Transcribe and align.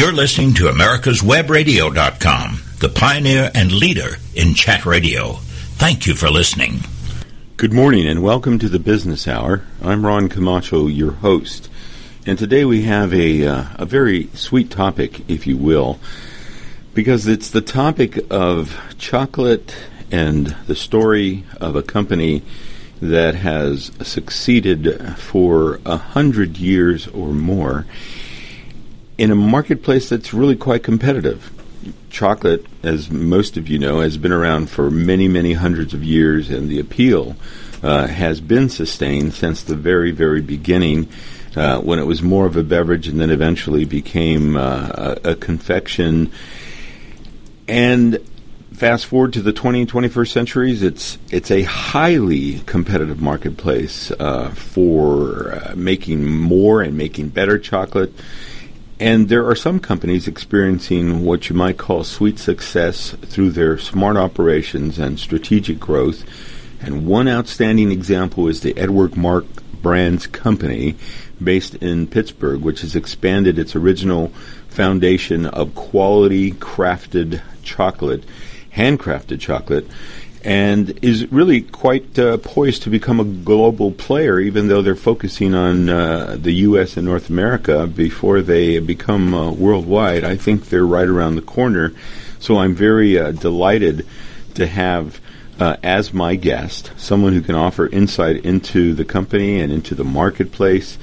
You're 0.00 0.12
listening 0.12 0.54
to 0.54 0.64
America'sWebRadio.com, 0.64 2.62
the 2.78 2.88
pioneer 2.88 3.50
and 3.54 3.70
leader 3.70 4.16
in 4.34 4.54
chat 4.54 4.86
radio. 4.86 5.34
Thank 5.76 6.06
you 6.06 6.14
for 6.14 6.30
listening. 6.30 6.80
Good 7.58 7.74
morning 7.74 8.06
and 8.08 8.22
welcome 8.22 8.58
to 8.60 8.70
the 8.70 8.78
Business 8.78 9.28
Hour. 9.28 9.62
I'm 9.82 10.06
Ron 10.06 10.30
Camacho, 10.30 10.86
your 10.86 11.12
host. 11.12 11.68
And 12.24 12.38
today 12.38 12.64
we 12.64 12.84
have 12.84 13.12
a, 13.12 13.46
uh, 13.46 13.64
a 13.74 13.84
very 13.84 14.28
sweet 14.28 14.70
topic, 14.70 15.28
if 15.28 15.46
you 15.46 15.58
will, 15.58 16.00
because 16.94 17.26
it's 17.26 17.50
the 17.50 17.60
topic 17.60 18.18
of 18.30 18.80
chocolate 18.96 19.76
and 20.10 20.56
the 20.66 20.74
story 20.74 21.44
of 21.60 21.76
a 21.76 21.82
company 21.82 22.40
that 23.02 23.34
has 23.34 23.92
succeeded 24.00 25.18
for 25.18 25.78
a 25.84 25.98
hundred 25.98 26.56
years 26.56 27.06
or 27.08 27.34
more 27.34 27.84
in 29.20 29.30
a 29.30 29.34
marketplace 29.34 30.08
that's 30.08 30.32
really 30.32 30.56
quite 30.56 30.82
competitive. 30.82 31.52
Chocolate, 32.08 32.64
as 32.82 33.10
most 33.10 33.58
of 33.58 33.68
you 33.68 33.78
know, 33.78 34.00
has 34.00 34.16
been 34.16 34.32
around 34.32 34.70
for 34.70 34.90
many, 34.90 35.28
many 35.28 35.52
hundreds 35.52 35.92
of 35.92 36.02
years, 36.02 36.48
and 36.48 36.70
the 36.70 36.80
appeal 36.80 37.36
uh, 37.82 38.06
has 38.06 38.40
been 38.40 38.70
sustained 38.70 39.34
since 39.34 39.62
the 39.62 39.76
very, 39.76 40.10
very 40.10 40.40
beginning. 40.40 41.06
Uh, 41.54 41.80
when 41.80 41.98
it 41.98 42.04
was 42.04 42.22
more 42.22 42.46
of 42.46 42.56
a 42.56 42.62
beverage 42.62 43.08
and 43.08 43.20
then 43.20 43.28
eventually 43.28 43.84
became 43.84 44.56
uh, 44.56 45.16
a, 45.24 45.30
a, 45.32 45.34
confection. 45.34 46.30
And 47.66 48.20
fast 48.72 49.06
forward 49.06 49.32
to 49.32 49.42
the 49.42 49.52
20 49.52 49.80
and 49.80 49.90
21st 49.90 50.30
centuries, 50.30 50.82
it's 50.84 51.18
it's 51.32 51.50
a 51.50 51.62
highly 51.62 52.60
competitive 52.60 53.20
marketplace 53.20 54.12
uh, 54.12 54.50
for 54.50 55.52
uh, 55.52 55.74
making 55.74 56.24
more 56.24 56.80
and 56.80 56.96
making 56.96 57.30
better 57.30 57.58
chocolate. 57.58 58.14
And 59.00 59.30
there 59.30 59.48
are 59.48 59.54
some 59.54 59.80
companies 59.80 60.28
experiencing 60.28 61.24
what 61.24 61.48
you 61.48 61.56
might 61.56 61.78
call 61.78 62.04
sweet 62.04 62.38
success 62.38 63.12
through 63.22 63.52
their 63.52 63.78
smart 63.78 64.18
operations 64.18 64.98
and 64.98 65.18
strategic 65.18 65.80
growth. 65.80 66.22
And 66.82 67.06
one 67.06 67.26
outstanding 67.26 67.92
example 67.92 68.46
is 68.46 68.60
the 68.60 68.76
Edward 68.76 69.16
Marc 69.16 69.46
Brands 69.80 70.26
Company, 70.26 70.96
based 71.42 71.76
in 71.76 72.08
Pittsburgh, 72.08 72.60
which 72.60 72.82
has 72.82 72.94
expanded 72.94 73.58
its 73.58 73.74
original 73.74 74.28
foundation 74.68 75.46
of 75.46 75.74
quality 75.74 76.52
crafted 76.52 77.40
chocolate, 77.62 78.24
handcrafted 78.74 79.40
chocolate, 79.40 79.86
and 80.42 80.98
is 81.02 81.30
really 81.30 81.60
quite 81.60 82.18
uh, 82.18 82.38
poised 82.38 82.82
to 82.82 82.90
become 82.90 83.20
a 83.20 83.24
global 83.24 83.92
player, 83.92 84.40
even 84.40 84.68
though 84.68 84.80
they're 84.80 84.94
focusing 84.94 85.54
on 85.54 85.88
uh, 85.88 86.36
the 86.38 86.52
U.S. 86.52 86.96
and 86.96 87.06
North 87.06 87.28
America 87.28 87.86
before 87.86 88.40
they 88.40 88.78
become 88.78 89.34
uh, 89.34 89.52
worldwide. 89.52 90.24
I 90.24 90.36
think 90.36 90.66
they're 90.66 90.86
right 90.86 91.08
around 91.08 91.34
the 91.36 91.42
corner. 91.42 91.92
So 92.38 92.58
I'm 92.58 92.74
very 92.74 93.18
uh, 93.18 93.32
delighted 93.32 94.06
to 94.54 94.66
have. 94.66 95.20
Uh, 95.58 95.76
as 95.82 96.14
my 96.14 96.36
guest, 96.36 96.90
someone 96.96 97.34
who 97.34 97.42
can 97.42 97.54
offer 97.54 97.86
insight 97.88 98.46
into 98.46 98.94
the 98.94 99.04
company 99.04 99.60
and 99.60 99.70
into 99.70 99.94
the 99.94 100.02
marketplace, 100.02 100.96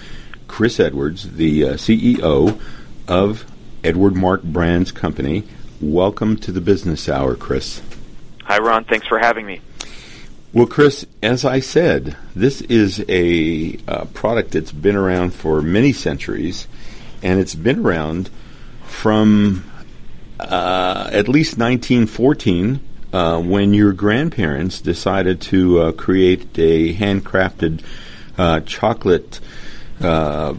Chris 0.47 0.80
Edwards, 0.80 1.33
the 1.33 1.63
uh, 1.63 1.73
CEO 1.73 2.59
of 3.08 3.45
Edward 3.83 4.15
Marc 4.15 4.41
Brands 4.41 4.91
Company. 4.91 5.43
Welcome 5.80 6.38
to 6.38 6.52
the 6.52 6.59
Business 6.59 7.08
Hour, 7.08 7.35
Chris. 7.35 7.83
Hi, 8.47 8.59
Ron. 8.59 8.85
Thanks 8.85 9.05
for 9.05 9.19
having 9.19 9.45
me. 9.45 9.59
Well, 10.53 10.67
Chris, 10.67 11.05
as 11.21 11.43
I 11.43 11.59
said, 11.59 12.15
this 12.33 12.61
is 12.61 13.03
a 13.09 13.77
uh, 13.85 14.05
product 14.05 14.51
that's 14.51 14.71
been 14.71 14.95
around 14.95 15.33
for 15.33 15.61
many 15.61 15.91
centuries, 15.91 16.65
and 17.21 17.41
it's 17.41 17.55
been 17.55 17.79
around 17.79 18.29
from 18.85 19.69
uh, 20.39 21.09
at 21.11 21.27
least 21.27 21.57
1914 21.57 22.79
uh, 23.11 23.41
when 23.41 23.73
your 23.73 23.91
grandparents 23.91 24.79
decided 24.79 25.41
to 25.41 25.79
uh, 25.81 25.91
create 25.91 26.57
a 26.57 26.93
handcrafted 26.93 27.83
uh, 28.37 28.61
chocolate 28.61 29.41
uh, 29.99 30.53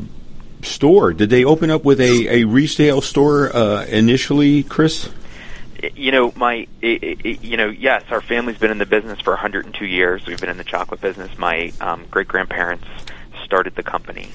store. 0.60 1.14
Did 1.14 1.30
they 1.30 1.46
open 1.46 1.70
up 1.70 1.86
with 1.86 2.02
a, 2.02 2.42
a 2.42 2.44
resale 2.44 3.00
store 3.00 3.46
initially, 3.86 4.62
Chris? 4.62 5.08
You 5.94 6.10
know, 6.10 6.32
my, 6.34 6.66
you 6.80 7.56
know, 7.56 7.68
yes, 7.68 8.04
our 8.10 8.20
family's 8.20 8.58
been 8.58 8.70
in 8.70 8.78
the 8.78 8.86
business 8.86 9.20
for 9.20 9.30
102 9.30 9.86
years. 9.86 10.26
We've 10.26 10.40
been 10.40 10.50
in 10.50 10.56
the 10.56 10.64
chocolate 10.64 11.00
business. 11.00 11.36
My 11.38 11.72
um, 11.80 12.04
great 12.10 12.28
grandparents 12.28 12.86
started 13.44 13.76
the 13.76 13.82
company. 13.82 14.28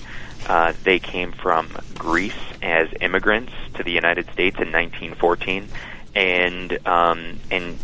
Uh, 0.47 0.73
they 0.83 0.99
came 0.99 1.31
from 1.31 1.69
Greece 1.95 2.33
as 2.61 2.89
immigrants 3.01 3.53
to 3.75 3.83
the 3.83 3.91
United 3.91 4.25
States 4.31 4.57
in 4.57 4.71
1914, 4.71 5.67
and 6.15 6.87
um, 6.87 7.39
and 7.49 7.77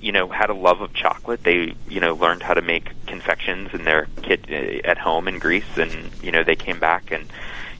you 0.00 0.12
know 0.12 0.28
had 0.28 0.50
a 0.50 0.54
love 0.54 0.80
of 0.80 0.92
chocolate. 0.92 1.42
They 1.42 1.74
you 1.88 2.00
know 2.00 2.14
learned 2.14 2.42
how 2.42 2.54
to 2.54 2.62
make 2.62 2.90
confections 3.06 3.70
in 3.72 3.84
their 3.84 4.06
kid 4.22 4.46
uh, 4.50 4.86
at 4.88 4.98
home 4.98 5.28
in 5.28 5.38
Greece, 5.38 5.76
and 5.76 6.10
you 6.22 6.30
know 6.30 6.42
they 6.42 6.56
came 6.56 6.78
back 6.78 7.10
and 7.10 7.26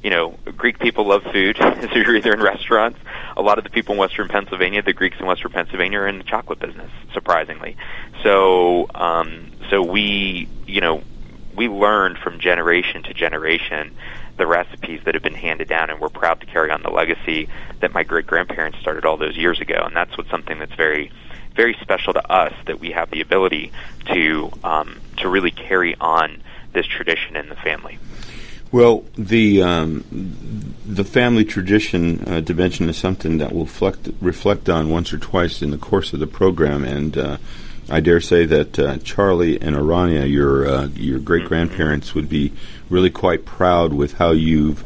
you 0.03 0.11
know, 0.11 0.39
Greek 0.57 0.79
people 0.79 1.07
love 1.07 1.25
food, 1.25 1.57
so 1.61 1.89
you're 1.95 2.17
either 2.17 2.33
in 2.33 2.41
restaurants. 2.41 2.99
A 3.37 3.43
lot 3.43 3.59
of 3.59 3.65
the 3.65 3.71
people 3.71 3.95
in 3.95 3.99
Western 3.99 4.29
Pennsylvania, 4.29 4.83
the 4.83 4.93
Greeks 4.93 5.17
in 5.19 5.27
Western 5.27 5.53
Pennsylvania, 5.53 6.01
are 6.01 6.09
in 6.09 6.19
the 6.19 6.25
chocolate 6.25 6.59
business, 6.59 6.91
surprisingly. 7.13 7.77
So, 8.23 8.89
um, 8.95 9.51
so 9.71 9.83
we, 9.83 10.49
you 10.67 10.81
know, 10.81 11.03
we 11.55 11.69
learned 11.69 12.19
from 12.19 12.39
generation 12.39 13.03
to 13.05 13.15
generation 13.15 13.97
the 14.37 14.47
recipes 14.47 15.01
that 15.05 15.15
have 15.15 15.23
been 15.23 15.35
handed 15.35 15.69
down, 15.69 15.91
and 15.91 16.01
we're 16.01 16.09
proud 16.09 16.41
to 16.41 16.47
carry 16.47 16.71
on 16.71 16.83
the 16.83 16.91
legacy 16.91 17.49
that 17.81 17.93
my 17.93 18.05
great 18.05 18.27
grandparents 18.27 18.79
started 18.79 19.05
all 19.05 19.17
those 19.17 19.37
years 19.37 19.61
ago. 19.61 19.83
And 19.85 19.95
that's 19.97 20.17
what 20.17 20.29
something 20.29 20.61
that's 20.61 20.75
very, 20.75 21.11
very 21.57 21.77
special 21.81 22.13
to 22.13 22.33
us 22.33 22.55
that 22.67 22.79
we 22.79 22.93
have 22.93 23.11
the 23.11 23.21
ability 23.21 23.73
to 24.13 24.53
um, 24.63 25.01
to 25.17 25.29
really 25.29 25.51
carry 25.51 25.97
on 25.97 26.41
this 26.73 26.87
tradition 26.87 27.35
in 27.35 27.49
the 27.49 27.57
family. 27.57 27.99
Well, 28.71 29.05
the 29.17 29.63
um, 29.63 30.75
the 30.85 31.05
family 31.05 31.45
tradition 31.45 32.23
uh, 32.27 32.41
dimension 32.41 32.89
is 32.91 32.99
something 32.99 33.39
that 33.39 33.53
we'll 33.53 33.65
reflect, 33.65 34.11
reflect 34.21 34.69
on 34.69 34.91
once 34.91 35.13
or 35.13 35.19
twice 35.19 35.63
in 35.63 35.71
the 35.71 35.79
course 35.79 36.13
of 36.13 36.21
the 36.21 36.27
program, 36.27 36.85
and 36.85 37.17
uh, 37.17 37.37
I 37.89 38.01
dare 38.01 38.21
say 38.21 38.45
that 38.45 38.79
uh, 38.79 38.99
Charlie 38.99 39.59
and 39.61 39.75
Arania, 39.75 40.31
your 40.31 40.69
uh, 40.69 40.87
your 40.89 41.19
great 41.19 41.47
grandparents, 41.47 42.15
would 42.15 42.29
be 42.29 42.53
really 42.91 43.09
quite 43.09 43.47
proud 43.47 43.95
with 43.95 44.15
how 44.15 44.33
you've 44.33 44.85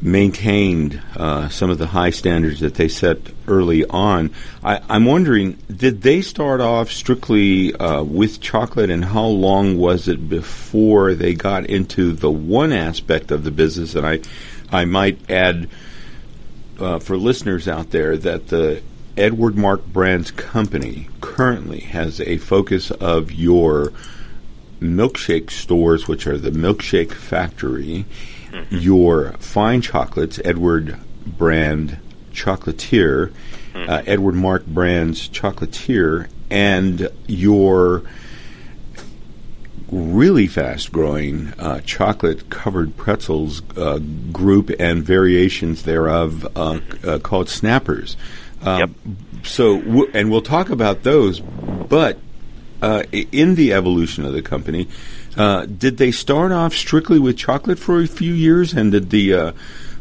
maintained 0.00 1.00
uh, 1.16 1.48
some 1.48 1.70
of 1.70 1.78
the 1.78 1.88
high 1.88 2.10
standards 2.10 2.60
that 2.60 2.74
they 2.74 2.88
set 2.88 3.18
early 3.46 3.84
on. 3.86 4.30
I, 4.62 4.80
am 4.88 5.04
wondering, 5.04 5.58
did 5.74 6.02
they 6.02 6.20
start 6.20 6.60
off 6.60 6.90
strictly 6.90 7.74
uh, 7.74 8.02
with 8.02 8.40
chocolate, 8.40 8.90
and 8.90 9.04
how 9.04 9.26
long 9.26 9.76
was 9.76 10.06
it 10.08 10.28
before 10.28 11.14
they 11.14 11.34
got 11.34 11.66
into 11.66 12.12
the 12.12 12.30
one 12.30 12.72
aspect 12.72 13.30
of 13.30 13.44
the 13.44 13.50
business? 13.50 13.94
And 13.94 14.06
I, 14.06 14.20
I 14.70 14.84
might 14.84 15.30
add 15.30 15.68
uh, 16.78 17.00
for 17.00 17.16
listeners 17.16 17.66
out 17.66 17.90
there 17.90 18.16
that 18.16 18.48
the 18.48 18.82
Edward 19.16 19.56
Marc 19.56 19.84
Brands 19.86 20.30
company 20.30 21.08
currently 21.20 21.80
has 21.80 22.20
a 22.20 22.38
focus 22.38 22.92
of 22.92 23.32
your 23.32 23.92
milkshake 24.80 25.50
stores, 25.50 26.06
which 26.06 26.24
are 26.28 26.38
the 26.38 26.50
Milkshake 26.50 27.10
Factory 27.10 28.04
mm-hmm. 28.50 28.76
your 28.76 29.32
fine 29.38 29.80
chocolates, 29.80 30.40
Edward 30.44 30.98
brand 31.26 31.98
chocolatier, 32.32 33.32
mm-hmm. 33.72 33.90
uh, 33.90 34.02
Edward 34.06 34.34
Marc 34.34 34.66
Brands 34.66 35.28
chocolatier, 35.28 36.28
and 36.50 37.08
your 37.26 38.02
really 39.90 40.46
fast 40.46 40.92
growing 40.92 41.48
uh, 41.58 41.80
chocolate 41.80 42.50
covered 42.50 42.96
pretzels 42.96 43.62
uh, 43.76 43.98
group 44.32 44.70
and 44.78 45.02
variations 45.02 45.84
thereof 45.84 46.44
uh, 46.44 46.48
mm-hmm. 46.48 47.08
uh, 47.08 47.18
called 47.18 47.48
snappers. 47.48 48.16
Um, 48.62 48.78
yep. 48.78 48.90
So, 49.44 49.80
w- 49.80 50.10
and 50.12 50.30
we'll 50.30 50.42
talk 50.42 50.70
about 50.70 51.04
those, 51.04 51.40
but 51.40 52.18
uh, 52.82 53.04
in 53.12 53.54
the 53.54 53.72
evolution 53.72 54.24
of 54.24 54.32
the 54.32 54.42
company, 54.42 54.88
uh, 55.38 55.66
did 55.66 55.98
they 55.98 56.10
start 56.10 56.50
off 56.50 56.74
strictly 56.74 57.18
with 57.18 57.38
chocolate 57.38 57.78
for 57.78 58.00
a 58.00 58.08
few 58.08 58.32
years, 58.34 58.74
and 58.74 58.90
did 58.90 59.10
the 59.10 59.32
uh, 59.32 59.52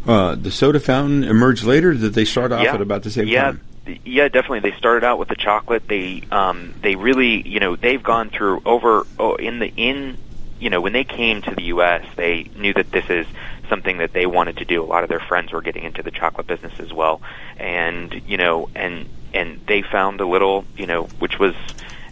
uh, 0.08 0.36
the 0.36 0.50
soda 0.50 0.80
fountain 0.80 1.24
emerge 1.24 1.64
later? 1.64 1.94
Did 1.94 2.14
they 2.14 2.26
start 2.26 2.52
off 2.52 2.64
yeah. 2.64 2.74
at 2.74 2.82
about 2.82 3.04
the 3.04 3.12
same 3.12 3.28
yeah. 3.28 3.44
time? 3.44 3.62
Yeah, 4.04 4.28
definitely. 4.28 4.70
They 4.70 4.76
started 4.78 5.06
out 5.06 5.20
with 5.20 5.30
the 5.30 5.36
chocolate. 5.36 5.88
They 5.88 6.24
um, 6.32 6.74
they 6.82 6.96
really, 6.96 7.48
you 7.48 7.60
know, 7.60 7.76
they've 7.76 8.02
gone 8.02 8.32
through 8.32 8.64
over 8.66 9.06
oh, 9.20 9.36
in 9.36 9.60
the 9.60 9.72
in, 9.78 10.18
you 10.60 10.72
know, 10.72 10.82
when 10.82 10.92
they 10.92 11.04
came 11.04 11.44
to 11.44 11.54
the 11.54 11.64
U.S., 11.64 12.04
they 12.16 12.50
knew 12.58 12.74
that 12.74 12.92
this 12.92 13.08
is 13.10 13.28
something 13.70 14.00
that 14.00 14.14
they 14.14 14.26
wanted 14.26 14.58
to 14.58 14.66
do. 14.66 14.84
A 14.84 14.86
lot 14.86 15.04
of 15.04 15.10
their 15.10 15.20
friends 15.20 15.54
were 15.54 15.62
getting 15.62 15.84
into 15.84 16.02
the 16.02 16.12
chocolate 16.12 16.48
business 16.48 16.80
as 16.80 16.92
well, 16.92 17.22
and 17.58 18.24
you 18.28 18.38
know, 18.38 18.70
and 18.76 19.08
and 19.34 19.62
they 19.68 19.84
found 19.84 20.20
a 20.20 20.26
little, 20.26 20.66
you 20.76 20.88
know, 20.88 21.04
which 21.20 21.38
was 21.38 21.54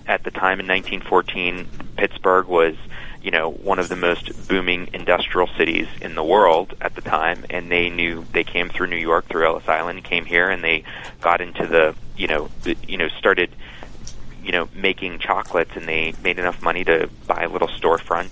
at 0.07 0.24
the 0.24 0.31
time 0.31 0.60
in 0.60 0.68
1914, 0.68 1.68
Pittsburgh 1.98 2.45
was 2.48 2.75
you 3.25 3.31
know, 3.31 3.50
one 3.50 3.80
of 3.80 3.89
the 3.89 3.95
most 3.95 4.48
booming 4.48 4.88
industrial 4.94 5.48
cities 5.57 5.88
in 6.00 6.13
the 6.13 6.24
world 6.24 6.75
at 6.80 6.94
the 6.94 7.01
time, 7.01 7.44
and 7.50 7.72
they 7.72 7.89
knew 7.89 8.24
they 8.33 8.44
came 8.44 8.69
through 8.69 8.86
New 8.86 8.95
York 8.95 9.25
through 9.25 9.48
Ellis 9.48 9.68
Island, 9.68 10.04
came 10.04 10.25
here, 10.25 10.48
and 10.48 10.63
they 10.63 10.83
got 11.22 11.42
into 11.42 11.66
the, 11.66 11.95
you 12.16 12.27
know, 12.27 12.51
the, 12.62 12.77
you 12.88 12.98
know, 12.98 13.07
started, 13.07 13.50
you 14.44 14.51
know, 14.51 14.69
making 14.75 15.18
chocolates, 15.18 15.72
and 15.75 15.88
they 15.88 16.13
made 16.24 16.38
enough 16.38 16.62
money 16.62 16.83
to 16.83 17.10
buy 17.25 17.45
a 17.45 17.50
little 17.50 17.68
storefront, 17.68 18.31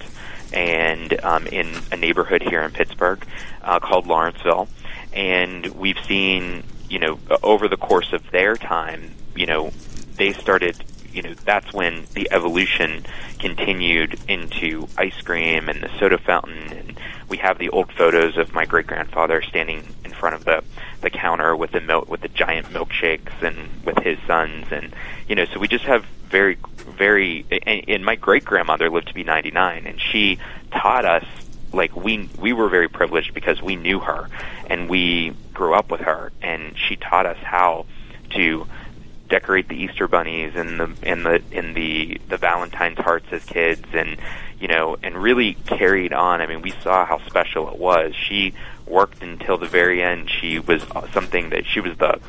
and 0.54 1.20
um, 1.26 1.48
in 1.48 1.76
a 1.92 1.98
neighborhood 1.98 2.44
here 2.44 2.62
in 2.62 2.70
Pittsburgh 2.70 3.26
uh, 3.64 3.80
called 3.80 4.06
Lawrenceville, 4.06 4.68
and 5.12 5.66
we've 5.70 6.06
seen, 6.06 6.62
you 6.88 7.00
know, 7.00 7.18
over 7.42 7.68
the 7.68 7.78
course 7.78 8.14
of 8.14 8.30
their 8.30 8.56
time, 8.56 9.16
you 9.36 9.48
know, 9.48 9.72
they 10.18 10.34
started 10.34 10.76
you 11.14 11.22
know 11.22 11.34
that's 11.34 11.74
when 11.74 12.06
the 12.14 12.28
evolution 12.32 13.06
continued 13.40 14.20
into 14.28 14.88
ice 14.98 15.20
cream 15.22 15.70
and 15.70 15.82
the 15.82 15.90
soda 16.00 16.18
fountain. 16.18 16.72
And 16.72 17.00
we 17.30 17.38
have 17.38 17.58
the 17.58 17.70
old 17.70 17.92
photos 17.92 18.38
of 18.38 18.54
my 18.54 18.66
great 18.66 18.88
grandfather 18.88 19.42
standing 19.42 19.88
in 20.04 20.12
front 20.12 20.36
of 20.36 20.46
the 20.46 20.64
the 21.02 21.10
counter 21.10 21.56
with 21.56 21.72
the 21.72 21.82
milk 21.82 22.10
with 22.10 22.22
the 22.22 22.30
giant 22.30 22.68
milkshakes 22.68 23.42
and 23.42 23.70
with 23.86 23.98
his 24.00 24.18
sons. 24.28 24.68
And 24.72 24.94
you 25.28 25.36
know 25.36 25.46
so 25.46 25.60
we 25.60 25.68
just 25.68 25.86
have 25.86 26.06
very 26.30 26.58
very 26.78 27.46
and, 27.66 27.86
and 27.88 28.06
my 28.06 28.16
great 28.16 28.44
grandmother 28.44 28.90
lived 28.90 29.08
to 29.08 29.14
be 29.14 29.24
99 29.24 29.86
and 29.86 30.02
she 30.02 30.40
taught 30.72 31.06
us 31.06 31.26
like 31.74 31.96
we 31.96 32.30
we 32.40 32.54
were 32.54 32.70
very 32.70 32.88
privileged 32.88 33.34
because 33.34 33.62
we 33.62 33.76
knew 33.76 34.00
her 34.00 34.30
and 34.68 34.90
we 34.90 35.34
grew 35.54 35.74
up 35.74 35.92
with 35.92 36.02
her. 36.02 36.32
And 36.42 36.78
she 36.78 36.96
taught 36.96 37.26
us 37.26 37.38
how 37.38 37.86
to 38.32 38.68
decorate 39.30 39.68
the 39.68 39.76
Easter 39.76 40.08
bunnies 40.08 40.54
and 40.56 40.80
the 40.80 40.94
and 41.04 41.26
the 41.26 41.42
in 41.52 41.74
the 41.74 42.20
the 42.30 42.38
Valentine's 42.38 43.00
hearts 43.00 43.26
as 43.32 43.44
kids 43.46 43.86
and 43.94 44.18
you 44.60 44.68
know 44.68 44.98
and 45.02 45.22
really 45.22 45.56
carried 45.66 46.14
on. 46.14 46.42
I 46.42 46.48
mean, 46.48 46.62
we 46.62 46.72
saw 46.82 47.06
how 47.06 47.20
special 47.26 47.70
it 47.70 47.78
was. 47.78 48.16
She 48.16 48.54
worked 48.86 49.22
until 49.24 49.58
the 49.58 49.68
very 49.68 50.04
end. 50.04 50.30
She 50.30 50.60
was 50.60 50.84
something 51.14 51.50
that 51.50 51.66
she 51.66 51.80
was 51.80 51.98
the 51.98 52.20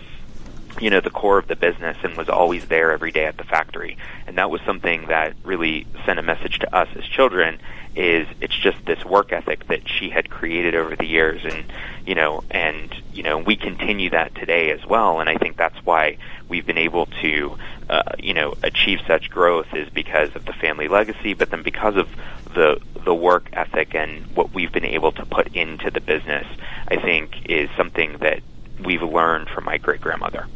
you 0.81 0.91
know 0.91 1.00
the 1.00 1.11
core 1.11 1.38
of 1.38 1.47
the 1.47 1.56
business 1.56 1.97
and 2.03 2.17
was 2.17 2.29
always 2.29 2.67
there 2.67 2.93
every 2.93 3.12
day 3.12 3.26
at 3.26 3.37
the 3.37 3.44
factory. 3.44 3.97
And 4.26 4.38
that 4.38 4.50
was 4.50 4.61
something 4.62 5.06
that 5.09 5.35
really 5.44 5.87
sent 6.05 6.19
a 6.19 6.23
message 6.23 6.59
to 6.61 6.75
us 6.75 6.88
as 6.97 7.05
children 7.05 7.59
is 7.97 8.26
it's 8.41 8.56
just 8.56 8.85
this 8.87 9.05
work 9.05 9.32
ethic 9.32 9.69
that 9.69 9.88
she 9.88 10.11
had 10.11 10.29
created 10.29 10.75
over 10.75 10.97
the 10.97 11.06
years. 11.06 11.44
And 11.44 11.65
you 12.06 12.15
know 12.15 12.43
and 12.50 12.94
you 13.12 13.23
know 13.23 13.38
we 13.38 13.56
continue 13.56 14.11
that 14.11 14.35
today 14.35 14.71
as 14.71 14.85
well. 14.87 15.21
And 15.21 15.29
I 15.29 15.37
think 15.37 15.56
that's 15.56 15.79
why 15.85 16.19
we've 16.49 16.67
been 16.67 16.79
able 16.79 17.06
to 17.23 17.56
uh, 17.88 18.03
you 18.19 18.35
know 18.35 18.55
achieve 18.62 19.00
such 19.06 19.31
growth 19.31 19.73
is 19.75 19.88
because 19.91 20.35
of 20.35 20.44
the 20.47 20.53
family 20.55 20.88
legacy 20.88 21.35
but 21.35 21.50
then 21.50 21.62
because 21.62 21.97
of 21.97 22.09
the 22.55 22.81
the 23.05 23.15
work 23.15 23.49
ethic 23.53 23.94
and 23.94 24.27
what 24.37 24.53
we've 24.55 24.73
been 24.73 24.85
able 24.85 25.12
to 25.12 25.27
put 25.27 25.55
into 25.55 25.91
the 25.91 26.00
business 26.00 26.47
I 26.88 26.97
think 26.97 27.47
is 27.47 27.69
something 27.77 28.19
that 28.19 28.43
we've 28.82 29.03
learned 29.03 29.49
from 29.49 29.65
my 29.65 29.79
great 29.79 30.00
grandmother. 30.00 30.47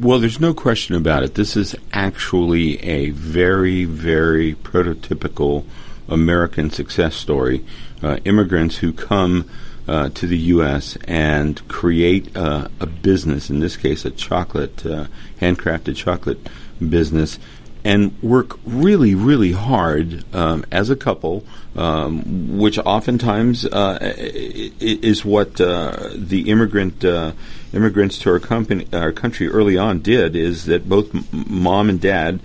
Well, 0.00 0.18
there's 0.18 0.40
no 0.40 0.52
question 0.52 0.96
about 0.96 1.22
it. 1.22 1.34
This 1.34 1.56
is 1.56 1.76
actually 1.92 2.82
a 2.82 3.10
very, 3.10 3.84
very 3.84 4.54
prototypical 4.54 5.64
American 6.08 6.70
success 6.70 7.14
story. 7.14 7.64
Uh, 8.02 8.16
immigrants 8.24 8.78
who 8.78 8.92
come 8.92 9.48
uh, 9.86 10.08
to 10.08 10.26
the 10.26 10.38
U.S. 10.38 10.96
and 11.04 11.66
create 11.68 12.36
uh, 12.36 12.66
a 12.80 12.86
business, 12.86 13.48
in 13.48 13.60
this 13.60 13.76
case, 13.76 14.04
a 14.04 14.10
chocolate, 14.10 14.84
uh, 14.84 15.06
handcrafted 15.40 15.94
chocolate 15.94 16.48
business, 16.88 17.38
and 17.84 18.20
work 18.22 18.58
really, 18.64 19.14
really 19.14 19.52
hard 19.52 20.24
um, 20.34 20.64
as 20.72 20.90
a 20.90 20.96
couple, 20.96 21.44
um, 21.76 22.58
which 22.58 22.78
oftentimes 22.78 23.64
uh, 23.64 23.98
is 24.00 25.24
what 25.24 25.60
uh, 25.60 26.10
the 26.14 26.50
immigrant 26.50 27.04
immigrants 27.72 28.18
to 28.18 28.30
our 28.30 28.40
company, 28.40 28.86
our 28.92 29.12
country 29.12 29.48
early 29.48 29.78
on 29.78 30.00
did. 30.00 30.34
Is 30.34 30.64
that 30.66 30.88
both 30.88 31.14
m- 31.14 31.24
mom 31.32 31.88
and 31.88 32.00
dad 32.00 32.40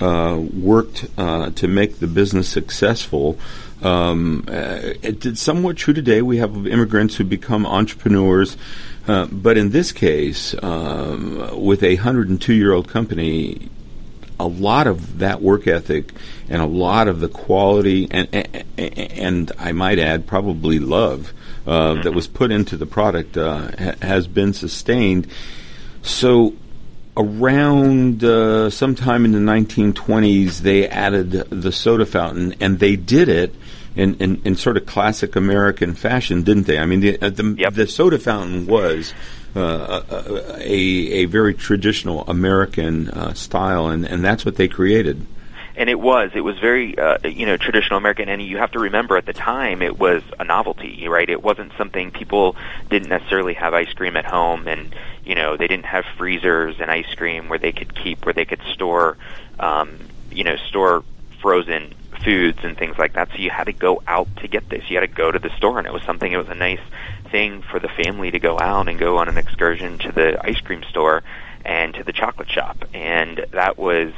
uh, 0.00 0.40
worked 0.52 1.06
uh, 1.16 1.50
to 1.50 1.66
make 1.66 1.98
the 1.98 2.06
business 2.06 2.48
successful. 2.48 3.38
Um, 3.82 4.44
uh, 4.48 4.94
it's 5.02 5.40
somewhat 5.40 5.76
true 5.76 5.94
today. 5.94 6.22
We 6.22 6.38
have 6.38 6.66
immigrants 6.66 7.16
who 7.16 7.24
become 7.24 7.66
entrepreneurs, 7.66 8.56
uh, 9.06 9.26
but 9.26 9.56
in 9.56 9.70
this 9.70 9.92
case, 9.92 10.54
um, 10.62 11.64
with 11.64 11.82
a 11.82 11.96
102 11.96 12.52
year 12.52 12.72
old 12.72 12.88
company, 12.88 13.70
a 14.40 14.46
lot 14.46 14.86
of 14.86 15.18
that 15.18 15.42
work 15.42 15.66
ethic 15.66 16.12
and 16.48 16.62
a 16.62 16.66
lot 16.66 17.08
of 17.08 17.20
the 17.20 17.28
quality 17.28 18.08
and 18.10 18.28
and, 18.32 18.64
and 18.98 19.52
I 19.58 19.72
might 19.72 19.98
add 19.98 20.26
probably 20.26 20.78
love 20.78 21.32
uh, 21.66 22.02
that 22.02 22.12
was 22.12 22.26
put 22.26 22.50
into 22.50 22.76
the 22.76 22.86
product 22.86 23.36
uh, 23.36 23.70
ha- 23.78 23.94
has 24.02 24.26
been 24.26 24.52
sustained. 24.52 25.26
So 26.02 26.54
around 27.16 28.22
uh, 28.22 28.70
sometime 28.70 29.24
in 29.24 29.32
the 29.32 29.38
1920s, 29.38 30.60
they 30.60 30.88
added 30.88 31.32
the 31.32 31.72
soda 31.72 32.06
fountain, 32.06 32.54
and 32.60 32.78
they 32.78 32.96
did 32.96 33.28
it 33.28 33.54
in, 33.96 34.14
in, 34.14 34.40
in 34.44 34.56
sort 34.56 34.76
of 34.76 34.86
classic 34.86 35.34
American 35.34 35.94
fashion, 35.94 36.42
didn't 36.42 36.66
they? 36.66 36.78
I 36.78 36.86
mean, 36.86 37.00
the 37.00 37.20
uh, 37.20 37.30
the, 37.30 37.56
yep. 37.58 37.74
the, 37.74 37.86
soda 37.86 38.18
fountain 38.18 38.66
was 38.66 39.12
uh, 39.58 40.02
a, 40.10 40.62
a, 40.62 40.72
a 40.72 41.24
very 41.26 41.54
traditional 41.54 42.22
American 42.28 43.10
uh, 43.10 43.34
style, 43.34 43.88
and, 43.88 44.06
and 44.06 44.24
that's 44.24 44.44
what 44.44 44.56
they 44.56 44.68
created 44.68 45.26
and 45.78 45.88
it 45.88 45.98
was 45.98 46.32
it 46.34 46.40
was 46.40 46.58
very 46.58 46.98
uh, 46.98 47.18
you 47.26 47.46
know 47.46 47.56
traditional 47.56 47.98
American. 47.98 48.28
And 48.28 48.42
you 48.42 48.58
have 48.58 48.72
to 48.72 48.80
remember 48.80 49.16
at 49.16 49.24
the 49.24 49.32
time 49.32 49.80
it 49.80 49.96
was 49.96 50.22
a 50.38 50.44
novelty, 50.44 51.06
right? 51.06 51.30
It 51.30 51.40
wasn't 51.40 51.72
something 51.78 52.10
people 52.10 52.56
didn't 52.90 53.08
necessarily 53.08 53.54
have 53.54 53.72
ice 53.74 53.92
cream 53.92 54.16
at 54.16 54.24
home, 54.24 54.66
and 54.66 54.94
you 55.24 55.36
know 55.36 55.56
they 55.56 55.68
didn't 55.68 55.86
have 55.86 56.04
freezers 56.16 56.80
and 56.80 56.90
ice 56.90 57.14
cream 57.14 57.48
where 57.48 57.60
they 57.60 57.70
could 57.70 57.94
keep 57.94 58.26
where 58.26 58.34
they 58.34 58.44
could 58.44 58.60
store 58.72 59.16
um, 59.60 59.96
you 60.32 60.42
know 60.42 60.56
store 60.56 61.04
frozen 61.40 61.94
foods 62.24 62.58
and 62.64 62.76
things 62.76 62.98
like 62.98 63.12
that. 63.12 63.28
So 63.30 63.36
you 63.36 63.50
had 63.50 63.64
to 63.64 63.72
go 63.72 64.02
out 64.08 64.28
to 64.38 64.48
get 64.48 64.68
this. 64.68 64.90
You 64.90 64.96
had 64.98 65.08
to 65.08 65.14
go 65.14 65.30
to 65.30 65.38
the 65.38 65.50
store, 65.56 65.78
and 65.78 65.86
it 65.86 65.92
was 65.92 66.02
something. 66.02 66.30
It 66.30 66.38
was 66.38 66.48
a 66.48 66.56
nice 66.56 66.80
thing 67.30 67.62
for 67.62 67.78
the 67.78 67.88
family 67.88 68.30
to 68.30 68.38
go 68.38 68.58
out 68.58 68.88
and 68.88 68.98
go 68.98 69.18
on 69.18 69.28
an 69.28 69.38
excursion 69.38 69.98
to 69.98 70.12
the 70.12 70.44
ice 70.46 70.60
cream 70.60 70.82
store 70.90 71.22
and 71.64 71.94
to 71.94 72.04
the 72.04 72.12
chocolate 72.12 72.50
shop, 72.50 72.84
and 72.94 73.44
that 73.52 73.78
was 73.78 74.12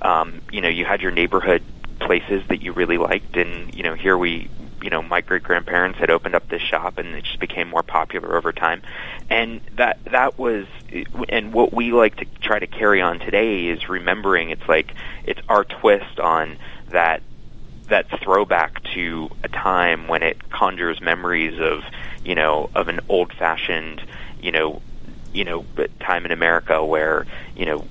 um, 0.00 0.40
you 0.52 0.60
know, 0.60 0.68
you 0.68 0.84
had 0.84 1.00
your 1.00 1.10
neighborhood 1.10 1.62
places 1.98 2.42
that 2.48 2.62
you 2.62 2.72
really 2.72 2.98
liked, 2.98 3.36
and 3.36 3.74
you 3.74 3.82
know, 3.82 3.94
here 3.94 4.16
we, 4.16 4.50
you 4.82 4.90
know, 4.90 5.02
my 5.02 5.20
great 5.20 5.42
grandparents 5.42 5.98
had 5.98 6.10
opened 6.10 6.34
up 6.34 6.48
this 6.48 6.62
shop, 6.62 6.98
and 6.98 7.08
it 7.08 7.24
just 7.24 7.40
became 7.40 7.68
more 7.68 7.82
popular 7.82 8.36
over 8.36 8.52
time, 8.52 8.82
and 9.30 9.60
that 9.76 9.98
that 10.04 10.38
was, 10.38 10.66
and 11.28 11.52
what 11.52 11.72
we 11.72 11.92
like 11.92 12.16
to 12.16 12.26
try 12.40 12.58
to 12.58 12.66
carry 12.66 13.00
on 13.00 13.18
today 13.18 13.66
is 13.66 13.88
remembering 13.88 14.50
it's 14.50 14.68
like 14.68 14.94
it's 15.24 15.40
our 15.48 15.64
twist 15.64 16.20
on 16.20 16.58
that 16.90 17.22
that 17.88 18.06
throwback 18.20 18.82
to 18.82 19.30
a 19.44 19.48
time 19.48 20.08
when 20.08 20.22
it 20.22 20.50
conjures 20.50 21.00
memories 21.00 21.58
of 21.60 21.84
you 22.26 22.34
know 22.34 22.68
of 22.74 22.88
an 22.88 23.00
old 23.08 23.32
fashioned 23.32 24.02
you 24.42 24.52
know 24.52 24.82
you 25.32 25.44
know 25.44 25.64
time 26.00 26.24
in 26.24 26.32
America 26.32 26.84
where 26.84 27.26
you 27.56 27.64
know 27.64 27.86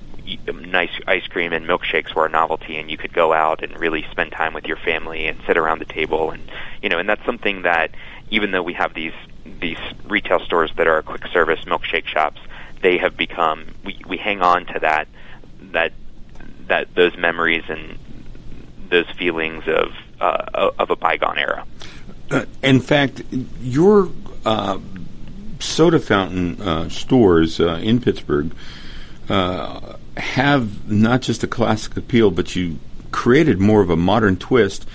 nice 0.52 0.90
ice 1.06 1.26
cream 1.28 1.52
and 1.52 1.66
milkshakes 1.66 2.14
were 2.14 2.26
a 2.26 2.28
novelty, 2.28 2.76
and 2.78 2.90
you 2.90 2.96
could 2.96 3.12
go 3.12 3.32
out 3.32 3.62
and 3.62 3.78
really 3.78 4.04
spend 4.10 4.32
time 4.32 4.52
with 4.52 4.64
your 4.64 4.76
family 4.76 5.26
and 5.26 5.38
sit 5.46 5.56
around 5.56 5.78
the 5.78 5.84
table, 5.84 6.30
and 6.30 6.42
you 6.82 6.88
know, 6.88 6.98
and 6.98 7.08
that's 7.08 7.24
something 7.24 7.62
that 7.62 7.92
even 8.30 8.50
though 8.50 8.62
we 8.62 8.72
have 8.74 8.94
these 8.94 9.14
these 9.60 9.78
retail 10.04 10.40
stores 10.40 10.70
that 10.76 10.86
are 10.88 11.02
quick 11.02 11.26
service 11.28 11.60
milkshake 11.60 12.06
shops, 12.06 12.40
they 12.82 12.98
have 12.98 13.16
become 13.16 13.66
we 13.84 14.00
we 14.06 14.16
hang 14.16 14.42
on 14.42 14.66
to 14.66 14.78
that 14.80 15.08
that 15.72 15.92
that 16.66 16.92
those 16.94 17.16
memories 17.16 17.64
and 17.68 17.98
those 18.90 19.08
feelings 19.16 19.64
of 19.68 19.92
uh, 20.20 20.70
of 20.78 20.90
a 20.90 20.96
bygone 20.96 21.38
era. 21.38 21.64
Uh, 22.30 22.44
in 22.62 22.80
fact, 22.80 23.22
your 23.60 24.10
uh, 24.46 24.78
soda 25.58 25.98
fountain 25.98 26.60
uh, 26.62 26.88
stores 26.88 27.60
uh, 27.60 27.80
in 27.82 28.00
Pittsburgh 28.00 28.54
uh, 29.28 29.96
have 30.16 30.88
not 30.90 31.22
just 31.22 31.42
a 31.42 31.46
classic 31.46 31.96
appeal, 31.96 32.30
but 32.30 32.54
you 32.54 32.78
created 33.10 33.60
more 33.60 33.80
of 33.80 33.90
a 33.90 33.96
modern 33.96 34.36
twist. 34.36 34.86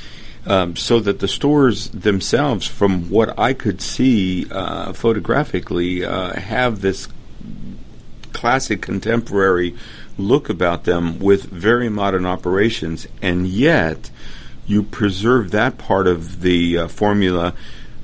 Um, 0.44 0.76
so 0.76 1.00
that 1.02 1.20
the 1.20 1.28
stores 1.28 1.90
themselves, 1.92 2.66
from 2.66 3.12
what 3.12 3.38
I 3.38 3.54
could 3.54 3.80
see 3.80 4.48
uh, 4.50 4.92
photographically, 4.92 6.04
uh, 6.04 6.34
have 6.34 6.82
this 6.82 7.08
classic 8.34 8.82
contemporary 8.82 9.76
look 10.18 10.50
about 10.50 10.86
them 10.86 11.20
with 11.20 11.44
very 11.44 11.90
modern 11.90 12.26
operations, 12.26 13.08
and 13.22 13.48
yet 13.48 14.10
you 14.66 14.82
preserve 14.82 15.52
that 15.52 15.78
part 15.78 16.08
of 16.08 16.42
the 16.42 16.76
uh, 16.76 16.88
formula 16.88 17.54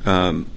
um, 0.07 0.49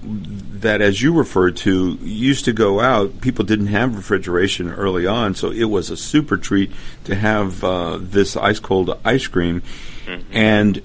that, 0.61 0.81
as 0.81 1.01
you 1.01 1.13
referred 1.13 1.57
to, 1.57 1.97
used 2.01 2.45
to 2.45 2.53
go 2.53 2.79
out. 2.79 3.19
People 3.21 3.43
didn't 3.43 3.67
have 3.67 3.95
refrigeration 3.95 4.71
early 4.71 5.05
on, 5.05 5.35
so 5.35 5.51
it 5.51 5.65
was 5.65 5.89
a 5.89 5.97
super 5.97 6.37
treat 6.37 6.71
to 7.03 7.15
have 7.15 7.63
uh, 7.63 7.97
this 7.99 8.37
ice 8.37 8.59
cold 8.59 8.97
ice 9.03 9.27
cream. 9.27 9.61
Mm-hmm. 10.05 10.35
And 10.35 10.81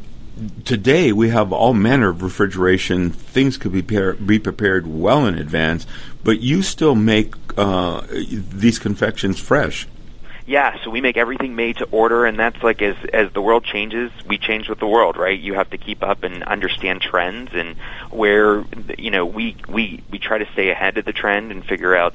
today 0.65 1.13
we 1.13 1.29
have 1.29 1.53
all 1.53 1.75
manner 1.75 2.09
of 2.09 2.23
refrigeration. 2.23 3.11
Things 3.11 3.57
could 3.57 3.73
be 3.73 3.83
par- 3.83 4.15
be 4.15 4.39
prepared 4.39 4.87
well 4.87 5.27
in 5.27 5.39
advance, 5.39 5.87
but 6.25 6.41
you 6.41 6.63
still 6.63 6.95
make 6.95 7.35
uh, 7.57 8.03
these 8.11 8.79
confections 8.79 9.39
fresh. 9.39 9.87
Yeah, 10.47 10.77
so 10.85 10.91
we 10.91 11.01
make 11.01 11.17
everything 11.17 11.57
made 11.57 11.79
to 11.79 11.87
order, 11.87 12.25
and 12.25 12.39
that's 12.39 12.63
like 12.63 12.81
as 12.81 12.95
as 13.13 13.33
the 13.33 13.43
world 13.43 13.65
changes, 13.65 14.13
we 14.29 14.39
change 14.39 14.69
with 14.69 14.79
the 14.79 14.87
world, 14.87 15.17
right? 15.17 15.37
You 15.37 15.55
have 15.55 15.71
to 15.71 15.77
keep 15.79 16.05
up 16.05 16.23
and 16.23 16.45
understand 16.45 17.01
trends, 17.01 17.51
and 17.53 17.75
where 18.11 18.65
you 18.97 19.11
know 19.11 19.27
we 19.27 19.57
we 19.69 20.05
we 20.09 20.21
try 20.21 20.39
to 20.39 20.47
stay 20.53 20.71
ahead 20.71 20.99
of 20.99 21.05
the 21.05 21.13
trend 21.13 21.51
and 21.51 21.65
figure 21.65 21.97
out 21.97 22.15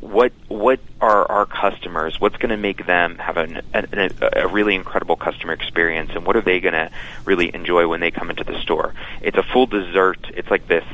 what 0.00 0.32
what 0.48 0.78
are 1.00 1.24
our 1.30 1.46
customers, 1.46 2.20
what's 2.20 2.36
going 2.36 2.50
to 2.50 2.58
make 2.58 2.84
them 2.84 3.16
have 3.16 3.38
an, 3.38 3.62
a, 3.72 4.10
a 4.42 4.46
really 4.46 4.74
incredible 4.74 5.16
customer 5.16 5.54
experience, 5.54 6.10
and 6.14 6.26
what 6.26 6.36
are 6.36 6.42
they 6.42 6.60
going 6.60 6.74
to 6.74 6.90
really 7.24 7.50
enjoy 7.54 7.88
when 7.88 8.00
they 8.00 8.10
come 8.10 8.28
into 8.28 8.44
the 8.44 8.60
store. 8.60 8.92
It's 9.22 9.38
a 9.38 9.42
full 9.42 9.64
dessert. 9.64 10.30
It's 10.34 10.50
like 10.50 10.68
this 10.68 10.84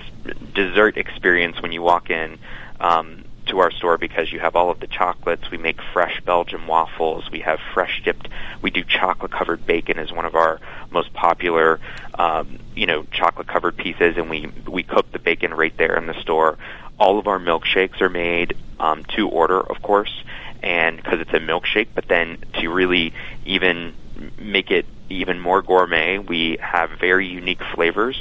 dessert 0.55 0.97
experience 0.97 1.61
when 1.61 1.73
you 1.73 1.83
walk 1.83 2.11
in. 2.11 2.39
Um, 2.79 3.25
to 3.51 3.59
our 3.59 3.71
store 3.71 3.99
because 3.99 4.33
you 4.33 4.41
have 4.41 4.57
all 4.57 4.71
of 4.71 4.81
the 4.81 4.87
chocolates. 4.87 5.51
We 5.51 5.59
make 5.59 5.81
fresh 5.93 6.21
Belgian 6.25 6.67
waffles. 6.67 7.31
We 7.31 7.41
have 7.41 7.59
fresh 7.75 8.03
dipped. 8.05 8.29
We 8.63 8.71
do 8.71 8.83
chocolate 8.83 9.33
covered 9.33 9.67
bacon 9.67 9.99
as 9.99 10.11
one 10.11 10.25
of 10.25 10.35
our 10.35 10.61
most 10.91 11.13
popular, 11.13 11.81
um, 12.19 12.59
you 12.75 12.87
know, 12.87 13.05
chocolate 13.13 13.49
covered 13.49 13.77
pieces, 13.77 14.17
and 14.17 14.31
we 14.31 14.51
we 14.67 14.83
cook 14.83 15.11
the 15.13 15.19
bacon 15.19 15.53
right 15.53 15.77
there 15.77 15.97
in 15.97 16.07
the 16.07 16.21
store. 16.21 16.59
All 16.99 17.19
of 17.19 17.27
our 17.27 17.39
milkshakes 17.39 18.01
are 18.01 18.09
made 18.11 18.57
um, 18.79 19.05
to 19.17 19.29
order, 19.29 19.61
of 19.61 19.83
course, 19.83 20.25
and 20.63 20.97
because 20.97 21.21
it's 21.21 21.33
a 21.33 21.41
milkshake. 21.41 21.89
But 21.95 22.09
then 22.09 22.39
to 22.61 22.69
really 22.69 23.13
even 23.45 23.95
make 24.39 24.71
it 24.71 24.87
even 25.09 25.41
more 25.41 25.63
gourmet, 25.63 26.19
we 26.19 26.57
have 26.61 26.91
very 27.01 27.27
unique 27.27 27.63
flavors 27.75 28.17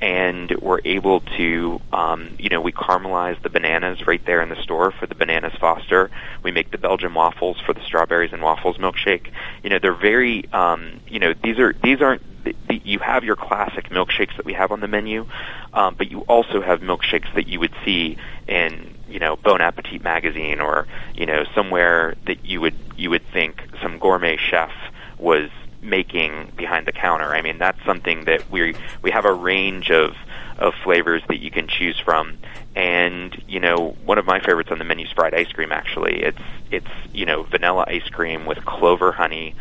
and 0.00 0.50
we're 0.62 0.80
able 0.84 1.20
to, 1.20 1.80
um, 1.92 2.34
you 2.38 2.48
know, 2.48 2.60
we 2.60 2.72
caramelize 2.72 3.40
the 3.42 3.50
bananas 3.50 4.06
right 4.06 4.24
there 4.24 4.40
in 4.40 4.48
the 4.48 4.60
store 4.62 4.90
for 4.92 5.06
the 5.06 5.14
bananas 5.14 5.52
Foster. 5.60 6.10
We 6.42 6.52
make 6.52 6.70
the 6.70 6.78
Belgian 6.78 7.12
waffles 7.12 7.58
for 7.60 7.74
the 7.74 7.82
strawberries 7.82 8.32
and 8.32 8.42
waffles 8.42 8.78
milkshake. 8.78 9.30
You 9.62 9.70
know, 9.70 9.78
they're 9.78 9.92
very, 9.92 10.50
um, 10.52 11.00
you 11.06 11.18
know, 11.18 11.34
these 11.42 11.58
are 11.58 11.74
these 11.82 12.00
aren't. 12.00 12.22
You 12.70 12.98
have 13.00 13.22
your 13.22 13.36
classic 13.36 13.90
milkshakes 13.90 14.34
that 14.38 14.46
we 14.46 14.54
have 14.54 14.72
on 14.72 14.80
the 14.80 14.88
menu, 14.88 15.26
um, 15.74 15.94
but 15.98 16.10
you 16.10 16.20
also 16.20 16.62
have 16.62 16.80
milkshakes 16.80 17.32
that 17.34 17.46
you 17.46 17.60
would 17.60 17.74
see 17.84 18.16
in, 18.48 18.94
you 19.10 19.18
know, 19.18 19.36
Bon 19.36 19.60
Appetit 19.60 20.02
magazine 20.02 20.60
or, 20.60 20.86
you 21.14 21.26
know, 21.26 21.44
somewhere 21.54 22.14
that 22.26 22.46
you 22.46 22.62
would 22.62 22.76
you 22.96 23.10
would 23.10 23.26
think 23.34 23.62
some 23.82 23.98
gourmet 23.98 24.38
chef 24.38 24.70
was 25.20 25.50
making 25.82 26.52
behind 26.56 26.86
the 26.86 26.92
counter. 26.92 27.34
I 27.34 27.42
mean, 27.42 27.58
that's 27.58 27.82
something 27.84 28.24
that 28.24 28.50
we 28.50 28.74
we 29.02 29.10
have 29.10 29.24
a 29.24 29.32
range 29.32 29.90
of 29.90 30.14
of 30.58 30.74
flavors 30.84 31.22
that 31.28 31.40
you 31.40 31.50
can 31.50 31.66
choose 31.66 31.98
from. 31.98 32.38
And 32.76 33.42
you 33.48 33.60
know, 33.60 33.96
one 34.04 34.18
of 34.18 34.26
my 34.26 34.40
favorites 34.40 34.70
on 34.70 34.78
the 34.78 34.84
menu 34.84 35.06
is 35.06 35.12
fried 35.12 35.34
ice 35.34 35.50
cream. 35.52 35.72
Actually, 35.72 36.22
it's 36.22 36.42
it's 36.70 36.90
you 37.12 37.26
know 37.26 37.42
vanilla 37.42 37.84
ice 37.88 38.08
cream 38.08 38.46
with 38.46 38.64
clover 38.64 39.12
honey, 39.12 39.54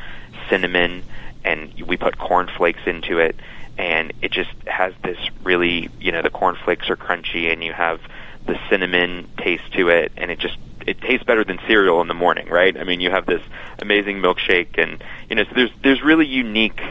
cinnamon, 0.50 1.04
and 1.44 1.74
we 1.86 1.98
put 1.98 2.18
corn 2.18 2.50
flakes 2.56 2.82
into 2.86 3.20
it, 3.20 3.36
and 3.78 4.14
it 4.22 4.32
just 4.32 4.52
has 4.68 4.94
this 5.04 5.18
really 5.44 5.90
you 6.00 6.12
know 6.12 6.22
the 6.22 6.30
corn 6.30 6.56
flakes 6.64 6.90
are 6.90 6.98
crunchy, 6.98 7.52
and 7.52 7.64
you 7.64 7.74
have 7.74 8.02
the 8.46 8.60
cinnamon 8.70 9.30
taste 9.38 9.72
to 9.74 9.90
it, 9.90 10.12
and 10.18 10.32
it 10.32 10.40
just 10.40 10.58
it 10.88 11.02
tastes 11.02 11.26
better 11.26 11.44
than 11.44 11.60
cereal 11.68 12.02
in 12.02 12.08
the 12.08 12.14
morning, 12.14 12.48
right? 12.48 12.76
I 12.78 12.84
mean, 12.84 13.00
you 13.00 13.12
have 13.12 13.26
this 13.26 13.42
amazing 13.80 14.18
milkshake, 14.18 14.78
and 14.78 15.04
you 15.30 15.36
know, 15.36 15.44
so 15.44 15.52
there's 15.56 15.72
there's 15.82 16.02
really 16.02 16.28
unique 16.28 16.82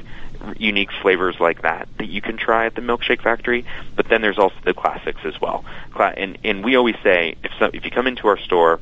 unique 0.57 0.91
flavors 1.03 1.37
like 1.41 1.63
that 1.63 1.89
that 1.99 2.07
you 2.07 2.21
can 2.21 2.37
try 2.37 2.67
at 2.67 2.75
the 2.75 2.81
Milkshake 2.81 3.23
Factory. 3.23 3.65
But 3.97 4.09
then 4.09 4.23
there's 4.23 4.39
also 4.39 4.57
the 4.65 4.75
classics 4.75 5.21
as 5.25 5.41
well. 5.41 5.65
And 5.99 6.39
and 6.45 6.65
we 6.65 6.77
always 6.77 6.97
say 7.03 7.37
if 7.43 7.53
so, 7.59 7.71
if 7.73 7.85
you 7.85 7.91
come 7.91 8.07
into 8.07 8.29
our 8.29 8.39
store 8.39 8.81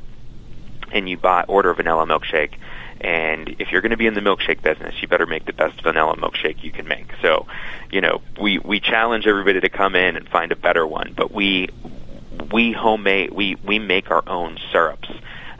and 0.93 1.09
you 1.09 1.17
buy 1.17 1.45
order 1.49 1.71
a 1.71 1.75
vanilla 1.75 2.07
milkshake, 2.07 2.55
and 3.01 3.57
if 3.59 3.73
you're 3.73 3.81
going 3.81 3.91
to 3.91 3.97
be 3.97 4.07
in 4.07 4.15
the 4.15 4.21
milkshake 4.21 4.63
business, 4.63 4.95
you 5.01 5.09
better 5.09 5.27
make 5.27 5.45
the 5.45 5.53
best 5.53 5.83
vanilla 5.83 6.17
milkshake 6.17 6.63
you 6.63 6.71
can 6.71 6.87
make. 6.87 7.09
So, 7.23 7.47
you 7.91 8.01
know, 8.01 8.23
we 8.41 8.59
we 8.59 8.81
challenge 8.81 9.27
everybody 9.27 9.61
to 9.61 9.69
come 9.69 9.95
in 9.95 10.17
and 10.17 10.29
find 10.29 10.53
a 10.53 10.57
better 10.57 10.87
one, 10.87 11.15
but 11.17 11.33
we 11.33 11.69
we 12.52 12.73
homemade 12.73 13.31
we 13.33 13.57
we 13.64 13.78
make 13.78 14.11
our 14.11 14.23
own 14.26 14.59
syrups 14.73 15.09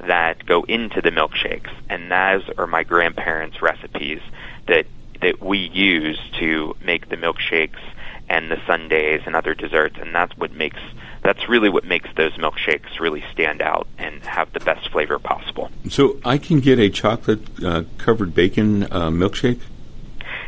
that 0.06 0.45
go 0.47 0.62
into 0.64 1.00
the 1.00 1.11
milkshakes, 1.11 1.71
and 1.88 2.11
those 2.11 2.49
are 2.59 2.66
my 2.66 2.83
grandparents' 2.83 3.62
recipes 3.62 4.21
that 4.66 4.87
that 5.21 5.40
we 5.40 5.59
use 5.59 6.18
to 6.38 6.76
make 6.85 7.09
the 7.09 7.16
milkshakes 7.16 7.80
and 8.28 8.50
the 8.50 8.61
sundaes 8.66 9.23
and 9.25 9.37
other 9.37 9.54
desserts, 9.54 9.97
and 10.00 10.14
that's 10.14 10.37
what 10.37 10.52
makes 10.52 10.80
that's 11.23 11.49
really 11.49 11.68
what 11.68 11.85
makes 11.85 12.09
those 12.16 12.33
milkshakes 12.35 13.00
really 13.00 13.25
stand 13.33 13.61
out 13.61 13.88
and 13.99 14.23
have 14.23 14.52
the 14.52 14.61
best 14.61 14.88
flavor 14.90 15.18
possible. 15.18 15.71
So 15.88 16.18
I 16.25 16.38
can 16.38 16.61
get 16.61 16.78
a 16.78 16.88
chocolate 16.88 17.64
uh, 17.64 17.85
covered 17.99 18.35
bacon 18.35 18.85
uh, 18.85 19.11
milkshake. 19.11 19.61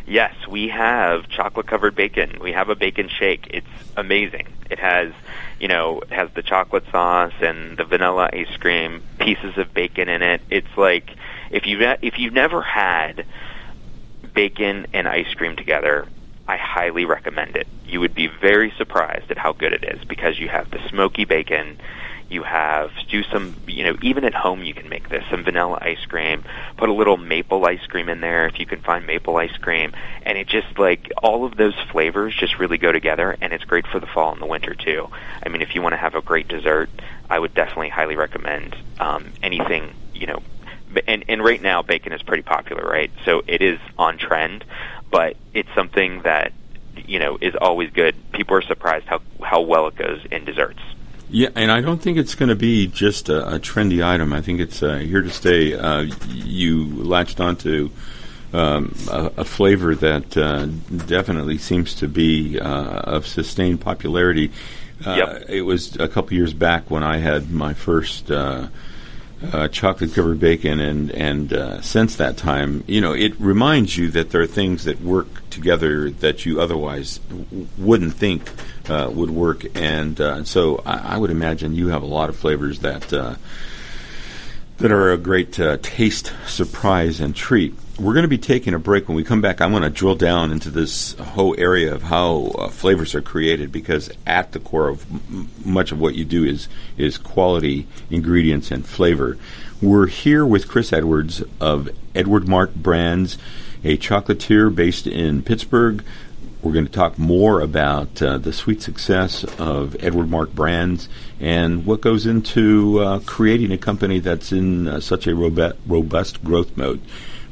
Yes, 0.09 0.35
we 0.49 0.69
have 0.69 1.29
chocolate 1.29 1.67
covered 1.67 1.95
bacon. 1.95 2.39
We 2.41 2.53
have 2.53 2.71
a 2.71 2.75
bacon 2.75 3.11
shake. 3.11 3.47
It's 3.51 3.67
amazing. 3.95 4.47
It 4.71 4.79
has, 4.79 5.13
you 5.61 5.69
know, 5.69 6.01
it 6.01 6.11
has 6.11 6.31
the 6.35 6.43
chocolate 6.43 6.85
sauce 6.91 7.35
and 7.43 7.77
the 7.77 7.85
vanilla 7.85 8.31
ice 8.33 8.57
cream, 8.59 9.03
pieces 9.21 9.59
of 9.59 9.75
bacon 9.75 10.09
in 10.09 10.23
it. 10.23 10.41
It's 10.49 10.79
like 10.79 11.11
if 11.51 11.67
you 11.67 11.79
if 12.01 12.19
you've 12.19 12.33
never 12.33 12.63
had 12.63 13.27
bacon 14.33 14.87
and 14.95 15.07
ice 15.07 15.33
cream 15.35 15.57
together, 15.57 16.09
I 16.47 16.57
highly 16.57 17.05
recommend 17.05 17.57
it. 17.57 17.67
You 17.85 18.01
would 18.01 18.15
be 18.15 18.29
very 18.29 18.73
surprised 18.79 19.31
at 19.31 19.37
how 19.37 19.53
good 19.53 19.75
it 19.75 19.85
is 19.85 20.03
because 20.05 20.39
you 20.39 20.49
have 20.49 20.71
the 20.71 20.81
smoky 20.89 21.27
bacon 21.27 21.79
you 22.29 22.43
have 22.43 22.91
do 23.09 23.23
some, 23.25 23.57
you 23.67 23.85
know, 23.85 23.97
even 24.03 24.25
at 24.25 24.35
home 24.35 24.63
you 24.63 24.75
can 24.75 24.89
make 24.89 25.09
this 25.09 25.25
some 25.31 25.45
vanilla 25.45 25.79
ice 25.81 26.05
cream. 26.07 26.45
Put 26.77 26.89
a 26.89 26.93
little 26.93 27.17
maple 27.17 27.65
ice 27.65 27.85
cream 27.87 28.09
in 28.09 28.21
there 28.21 28.47
if 28.47 28.59
you 28.61 28.67
can 28.67 28.81
find 28.81 29.07
maple 29.07 29.37
ice 29.37 29.57
cream, 29.57 29.93
and 30.23 30.37
it 30.37 30.47
just 30.47 30.79
like 30.79 31.11
all 31.23 31.45
of 31.45 31.57
those 31.57 31.75
flavors 31.91 32.35
just 32.35 32.59
really 32.59 32.79
go 32.79 32.93
together, 32.93 33.37
and 33.41 33.53
it's 33.53 33.65
great 33.65 33.87
for 33.87 33.99
the 33.99 34.07
fall 34.07 34.33
and 34.33 34.43
the 34.43 34.47
winter 34.47 34.75
too. 34.75 35.09
I 35.45 35.49
mean, 35.49 35.63
if 35.63 35.75
you 35.75 35.83
want 35.83 35.95
to 35.95 35.99
have 35.99 36.15
a 36.15 36.23
great 36.23 36.49
dessert, 36.49 36.91
I 37.31 37.39
would 37.39 37.55
definitely 37.55 37.89
highly 37.89 38.17
recommend 38.17 38.77
um, 39.01 39.33
anything, 39.43 39.95
you 40.15 40.27
know. 40.27 40.43
And, 41.07 41.25
and 41.29 41.45
right 41.45 41.61
now, 41.61 41.83
bacon 41.83 42.13
is 42.13 42.23
pretty 42.23 42.43
popular, 42.43 42.83
right? 42.83 43.11
So 43.27 43.43
it 43.47 43.61
is 43.61 43.79
on 43.99 44.17
trend, 44.17 44.65
but 45.11 45.37
it's 45.53 45.69
something 45.75 46.23
that 46.23 46.53
you 47.07 47.19
know 47.19 47.39
is 47.41 47.55
always 47.55 47.91
good. 47.91 48.15
People 48.33 48.57
are 48.57 48.63
surprised 48.63 49.07
how 49.07 49.21
how 49.43 49.61
well 49.63 49.87
it 49.89 49.97
goes 49.97 50.21
in 50.31 50.45
desserts. 50.45 50.81
Yeah, 51.31 51.49
and 51.55 51.71
I 51.71 51.81
don't 51.81 52.01
think 52.01 52.17
it's 52.17 52.35
going 52.35 52.49
to 52.49 52.57
be 52.57 52.87
just 52.87 53.29
a, 53.29 53.57
a, 53.57 53.59
trendy 53.59 54.07
item. 54.07 54.33
I 54.33 54.41
think 54.41 54.61
it's 54.61 54.83
uh, 54.83 54.97
here 54.97 55.21
to 55.21 55.31
stay. 55.31 55.75
Uh, 55.75 56.07
you 56.29 56.87
latched 56.87 57.39
onto 57.39 57.91
um, 58.53 58.95
a, 59.11 59.33
a, 59.39 59.45
flavor 59.45 59.95
that 59.95 60.37
uh, 60.37 60.67
definitely 61.07 61.59
seems 61.59 61.95
to 61.97 62.09
be 62.09 62.59
uh, 62.59 63.01
of 63.01 63.27
sustained 63.27 63.83
popularity. 63.83 64.53
Uh, 65.05 65.15
yep. 65.15 65.45
It 65.51 65.63
was 65.63 65.97
a 65.97 66.09
couple 66.09 66.33
years 66.33 66.55
back 66.55 66.91
when 66.91 67.03
I 67.03 67.19
had 67.19 67.51
my 67.51 67.75
first 67.75 68.31
uh, 68.31 68.69
uh, 69.53 69.69
chocolate 69.69 70.15
covered 70.15 70.41
bacon, 70.41 70.81
and 70.81 71.11
and 71.11 71.53
uh, 71.53 71.81
since 71.83 72.17
that 72.17 72.37
time, 72.37 72.85
you 72.87 73.01
know, 73.01 73.13
it 73.13 73.39
reminds 73.39 73.97
you 73.97 74.11
that 74.13 74.31
there 74.31 74.41
are 74.41 74.47
things 74.47 74.85
that 74.85 75.01
work 75.01 75.49
together 75.51 76.11
that 76.11 76.45
you 76.45 76.61
otherwise 76.61 77.19
w- 77.29 77.69
wouldn't 77.77 78.15
think 78.15 78.51
uh, 78.91 79.11
would 79.13 79.31
work, 79.31 79.65
and 79.75 80.21
uh, 80.21 80.45
so 80.45 80.83
I, 80.85 81.15
I, 81.15 81.19
would 81.19 81.31
imagine 81.31 81.75
you 81.75 81.89
have 81.89 82.03
a 82.03 82.07
lot 82.07 82.29
of 82.29 82.37
flavors 82.37 82.81
that 82.81 83.13
uh, 83.13 83.37
that 84.79 84.93
are 84.93 85.13
a 85.13 85.19
great 85.19 85.59
uh, 85.59 85.79
taste 85.81 86.33
surprise 86.47 87.21
and 87.21 87.35
treat 87.35 87.75
we're 87.99 88.13
going 88.13 88.23
to 88.23 88.29
be 88.29 88.39
taking 88.39 88.75
a 88.75 88.79
break. 88.79 89.09
When 89.09 89.17
we 89.17 89.25
come 89.25 89.41
back, 89.41 89.61
I'm 89.61 89.73
going 89.73 89.83
to 89.83 89.91
drill 89.91 90.15
down 90.15 90.53
into 90.53 90.71
this 90.71 91.15
whole 91.15 91.55
area 91.59 91.93
of 91.93 92.03
how 92.03 92.53
uh, 92.55 92.69
flavors 92.69 93.15
are 93.15 93.23
created 93.23 93.73
because 93.73 94.11
at 94.25 94.53
the 94.53 94.61
core 94.61 94.89
of 94.89 95.05
m- 95.11 95.49
much 95.65 95.91
of 95.91 95.99
what 95.99 96.15
you 96.15 96.25
do 96.25 96.45
is 96.45 96.69
is 96.97 97.19
quality 97.19 97.89
ingredients 98.09 98.71
and 98.71 98.87
flavor. 98.87 99.37
We're 99.83 100.07
here 100.07 100.47
with 100.47 100.69
Chris 100.69 100.93
Edwards 100.93 101.43
of 101.61 101.89
Edward 102.15 102.47
Marc 102.47 102.75
Brands, 102.75 103.37
a 103.83 103.97
chocolatier 103.97 104.73
based 104.73 105.07
in 105.07 105.43
Pittsburgh. 105.43 106.05
We're 106.63 106.73
going 106.73 106.87
to 106.87 106.93
talk 106.93 107.19
more 107.19 107.61
about 107.61 108.21
uh, 108.21 108.39
the 108.39 108.53
sweet 108.53 108.83
success 108.83 109.45
of 109.59 109.97
Edward 110.01 110.29
Marc 110.29 110.53
Brands 110.55 111.09
and 111.39 111.87
what 111.87 112.01
goes 112.01 112.27
into 112.27 112.99
uh, 112.99 113.21
creating 113.21 113.71
a 113.71 113.79
company 113.79 114.19
that's 114.19 114.51
in 114.51 114.89
uh, 114.89 115.01
such 115.01 115.27
a 115.27 115.35
robust 115.35 116.43
growth 116.43 116.77
mode 116.77 117.01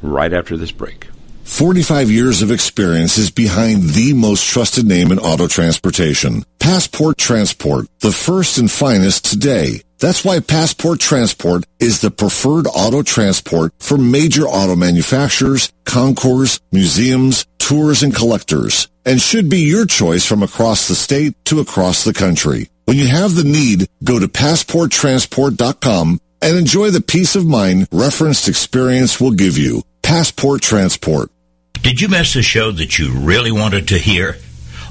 right 0.02 0.32
after 0.32 0.56
this 0.56 0.72
break. 0.72 1.06
45 1.44 2.10
years 2.10 2.42
of 2.42 2.50
experience 2.50 3.16
is 3.18 3.30
behind 3.30 3.90
the 3.90 4.12
most 4.12 4.44
trusted 4.48 4.84
name 4.84 5.12
in 5.12 5.20
auto 5.20 5.46
transportation. 5.46 6.44
Passport 6.66 7.16
Transport, 7.16 7.86
the 8.00 8.10
first 8.10 8.58
and 8.58 8.68
finest 8.68 9.24
today. 9.24 9.82
That's 10.00 10.24
why 10.24 10.40
Passport 10.40 10.98
Transport 10.98 11.62
is 11.78 12.00
the 12.00 12.10
preferred 12.10 12.66
auto 12.66 13.04
transport 13.04 13.72
for 13.78 13.96
major 13.96 14.46
auto 14.46 14.74
manufacturers, 14.74 15.72
concours, 15.84 16.58
museums, 16.72 17.46
tours 17.58 18.02
and 18.02 18.12
collectors 18.12 18.88
and 19.04 19.20
should 19.20 19.48
be 19.48 19.60
your 19.60 19.86
choice 19.86 20.26
from 20.26 20.42
across 20.42 20.88
the 20.88 20.96
state 20.96 21.36
to 21.44 21.60
across 21.60 22.02
the 22.02 22.12
country. 22.12 22.68
When 22.86 22.96
you 22.96 23.06
have 23.06 23.36
the 23.36 23.44
need, 23.44 23.86
go 24.02 24.18
to 24.18 24.26
passporttransport.com 24.26 26.20
and 26.42 26.58
enjoy 26.58 26.90
the 26.90 27.00
peace 27.00 27.36
of 27.36 27.46
mind 27.46 27.86
referenced 27.92 28.48
experience 28.48 29.20
will 29.20 29.30
give 29.30 29.56
you. 29.56 29.84
Passport 30.02 30.62
Transport. 30.62 31.30
Did 31.74 32.00
you 32.00 32.08
miss 32.08 32.34
a 32.34 32.42
show 32.42 32.72
that 32.72 32.98
you 32.98 33.12
really 33.12 33.52
wanted 33.52 33.86
to 33.88 33.98
hear? 33.98 34.38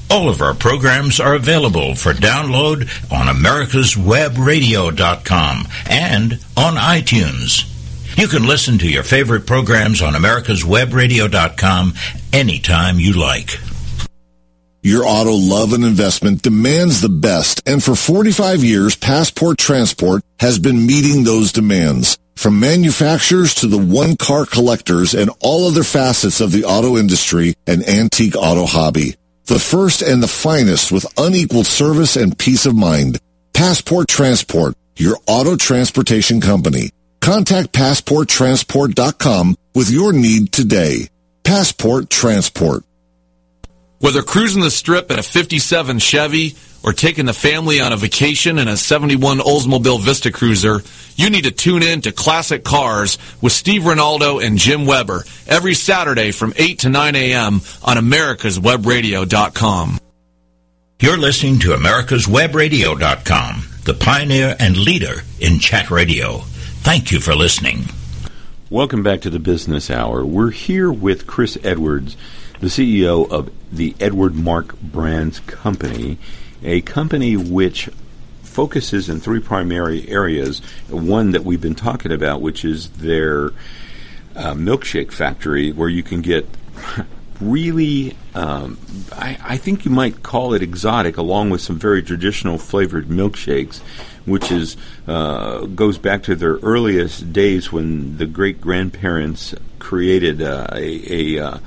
All 0.10 0.30
of 0.30 0.42
our 0.42 0.54
programs 0.54 1.20
are 1.20 1.34
available 1.34 1.96
for 1.96 2.14
download 2.14 2.88
on 3.12 3.28
americaswebradio.com 3.28 5.68
and 5.90 6.34
on 6.56 6.76
iTunes. 6.76 7.72
You 8.18 8.28
can 8.28 8.48
listen 8.48 8.78
to 8.78 8.90
your 8.90 9.04
favorite 9.04 9.46
programs 9.46 10.02
on 10.02 10.14
americaswebradio.com 10.14 11.94
anytime 12.32 12.98
you 13.00 13.12
like. 13.14 13.60
Your 14.84 15.04
auto 15.04 15.34
love 15.34 15.74
and 15.74 15.84
investment 15.84 16.42
demands 16.44 17.02
the 17.02 17.10
best, 17.10 17.68
and 17.68 17.84
for 17.84 17.96
45 17.96 18.64
years, 18.64 18.96
Passport 18.96 19.58
Transport 19.58 20.22
has 20.40 20.60
been 20.60 20.86
meeting 20.86 21.24
those 21.24 21.52
demands. 21.52 22.20
From 22.36 22.60
manufacturers 22.60 23.56
to 23.56 23.68
the 23.68 23.80
one-car 23.80 24.46
collectors 24.46 25.16
and 25.16 25.32
all 25.40 25.68
other 25.68 25.84
facets 25.84 26.40
of 26.40 26.52
the 26.52 26.66
auto 26.66 26.98
industry 26.98 27.56
and 27.66 27.84
antique 27.90 28.36
auto 28.36 28.68
hobby. 28.68 29.16
The 29.46 29.60
first 29.60 30.02
and 30.02 30.24
the 30.24 30.28
finest 30.28 30.92
with 30.92 31.06
unequaled 31.20 31.68
service 31.68 32.16
and 32.16 32.38
peace 32.38 32.66
of 32.66 32.76
mind. 32.76 33.20
Passport 33.54 34.08
Transport, 34.08 34.74
your 34.98 35.18
auto 35.28 35.56
transportation 35.56 36.42
company. 36.42 36.90
Contact 37.22 37.72
PassportTransport.com 37.72 39.56
with 39.76 39.92
your 39.92 40.14
need 40.14 40.52
today. 40.52 41.10
Passport 41.44 42.10
Transport. 42.10 42.84
Whether 44.00 44.22
cruising 44.22 44.62
the 44.62 44.72
strip 44.72 45.10
in 45.10 45.20
a 45.20 45.24
57 45.24 46.00
Chevy 46.00 46.56
or 46.84 46.92
taking 46.94 47.26
the 47.26 47.34
family 47.34 47.80
on 47.80 47.94
a 47.94 47.98
vacation 47.98 48.60
in 48.60 48.68
a 48.68 48.78
71 48.78 49.40
Oldsmobile 49.40 50.02
Vista 50.02 50.32
Cruiser, 50.32 50.82
you 51.16 51.30
need 51.30 51.46
to 51.46 51.52
tune 51.52 51.82
in 51.82 52.02
to 52.02 52.12
Classic 52.12 52.64
Cars 52.64 53.18
with 53.42 53.54
Steve 53.54 53.84
Ronaldo 53.84 54.46
and 54.46 54.58
Jim 54.58 54.86
Weber 54.86 55.24
every 55.48 55.74
Saturday 55.74 56.32
from 56.32 56.54
8 56.58 56.80
to 56.80 56.90
9 56.90 57.16
a.m. 57.16 57.62
on 57.84 57.98
americaswebradio.com. 57.98 60.00
You're 61.02 61.18
listening 61.18 61.60
to 61.60 61.70
americaswebradio.com, 61.70 63.64
the 63.84 63.94
pioneer 63.94 64.56
and 64.60 64.78
leader 64.78 65.24
in 65.40 65.60
chat 65.60 65.92
radio. 65.92 66.40
Thank 66.84 67.12
you 67.12 67.20
for 67.20 67.36
listening. 67.36 67.86
Welcome 68.70 69.04
back 69.04 69.22
to 69.22 69.30
the 69.30 69.40
Business 69.40 69.90
Hour. 69.90 70.26
We're 70.26 70.52
here 70.52 70.92
with 70.92 71.28
Chris 71.28 71.58
Edwards, 71.64 72.18
the 72.60 72.68
CEO 72.68 73.30
of 73.30 73.52
the 73.72 73.96
Edward 74.00 74.36
Marc 74.36 74.80
Brands 74.80 75.40
Company, 75.42 76.18
a 76.64 76.82
company 76.82 77.36
which 77.36 77.90
focuses 78.44 79.10
in 79.10 79.20
three 79.20 79.42
primary 79.42 80.08
areas. 80.10 80.60
One 80.90 81.32
that 81.32 81.44
we've 81.44 81.62
been 81.62 81.76
talking 81.76 82.12
about, 82.12 82.42
which 82.42 82.64
is 82.64 82.90
their 82.92 83.48
uh, 84.36 84.54
milkshake 84.54 85.12
factory, 85.12 85.72
where 85.72 85.90
you 85.90 86.04
can 86.04 86.22
get 86.22 86.48
really, 87.42 88.16
um, 88.34 88.78
I, 89.12 89.38
I, 89.44 89.58
think 89.58 89.86
you 89.86 89.92
might 89.92 90.24
call 90.24 90.54
it 90.54 90.62
exotic, 90.62 91.18
along 91.18 91.50
with 91.50 91.62
some 91.62 91.78
very 91.78 92.02
traditional 92.02 92.58
flavored 92.58 93.08
milkshakes, 93.08 93.80
which 94.26 94.52
is 94.52 94.78
uh, 95.08 95.66
goes 95.66 95.98
back 95.98 96.24
to 96.24 96.36
their 96.36 96.56
earliest 96.58 97.34
days 97.34 97.72
when 97.72 98.18
the 98.18 98.26
great 98.26 98.62
grandparents 98.62 99.54
created 99.80 100.42
uh, 100.42 100.68
a, 100.72 101.38
a, 101.38 101.46
uh, 101.46 101.58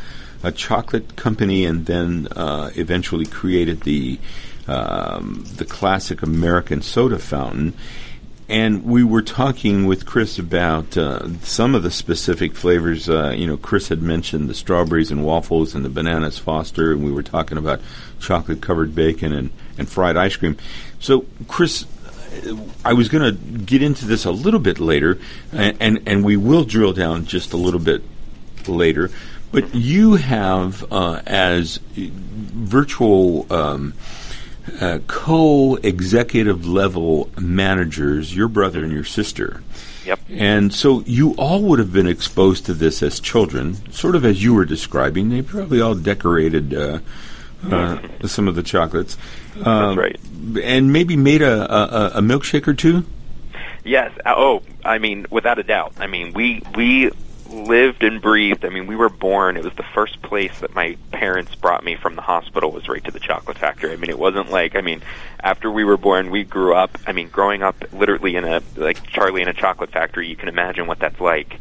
a 0.42 0.52
chocolate 0.52 1.16
company 1.16 1.64
and 1.64 1.86
then 1.86 2.28
uh, 2.36 2.70
eventually 2.74 3.26
created 3.26 3.82
the 3.82 4.18
um, 4.66 5.44
the 5.56 5.64
classic 5.64 6.22
American 6.22 6.82
soda 6.82 7.18
fountain. 7.18 7.74
And 8.50 8.84
we 8.84 9.04
were 9.04 9.22
talking 9.22 9.86
with 9.86 10.06
Chris 10.06 10.38
about 10.38 10.96
uh, 10.96 11.38
some 11.40 11.74
of 11.74 11.82
the 11.82 11.90
specific 11.90 12.54
flavors. 12.54 13.08
Uh, 13.08 13.34
you 13.36 13.46
know, 13.46 13.58
Chris 13.58 13.88
had 13.88 14.00
mentioned 14.00 14.48
the 14.48 14.54
strawberries 14.54 15.10
and 15.10 15.24
waffles 15.24 15.74
and 15.74 15.84
the 15.84 15.90
bananas 15.90 16.38
Foster, 16.38 16.92
and 16.92 17.04
we 17.04 17.12
were 17.12 17.22
talking 17.22 17.58
about 17.58 17.80
chocolate 18.20 18.62
covered 18.62 18.94
bacon 18.94 19.34
and, 19.34 19.50
and 19.76 19.88
fried 19.88 20.16
ice 20.16 20.36
cream. 20.36 20.56
So, 20.98 21.26
Chris, 21.46 21.84
I 22.86 22.94
was 22.94 23.10
going 23.10 23.34
to 23.34 23.58
get 23.58 23.82
into 23.82 24.06
this 24.06 24.24
a 24.24 24.30
little 24.30 24.60
bit 24.60 24.78
later, 24.80 25.18
and, 25.52 25.76
and, 25.80 26.02
and 26.06 26.24
we 26.24 26.38
will 26.38 26.64
drill 26.64 26.94
down 26.94 27.26
just 27.26 27.52
a 27.52 27.58
little 27.58 27.80
bit 27.80 28.02
later. 28.66 29.10
But 29.50 29.74
you 29.74 30.14
have, 30.16 30.84
uh, 30.92 31.22
as 31.26 31.78
virtual 31.96 33.50
um, 33.52 33.94
uh, 34.80 34.98
co-executive 35.06 36.66
level 36.66 37.30
managers, 37.38 38.34
your 38.34 38.48
brother 38.48 38.82
and 38.82 38.92
your 38.92 39.04
sister. 39.04 39.62
Yep. 40.04 40.20
And 40.30 40.72
so 40.72 41.00
you 41.00 41.34
all 41.36 41.62
would 41.62 41.78
have 41.78 41.92
been 41.92 42.06
exposed 42.06 42.66
to 42.66 42.74
this 42.74 43.02
as 43.02 43.20
children, 43.20 43.90
sort 43.92 44.14
of 44.14 44.24
as 44.24 44.42
you 44.42 44.54
were 44.54 44.64
describing. 44.64 45.28
They 45.30 45.42
probably 45.42 45.80
all 45.80 45.94
decorated 45.94 46.74
uh, 46.74 47.00
uh, 47.70 47.98
some 48.26 48.48
of 48.48 48.54
the 48.54 48.62
chocolates. 48.62 49.16
Um, 49.56 49.96
That's 49.96 49.98
right. 49.98 50.20
And 50.64 50.92
maybe 50.92 51.16
made 51.16 51.42
a, 51.42 51.74
a, 51.74 52.18
a 52.18 52.20
milkshake 52.20 52.66
or 52.68 52.74
two. 52.74 53.04
Yes. 53.84 54.12
Oh, 54.24 54.62
I 54.84 54.98
mean, 54.98 55.26
without 55.30 55.58
a 55.58 55.62
doubt. 55.62 55.94
I 55.98 56.06
mean, 56.06 56.32
we 56.32 56.62
we 56.74 57.10
lived 57.48 58.02
and 58.04 58.20
breathed. 58.20 58.64
I 58.64 58.68
mean, 58.68 58.86
we 58.86 58.96
were 58.96 59.08
born. 59.08 59.56
It 59.56 59.64
was 59.64 59.74
the 59.74 59.82
first 59.94 60.20
place 60.22 60.60
that 60.60 60.74
my 60.74 60.96
parents 61.12 61.54
brought 61.54 61.84
me 61.84 61.96
from 61.96 62.16
the 62.16 62.22
hospital 62.22 62.70
was 62.70 62.88
right 62.88 63.02
to 63.04 63.10
the 63.10 63.20
chocolate 63.20 63.58
factory. 63.58 63.92
I 63.92 63.96
mean, 63.96 64.10
it 64.10 64.18
wasn't 64.18 64.50
like 64.50 64.76
I 64.76 64.80
mean, 64.80 65.02
after 65.40 65.70
we 65.70 65.84
were 65.84 65.96
born, 65.96 66.30
we 66.30 66.44
grew 66.44 66.74
up. 66.74 66.98
I 67.06 67.12
mean, 67.12 67.28
growing 67.28 67.62
up 67.62 67.76
literally 67.92 68.36
in 68.36 68.44
a 68.44 68.62
like 68.76 69.06
Charlie 69.06 69.42
in 69.42 69.48
a 69.48 69.54
chocolate 69.54 69.90
factory. 69.90 70.28
You 70.28 70.36
can 70.36 70.48
imagine 70.48 70.86
what 70.86 70.98
that's 70.98 71.20
like. 71.20 71.58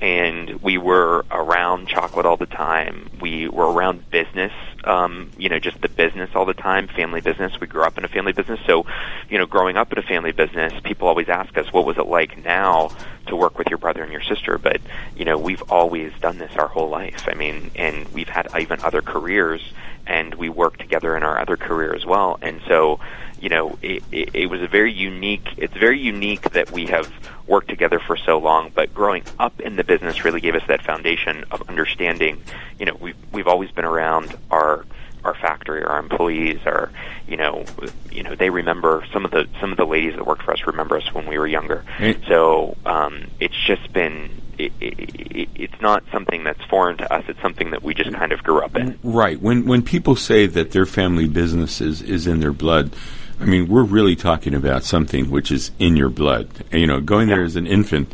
And 0.00 0.62
we 0.62 0.78
were 0.78 1.26
around 1.30 1.88
chocolate 1.88 2.24
all 2.24 2.38
the 2.38 2.46
time. 2.46 3.10
We 3.20 3.48
were 3.48 3.70
around 3.70 4.08
business, 4.10 4.52
um, 4.84 5.30
you 5.36 5.50
know, 5.50 5.58
just 5.58 5.78
the 5.82 5.90
business 5.90 6.30
all 6.34 6.46
the 6.46 6.54
time, 6.54 6.88
family 6.88 7.20
business. 7.20 7.52
We 7.60 7.66
grew 7.66 7.82
up 7.82 7.98
in 7.98 8.04
a 8.04 8.08
family 8.08 8.32
business. 8.32 8.60
So, 8.66 8.86
you 9.30 9.38
know, 9.38 9.46
growing 9.46 9.76
up 9.76 9.92
in 9.92 9.98
a 9.98 10.02
family 10.02 10.32
business, 10.32 10.72
people 10.82 11.08
always 11.08 11.28
ask 11.28 11.56
us, 11.56 11.72
what 11.72 11.86
was 11.86 11.96
it 11.98 12.06
like 12.06 12.44
now 12.44 12.90
to 13.26 13.36
work 13.36 13.58
with 13.58 13.68
your 13.68 13.78
brother 13.78 14.02
and 14.02 14.12
your 14.12 14.22
sister, 14.22 14.58
but 14.58 14.80
you 15.16 15.24
know 15.24 15.38
we've 15.38 15.62
always 15.70 16.12
done 16.20 16.38
this 16.38 16.54
our 16.56 16.68
whole 16.68 16.88
life. 16.88 17.28
I 17.30 17.34
mean, 17.34 17.70
and 17.76 18.08
we've 18.08 18.28
had 18.28 18.48
even 18.58 18.80
other 18.82 19.02
careers, 19.02 19.62
and 20.06 20.34
we 20.34 20.48
work 20.48 20.76
together 20.78 21.16
in 21.16 21.22
our 21.22 21.38
other 21.38 21.56
career 21.56 21.94
as 21.94 22.04
well. 22.04 22.38
And 22.42 22.60
so, 22.66 22.98
you 23.40 23.48
know, 23.48 23.78
it, 23.82 24.02
it, 24.10 24.34
it 24.34 24.46
was 24.46 24.60
a 24.62 24.66
very 24.66 24.92
unique. 24.92 25.48
It's 25.56 25.74
very 25.74 26.00
unique 26.00 26.50
that 26.50 26.72
we 26.72 26.86
have 26.86 27.10
worked 27.46 27.68
together 27.68 28.00
for 28.00 28.16
so 28.16 28.38
long. 28.38 28.72
But 28.74 28.92
growing 28.92 29.22
up 29.38 29.60
in 29.60 29.76
the 29.76 29.84
business 29.84 30.24
really 30.24 30.40
gave 30.40 30.54
us 30.54 30.62
that 30.68 30.82
foundation 30.82 31.44
of 31.50 31.68
understanding. 31.68 32.42
You 32.78 32.86
know, 32.86 32.96
we've 33.00 33.16
we've 33.32 33.48
always 33.48 33.70
been 33.70 33.84
around 33.84 34.36
our 34.50 34.84
our 35.24 35.34
factory, 35.34 35.82
or 35.82 35.88
our 35.88 35.98
employees, 35.98 36.60
our 36.66 36.90
you 37.30 37.36
know, 37.36 37.64
you 38.10 38.24
know, 38.24 38.34
they 38.34 38.50
remember 38.50 39.04
some 39.12 39.24
of 39.24 39.30
the 39.30 39.48
some 39.60 39.70
of 39.70 39.78
the 39.78 39.86
ladies 39.86 40.16
that 40.16 40.26
worked 40.26 40.42
for 40.42 40.52
us 40.52 40.66
remember 40.66 40.96
us 40.96 41.14
when 41.14 41.26
we 41.26 41.38
were 41.38 41.46
younger. 41.46 41.84
So 42.26 42.76
um, 42.84 43.28
it's 43.38 43.56
just 43.66 43.92
been. 43.92 44.30
It, 44.58 44.72
it, 44.78 45.48
it's 45.54 45.80
not 45.80 46.04
something 46.12 46.44
that's 46.44 46.62
foreign 46.64 46.98
to 46.98 47.10
us. 47.10 47.24
It's 47.28 47.40
something 47.40 47.70
that 47.70 47.82
we 47.82 47.94
just 47.94 48.12
kind 48.12 48.30
of 48.32 48.42
grew 48.42 48.60
up 48.60 48.76
in. 48.76 48.98
Right. 49.02 49.40
When 49.40 49.64
when 49.64 49.82
people 49.82 50.16
say 50.16 50.46
that 50.46 50.72
their 50.72 50.84
family 50.84 51.28
business 51.28 51.80
is, 51.80 52.02
is 52.02 52.26
in 52.26 52.40
their 52.40 52.52
blood, 52.52 52.94
I 53.40 53.44
mean 53.44 53.68
we're 53.68 53.84
really 53.84 54.16
talking 54.16 54.54
about 54.54 54.84
something 54.84 55.30
which 55.30 55.50
is 55.50 55.70
in 55.78 55.96
your 55.96 56.10
blood. 56.10 56.48
You 56.72 56.86
know, 56.86 57.00
going 57.00 57.28
there 57.28 57.42
as 57.42 57.56
an 57.56 57.66
infant. 57.66 58.12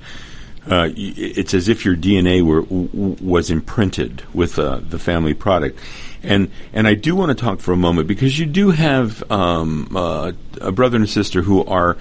Uh, 0.68 0.88
it's 0.96 1.54
as 1.54 1.68
if 1.68 1.84
your 1.84 1.94
DNA 1.94 2.42
were, 2.42 2.62
was 2.62 3.50
imprinted 3.52 4.24
with 4.34 4.58
uh, 4.58 4.80
the 4.82 4.98
family 4.98 5.32
product. 5.32 5.78
And 6.26 6.50
and 6.72 6.86
I 6.86 6.94
do 6.94 7.14
want 7.14 7.36
to 7.36 7.42
talk 7.42 7.60
for 7.60 7.72
a 7.72 7.76
moment 7.76 8.08
because 8.08 8.38
you 8.38 8.46
do 8.46 8.70
have 8.70 9.30
um, 9.30 9.96
uh, 9.96 10.32
a 10.60 10.72
brother 10.72 10.96
and 10.96 11.04
a 11.04 11.08
sister 11.08 11.42
who 11.42 11.64
are 11.64 11.96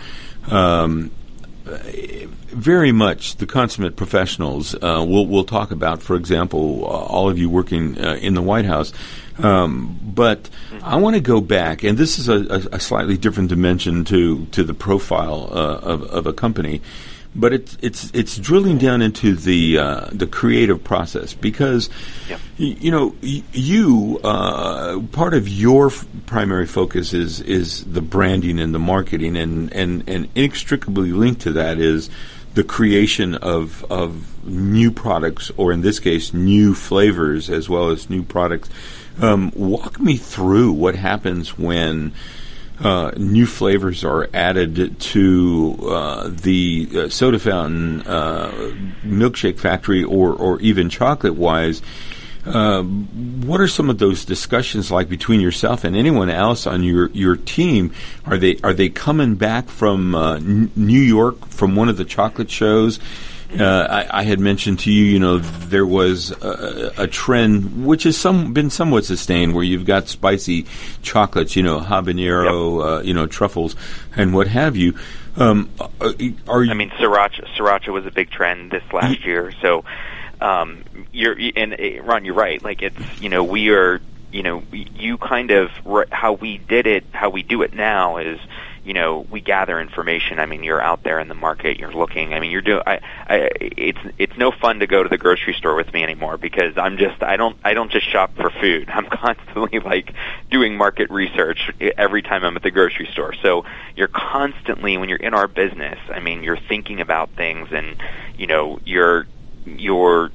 um, 0.48 1.12
very 1.66 2.92
much 2.92 3.38
the 3.38 3.46
consummate 3.46 3.96
professionals. 3.96 4.76
Uh, 4.76 5.04
we'll 5.08 5.26
we'll 5.26 5.46
talk 5.46 5.72
about, 5.72 6.02
for 6.02 6.16
example, 6.16 6.86
uh, 6.86 6.88
all 6.88 7.30
of 7.30 7.38
you 7.38 7.50
working 7.50 8.04
uh, 8.04 8.16
in 8.16 8.34
the 8.34 8.42
White 8.42 8.66
House. 8.66 8.94
Um, 9.38 10.00
but 10.02 10.50
I 10.82 10.96
want 10.96 11.16
to 11.16 11.22
go 11.22 11.42
back, 11.42 11.84
and 11.84 11.98
this 11.98 12.18
is 12.20 12.30
a, 12.30 12.70
a, 12.72 12.80
slightly 12.80 13.18
different 13.18 13.50
dimension 13.50 14.06
to 14.06 14.46
to 14.48 14.64
the 14.64 14.74
profile 14.74 15.50
uh, 15.52 15.80
of, 15.80 16.04
of 16.04 16.26
a 16.26 16.34
company 16.34 16.82
but 17.36 17.54
it's 17.54 17.78
it's 17.82 18.12
it's 18.13 18.38
drilling 18.38 18.78
down 18.78 19.02
into 19.02 19.36
the 19.36 19.78
uh, 19.78 20.08
the 20.12 20.26
creative 20.28 20.84
process 20.84 21.34
because 21.34 21.89
y- 22.58 22.78
you 22.80 22.91
know 22.91 23.13
y- 23.21 23.43
you 23.52 24.19
uh, 24.24 25.00
part 25.12 25.34
of 25.34 25.48
your 25.50 25.88
f- 25.88 26.06
primary 26.26 26.65
focus 26.65 27.13
is 27.13 27.41
is 27.41 27.84
the 27.86 28.02
branding 28.02 28.60
and 28.60 28.74
the 28.74 28.80
marketing 28.80 29.36
and 29.36 29.71
and 29.74 30.08
and 30.08 30.28
inextricably 30.36 31.12
linked 31.12 31.41
to 31.41 31.52
that 31.52 31.78
is 31.78 32.10
the 32.54 32.63
creation 32.63 33.36
of 33.36 33.86
of 33.91 34.32
new 34.48 34.91
products, 34.91 35.52
or 35.58 35.74
in 35.74 35.82
this 35.82 36.00
case, 36.00 36.34
new 36.34 36.74
flavors 36.74 37.50
as 37.50 37.67
well 37.67 37.89
as 37.89 38.10
new 38.10 38.24
products. 38.24 38.69
Um, 39.21 39.52
walk 39.56 40.00
me 40.00 40.17
through 40.17 40.74
what 40.74 40.95
happens 40.95 41.58
when 41.58 42.13
uh, 42.80 43.12
new 43.16 43.46
flavors 43.46 44.04
are 44.04 44.30
added 44.34 45.00
to 45.00 45.78
uh, 45.84 46.30
the 46.30 46.90
uh, 46.94 47.10
soda 47.10 47.40
fountain, 47.40 48.02
uh, 48.02 48.52
milkshake 49.04 49.58
factory, 49.58 50.04
or 50.04 50.34
or 50.34 50.60
even 50.60 50.90
chocolate 50.90 51.36
wise. 51.36 51.82
Uh, 52.46 52.84
what 52.84 53.60
are 53.60 53.68
some 53.68 53.90
of 53.90 53.98
those 53.98 54.24
discussions 54.24 54.92
like 54.92 55.10
between 55.10 55.42
yourself 55.42 55.84
and 55.84 55.96
anyone 55.96 56.30
else 56.30 56.68
on 56.68 56.84
your, 56.84 57.10
your 57.10 57.36
team? 57.36 57.92
Are 58.26 58.38
they 58.38 58.58
are 58.64 58.74
they 58.74 58.90
coming 58.90 59.36
back 59.36 59.68
from 59.68 60.14
uh, 60.14 60.36
N- 60.36 60.72
New 60.76 61.02
York 61.02 61.48
from 61.48 61.76
one 61.76 61.90
of 61.90 61.98
the 61.98 62.06
chocolate 62.06 62.52
shows? 62.52 63.00
Uh, 63.60 63.88
I, 63.89 64.20
I, 64.20 64.24
had 64.24 64.39
mentioned 64.39 64.80
to 64.80 64.91
you, 64.91 65.04
you 65.06 65.20
know, 65.20 65.39
there 65.39 65.86
was 65.86 66.32
a, 66.32 66.94
a, 66.98 67.08
trend 67.08 67.86
which 67.86 68.04
has 68.04 68.18
some 68.18 68.54
been 68.54 68.70
somewhat 68.70 69.06
sustained, 69.06 69.54
where 69.54 69.63
you've 69.63 69.86
got 69.86 70.08
spicy 70.08 70.65
chocolates, 71.02 71.56
you 71.56 71.63
know, 71.63 71.80
habanero, 71.80 72.80
yep. 72.80 72.88
uh, 72.88 73.02
you 73.02 73.13
know, 73.13 73.28
truffles, 73.28 73.76
and 74.15 74.34
what 74.34 74.48
have 74.48 74.76
you. 74.76 74.98
Um, 75.38 75.70
uh, 75.80 76.13
are 76.48 76.63
you? 76.63 76.72
I 76.72 76.74
mean, 76.74 76.89
sriracha. 76.91 77.48
Sriracha 77.56 77.89
was 77.89 78.06
a 78.06 78.12
big 78.12 78.30
trend 78.30 78.72
this 78.72 78.84
last 78.94 79.26
year. 79.26 79.54
So, 79.62 79.86
um, 80.41 80.84
you're 81.12 81.38
and 81.56 81.74
uh, 81.74 82.04
Ron, 82.04 82.26
you're 82.26 82.36
right. 82.36 82.62
Like 82.63 82.82
it's 82.82 83.22
you 83.22 83.30
know 83.30 83.44
we 83.44 83.70
are 83.70 84.02
you 84.32 84.44
know 84.44 84.63
you 84.72 85.18
kind 85.18 85.52
of 85.52 85.72
how 86.12 86.34
we 86.34 86.58
did 86.58 86.88
it, 86.88 87.06
how 87.12 87.30
we 87.30 87.44
do 87.44 87.62
it 87.62 87.74
now 87.74 88.18
is 88.18 88.39
you 88.86 88.93
know 88.93 89.26
we 89.30 89.41
gather 89.41 89.80
information. 89.80 90.39
I 90.39 90.45
mean 90.45 90.63
you're 90.63 90.82
out 90.82 91.04
there 91.04 91.19
in 91.19 91.28
the 91.28 91.36
market 91.36 91.80
you're 91.80 91.91
looking. 91.91 92.34
I 92.34 92.39
mean 92.39 92.52
you're 92.52 92.62
doing 92.62 92.84
I, 92.86 93.00
I 93.28 93.50
it's 93.60 94.00
it's 94.17 94.38
no 94.38 94.52
fun 94.52 94.80
to 94.80 94.88
go 94.88 95.04
to 95.04 95.10
the 95.10 95.17
grocery 95.17 95.54
store 95.54 95.76
with 95.76 95.91
me 95.91 96.04
anymore 96.04 96.38
because 96.38 96.78
i'm 96.78 96.98
just 96.98 97.21
i 97.24 97.36
don't 97.36 97.58
i 97.63 97.74
don't 97.74 97.91
just 97.91 98.10
shop 98.10 98.36
for 98.36 98.50
food. 98.50 98.89
I'm 98.93 99.08
constantly 99.08 99.80
like 99.80 100.13
doing 100.52 100.78
market 100.78 101.10
research 101.10 101.71
every 101.98 102.21
time 102.21 102.45
i'm 102.45 102.56
at 102.56 102.63
the 102.63 102.71
grocery 102.71 103.10
store. 103.12 103.34
So 103.41 103.65
you're 103.95 104.08
constantly 104.08 104.98
when 104.98 105.10
you're 105.10 105.17
in 105.17 105.34
our 105.34 105.48
business 105.48 106.00
i 106.10 106.19
mean 106.19 106.43
you're 106.43 106.60
thinking 106.69 107.02
about 107.02 107.32
things 107.32 107.69
and 107.71 107.98
you 108.38 108.48
know 108.48 108.80
you're 108.86 109.28
you're 109.65 110.32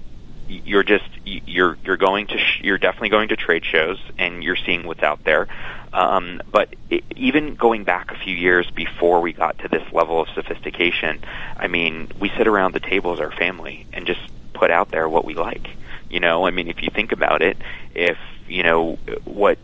you're 0.50 0.82
just 0.82 1.04
you're 1.24 1.78
you're 1.84 1.96
going 1.96 2.26
to 2.26 2.38
sh- 2.38 2.60
you're 2.62 2.78
definitely 2.78 3.08
going 3.10 3.28
to 3.28 3.36
trade 3.36 3.64
shows 3.64 3.98
and 4.18 4.42
you're 4.42 4.56
seeing 4.56 4.86
what's 4.86 5.02
out 5.02 5.24
there. 5.24 5.46
Um, 5.92 6.40
but 6.50 6.74
it, 6.88 7.04
even 7.16 7.54
going 7.54 7.84
back 7.84 8.12
a 8.12 8.16
few 8.16 8.34
years 8.34 8.70
before 8.70 9.20
we 9.20 9.32
got 9.32 9.58
to 9.58 9.68
this 9.68 9.82
level 9.92 10.20
of 10.20 10.28
sophistication, 10.34 11.20
I 11.56 11.66
mean, 11.66 12.08
we 12.18 12.30
sit 12.36 12.46
around 12.46 12.74
the 12.74 12.80
table 12.80 13.12
as 13.12 13.20
our 13.20 13.32
family 13.32 13.86
and 13.92 14.06
just 14.06 14.20
put 14.52 14.70
out 14.70 14.90
there 14.90 15.08
what 15.08 15.24
we 15.24 15.34
like. 15.34 15.68
You 16.08 16.20
know, 16.20 16.46
I 16.46 16.50
mean, 16.50 16.68
if 16.68 16.82
you 16.82 16.90
think 16.90 17.12
about 17.12 17.42
it, 17.42 17.56
if 17.94 18.18
you 18.48 18.62
know 18.62 18.98
what 19.24 19.58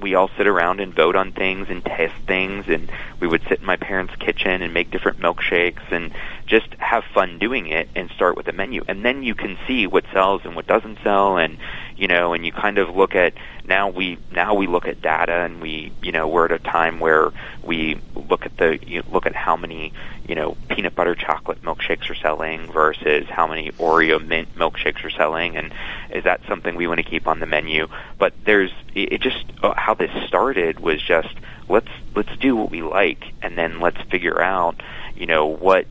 we 0.00 0.14
all 0.14 0.30
sit 0.36 0.46
around 0.46 0.80
and 0.80 0.94
vote 0.94 1.16
on 1.16 1.32
things 1.32 1.68
and 1.70 1.84
test 1.84 2.14
things 2.26 2.66
and 2.68 2.90
we 3.20 3.26
would 3.26 3.42
sit 3.48 3.60
in 3.60 3.66
my 3.66 3.76
parents' 3.76 4.14
kitchen 4.16 4.62
and 4.62 4.74
make 4.74 4.90
different 4.90 5.18
milkshakes 5.18 5.90
and 5.90 6.12
just 6.46 6.68
have 6.74 7.04
fun 7.14 7.38
doing 7.38 7.66
it 7.68 7.88
and 7.94 8.10
start 8.10 8.36
with 8.36 8.48
a 8.48 8.52
menu. 8.52 8.84
And 8.86 9.04
then 9.04 9.22
you 9.22 9.34
can 9.34 9.58
see 9.66 9.86
what 9.86 10.04
sells 10.12 10.42
and 10.44 10.54
what 10.54 10.66
doesn't 10.66 10.98
sell 11.02 11.38
and 11.38 11.58
you 11.96 12.08
know 12.08 12.32
and 12.32 12.44
you 12.44 12.52
kind 12.52 12.78
of 12.78 12.94
look 12.94 13.14
at 13.14 13.34
now 13.66 13.88
we 13.88 14.18
now 14.30 14.54
we 14.54 14.66
look 14.66 14.86
at 14.86 15.00
data 15.00 15.32
and 15.32 15.60
we 15.60 15.92
you 16.02 16.12
know 16.12 16.26
we're 16.26 16.46
at 16.46 16.52
a 16.52 16.58
time 16.58 17.00
where 17.00 17.30
we 17.62 18.00
look 18.14 18.44
at 18.44 18.56
the 18.56 18.78
you 18.86 19.02
look 19.10 19.26
at 19.26 19.34
how 19.34 19.56
many 19.56 19.92
you 20.26 20.34
know 20.34 20.56
peanut 20.68 20.94
butter 20.94 21.14
chocolate 21.14 21.62
milkshakes 21.62 22.10
are 22.10 22.14
selling 22.14 22.70
versus 22.72 23.26
how 23.28 23.46
many 23.46 23.70
Oreo 23.72 24.24
mint 24.24 24.54
milkshakes 24.56 25.04
are 25.04 25.10
selling 25.10 25.56
and 25.56 25.72
is 26.14 26.24
that 26.24 26.40
something 26.48 26.76
we 26.76 26.86
want 26.86 26.98
to 26.98 27.04
keep 27.04 27.26
on 27.26 27.40
the 27.40 27.46
menu 27.46 27.86
but 28.18 28.32
there's 28.44 28.72
it 28.94 29.20
just 29.20 29.44
uh, 29.62 29.74
how 29.76 29.94
this 29.94 30.10
started 30.26 30.80
was 30.80 31.02
just 31.02 31.34
let's 31.68 31.88
let's 32.14 32.34
do 32.38 32.56
what 32.56 32.70
we 32.70 32.82
like 32.82 33.24
and 33.42 33.56
then 33.56 33.80
let's 33.80 34.00
figure 34.10 34.40
out 34.40 34.82
you 35.16 35.26
know 35.26 35.46
what 35.46 35.86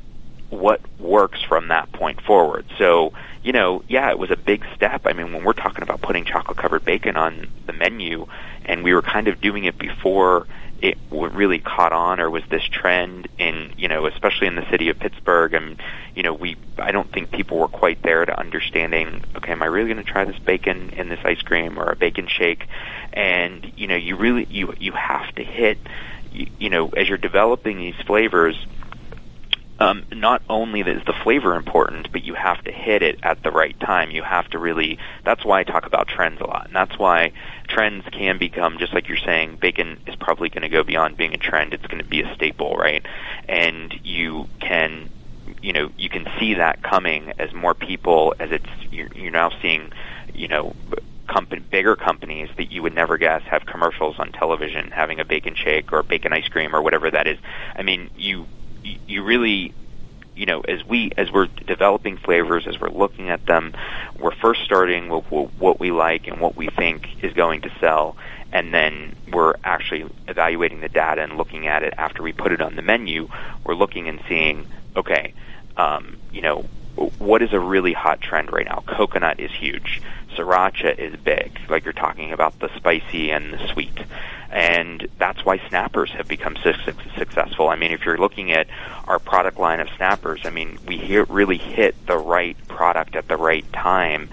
what 0.49 0.81
works 0.99 1.41
from 1.41 1.69
that 1.69 1.91
point 1.91 2.21
forward 2.21 2.65
so 2.77 3.13
you 3.43 3.53
know, 3.53 3.83
yeah, 3.87 4.09
it 4.11 4.19
was 4.19 4.29
a 4.29 4.37
big 4.37 4.63
step. 4.75 5.01
I 5.05 5.13
mean, 5.13 5.33
when 5.33 5.43
we're 5.43 5.53
talking 5.53 5.81
about 5.81 6.01
putting 6.01 6.25
chocolate 6.25 6.57
covered 6.57 6.85
bacon 6.85 7.17
on 7.17 7.47
the 7.65 7.73
menu, 7.73 8.27
and 8.65 8.83
we 8.83 8.93
were 8.93 9.01
kind 9.01 9.27
of 9.27 9.41
doing 9.41 9.63
it 9.63 9.77
before 9.77 10.47
it 10.81 10.97
really 11.11 11.59
caught 11.59 11.93
on 11.93 12.19
or 12.19 12.29
was 12.29 12.43
this 12.49 12.63
trend 12.63 13.27
in 13.37 13.73
you 13.77 13.87
know 13.87 14.07
especially 14.07 14.47
in 14.47 14.55
the 14.55 14.69
city 14.69 14.89
of 14.89 14.99
Pittsburgh? 14.99 15.53
And 15.53 15.81
you 16.15 16.23
know 16.23 16.33
we 16.33 16.57
I 16.77 16.91
don't 16.91 17.11
think 17.11 17.31
people 17.31 17.57
were 17.57 17.67
quite 17.67 18.01
there 18.01 18.25
to 18.25 18.37
understanding 18.37 19.23
okay 19.37 19.51
am 19.51 19.61
I 19.61 19.67
really 19.67 19.93
going 19.93 20.03
to 20.03 20.11
try 20.11 20.25
this 20.25 20.39
bacon 20.39 20.89
in 20.91 21.09
this 21.09 21.19
ice 21.23 21.41
cream 21.41 21.77
or 21.77 21.89
a 21.89 21.95
bacon 21.95 22.27
shake? 22.27 22.67
And 23.13 23.71
you 23.75 23.87
know 23.87 23.95
you 23.95 24.15
really 24.15 24.45
you 24.49 24.73
you 24.79 24.91
have 24.93 25.33
to 25.35 25.43
hit 25.43 25.77
you, 26.31 26.47
you 26.57 26.69
know 26.69 26.89
as 26.89 27.07
you're 27.07 27.17
developing 27.17 27.77
these 27.77 27.95
flavors 28.05 28.57
um, 29.81 30.05
not 30.11 30.43
only 30.47 30.81
is 30.81 31.03
the 31.05 31.13
flavor 31.23 31.55
important, 31.55 32.11
but 32.11 32.23
you 32.23 32.35
have 32.35 32.63
to 32.65 32.71
hit 32.71 33.01
it 33.01 33.17
at 33.23 33.41
the 33.41 33.49
right 33.49 33.77
time. 33.79 34.11
You 34.11 34.21
have 34.21 34.47
to 34.51 34.59
really. 34.59 34.99
That's 35.25 35.43
why 35.43 35.61
I 35.61 35.63
talk 35.63 35.87
about 35.87 36.07
trends 36.07 36.39
a 36.39 36.45
lot, 36.45 36.67
and 36.67 36.75
that's 36.75 36.99
why 36.99 37.31
trends 37.67 38.05
can 38.11 38.37
become 38.37 38.77
just 38.77 38.93
like 38.93 39.07
you're 39.07 39.17
saying. 39.17 39.57
Bacon 39.59 39.99
is 40.05 40.15
probably 40.15 40.49
going 40.49 40.61
to 40.61 40.69
go 40.69 40.83
beyond 40.83 41.17
being 41.17 41.33
a 41.33 41.37
trend. 41.37 41.73
It's 41.73 41.85
going 41.87 41.97
to 41.97 42.07
be 42.07 42.21
a 42.21 42.31
staple, 42.35 42.75
right? 42.75 43.03
And 43.49 43.91
you 44.03 44.47
can, 44.59 45.09
you 45.63 45.73
know, 45.73 45.89
you 45.97 46.09
can 46.09 46.27
see 46.39 46.53
that 46.53 46.83
coming 46.83 47.33
as 47.39 47.51
more 47.51 47.73
people 47.73 48.35
as 48.39 48.51
it's 48.51 48.69
you're, 48.91 49.09
you're 49.15 49.31
now 49.31 49.49
seeing, 49.63 49.91
you 50.31 50.47
know, 50.47 50.75
company, 51.27 51.59
bigger 51.59 51.95
companies 51.95 52.49
that 52.57 52.71
you 52.71 52.83
would 52.83 52.93
never 52.93 53.17
guess 53.17 53.41
have 53.43 53.65
commercials 53.65 54.19
on 54.19 54.31
television 54.31 54.91
having 54.91 55.19
a 55.19 55.25
bacon 55.25 55.55
shake 55.55 55.91
or 55.91 56.03
bacon 56.03 56.33
ice 56.33 56.47
cream 56.49 56.75
or 56.75 56.83
whatever 56.83 57.09
that 57.09 57.25
is. 57.25 57.39
I 57.75 57.81
mean, 57.81 58.11
you 58.15 58.45
you 58.83 59.23
really 59.23 59.73
you 60.35 60.45
know 60.45 60.61
as 60.61 60.85
we 60.85 61.11
as 61.17 61.31
we're 61.31 61.47
developing 61.67 62.17
flavors 62.17 62.67
as 62.67 62.79
we're 62.79 62.89
looking 62.89 63.29
at 63.29 63.45
them 63.45 63.73
we're 64.19 64.35
first 64.35 64.63
starting 64.63 65.09
with 65.09 65.25
what 65.31 65.79
we 65.79 65.91
like 65.91 66.27
and 66.27 66.39
what 66.39 66.55
we 66.55 66.67
think 66.69 67.07
is 67.23 67.33
going 67.33 67.61
to 67.61 67.71
sell. 67.79 68.15
And 68.53 68.73
then 68.73 69.15
we're 69.31 69.55
actually 69.63 70.05
evaluating 70.27 70.81
the 70.81 70.89
data 70.89 71.21
and 71.21 71.37
looking 71.37 71.67
at 71.67 71.83
it 71.83 71.93
after 71.97 72.21
we 72.21 72.33
put 72.33 72.51
it 72.51 72.59
on 72.59 72.75
the 72.75 72.81
menu. 72.81 73.29
We're 73.63 73.75
looking 73.75 74.09
and 74.09 74.21
seeing 74.27 74.67
okay 74.95 75.33
um, 75.77 76.17
you 76.31 76.41
know 76.41 76.65
what 77.17 77.41
is 77.41 77.53
a 77.53 77.59
really 77.59 77.93
hot 77.93 78.21
trend 78.21 78.51
right 78.51 78.65
now? 78.65 78.83
Coconut 78.85 79.39
is 79.39 79.51
huge 79.51 80.01
sriracha 80.35 80.97
is 80.97 81.15
big 81.19 81.59
like 81.69 81.83
you're 81.83 81.93
talking 81.93 82.31
about 82.31 82.57
the 82.59 82.69
spicy 82.75 83.31
and 83.31 83.53
the 83.53 83.67
sweet 83.67 83.97
and 84.51 85.07
that's 85.17 85.45
why 85.45 85.57
snappers 85.69 86.11
have 86.11 86.27
become 86.27 86.57
su- 86.61 86.73
successful. 87.17 87.69
I 87.69 87.77
mean, 87.77 87.91
if 87.93 88.05
you're 88.05 88.17
looking 88.17 88.51
at 88.51 88.67
our 89.07 89.17
product 89.17 89.57
line 89.57 89.79
of 89.79 89.87
snappers, 89.95 90.41
I 90.43 90.49
mean, 90.49 90.77
we 90.85 91.19
really 91.29 91.57
hit 91.57 91.95
the 92.05 92.17
right 92.17 92.57
product 92.67 93.15
at 93.15 93.29
the 93.29 93.37
right 93.37 93.65
time 93.71 94.29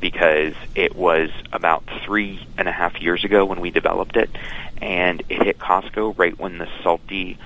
because 0.00 0.54
it 0.74 0.96
was 0.96 1.30
about 1.52 1.84
three 2.04 2.44
and 2.58 2.68
a 2.68 2.72
half 2.72 3.00
years 3.00 3.22
ago 3.22 3.44
when 3.44 3.60
we 3.60 3.70
developed 3.70 4.16
it, 4.16 4.30
and 4.82 5.22
it 5.28 5.42
hit 5.42 5.58
Costco 5.58 6.18
right 6.18 6.36
when 6.38 6.58
the 6.58 6.68
salty 6.82 7.38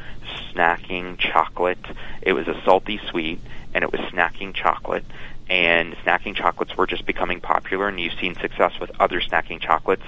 snacking 0.50 1.18
chocolate. 1.18 1.84
It 2.22 2.32
was 2.32 2.48
a 2.48 2.58
salty 2.64 3.00
sweet, 3.10 3.40
and 3.74 3.84
it 3.84 3.92
was 3.92 4.00
snacking 4.12 4.54
chocolate 4.54 5.04
and 5.48 5.94
snacking 5.98 6.34
chocolates 6.34 6.76
were 6.76 6.86
just 6.86 7.04
becoming 7.06 7.40
popular, 7.40 7.88
and 7.88 8.00
you've 8.00 8.18
seen 8.18 8.34
success 8.36 8.72
with 8.80 8.90
other 8.98 9.20
snacking 9.20 9.60
chocolates, 9.60 10.04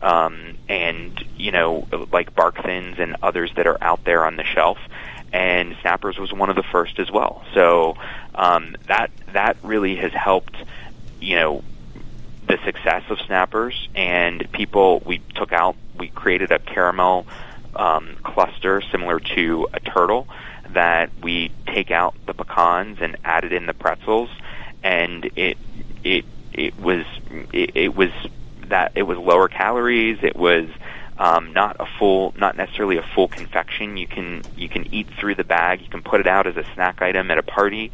um, 0.00 0.56
and 0.68 1.22
you 1.36 1.52
know 1.52 1.86
like 2.10 2.34
Bark 2.34 2.62
Thins 2.62 2.98
and 2.98 3.16
others 3.22 3.50
that 3.56 3.66
are 3.66 3.78
out 3.82 4.04
there 4.04 4.24
on 4.24 4.36
the 4.36 4.44
shelf. 4.44 4.78
And 5.30 5.76
Snappers 5.82 6.18
was 6.18 6.32
one 6.32 6.48
of 6.48 6.56
the 6.56 6.62
first 6.62 6.98
as 6.98 7.10
well. 7.10 7.44
So 7.52 7.96
um, 8.34 8.76
that 8.86 9.10
that 9.34 9.58
really 9.62 9.96
has 9.96 10.12
helped, 10.12 10.56
you 11.20 11.36
know, 11.36 11.62
the 12.46 12.58
success 12.64 13.02
of 13.10 13.20
Snappers. 13.26 13.88
And 13.94 14.50
people, 14.52 15.02
we 15.04 15.20
took 15.34 15.52
out, 15.52 15.76
we 15.98 16.08
created 16.08 16.50
a 16.50 16.58
caramel 16.58 17.26
um, 17.76 18.16
cluster 18.22 18.80
similar 18.90 19.20
to 19.20 19.68
a 19.74 19.80
turtle 19.80 20.26
that 20.70 21.10
we 21.22 21.50
take 21.66 21.90
out 21.90 22.14
the 22.26 22.32
pecans 22.32 22.98
and 23.00 23.16
added 23.24 23.52
in 23.52 23.66
the 23.66 23.74
pretzels 23.74 24.30
and 24.82 25.30
it 25.36 25.58
it 26.04 26.24
it 26.52 26.78
was 26.78 27.04
it, 27.52 27.76
it 27.76 27.94
was 27.94 28.10
that 28.68 28.92
it 28.94 29.02
was 29.02 29.18
lower 29.18 29.48
calories. 29.48 30.18
It 30.22 30.36
was 30.36 30.68
um, 31.18 31.52
not 31.52 31.76
a 31.80 31.86
full, 31.98 32.32
not 32.38 32.56
necessarily 32.56 32.96
a 32.96 33.02
full 33.02 33.28
confection. 33.28 33.96
You 33.96 34.06
can 34.06 34.42
you 34.56 34.68
can 34.68 34.92
eat 34.94 35.08
through 35.18 35.34
the 35.34 35.44
bag. 35.44 35.80
You 35.80 35.88
can 35.88 36.02
put 36.02 36.20
it 36.20 36.26
out 36.26 36.46
as 36.46 36.56
a 36.56 36.64
snack 36.74 37.02
item 37.02 37.30
at 37.30 37.38
a 37.38 37.42
party. 37.42 37.90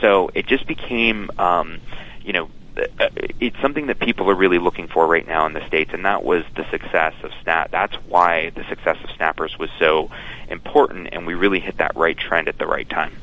So 0.00 0.30
it 0.34 0.46
just 0.46 0.66
became, 0.66 1.30
um, 1.38 1.80
you 2.22 2.32
know, 2.32 2.50
uh, 2.76 3.08
it's 3.40 3.60
something 3.60 3.88
that 3.88 3.98
people 3.98 4.30
are 4.30 4.34
really 4.34 4.58
looking 4.58 4.86
for 4.86 5.06
right 5.06 5.26
now 5.26 5.46
in 5.46 5.52
the 5.52 5.66
states, 5.66 5.90
and 5.92 6.04
that 6.04 6.22
was 6.22 6.44
the 6.54 6.68
success 6.70 7.14
of 7.24 7.32
Snap. 7.42 7.72
That's 7.72 7.94
why 8.06 8.50
the 8.50 8.64
success 8.68 8.96
of 9.02 9.10
Snappers 9.16 9.58
was 9.58 9.70
so 9.80 10.10
important, 10.48 11.08
and 11.10 11.26
we 11.26 11.34
really 11.34 11.58
hit 11.58 11.78
that 11.78 11.96
right 11.96 12.16
trend 12.16 12.48
at 12.48 12.58
the 12.58 12.66
right 12.66 12.88
time. 12.88 13.16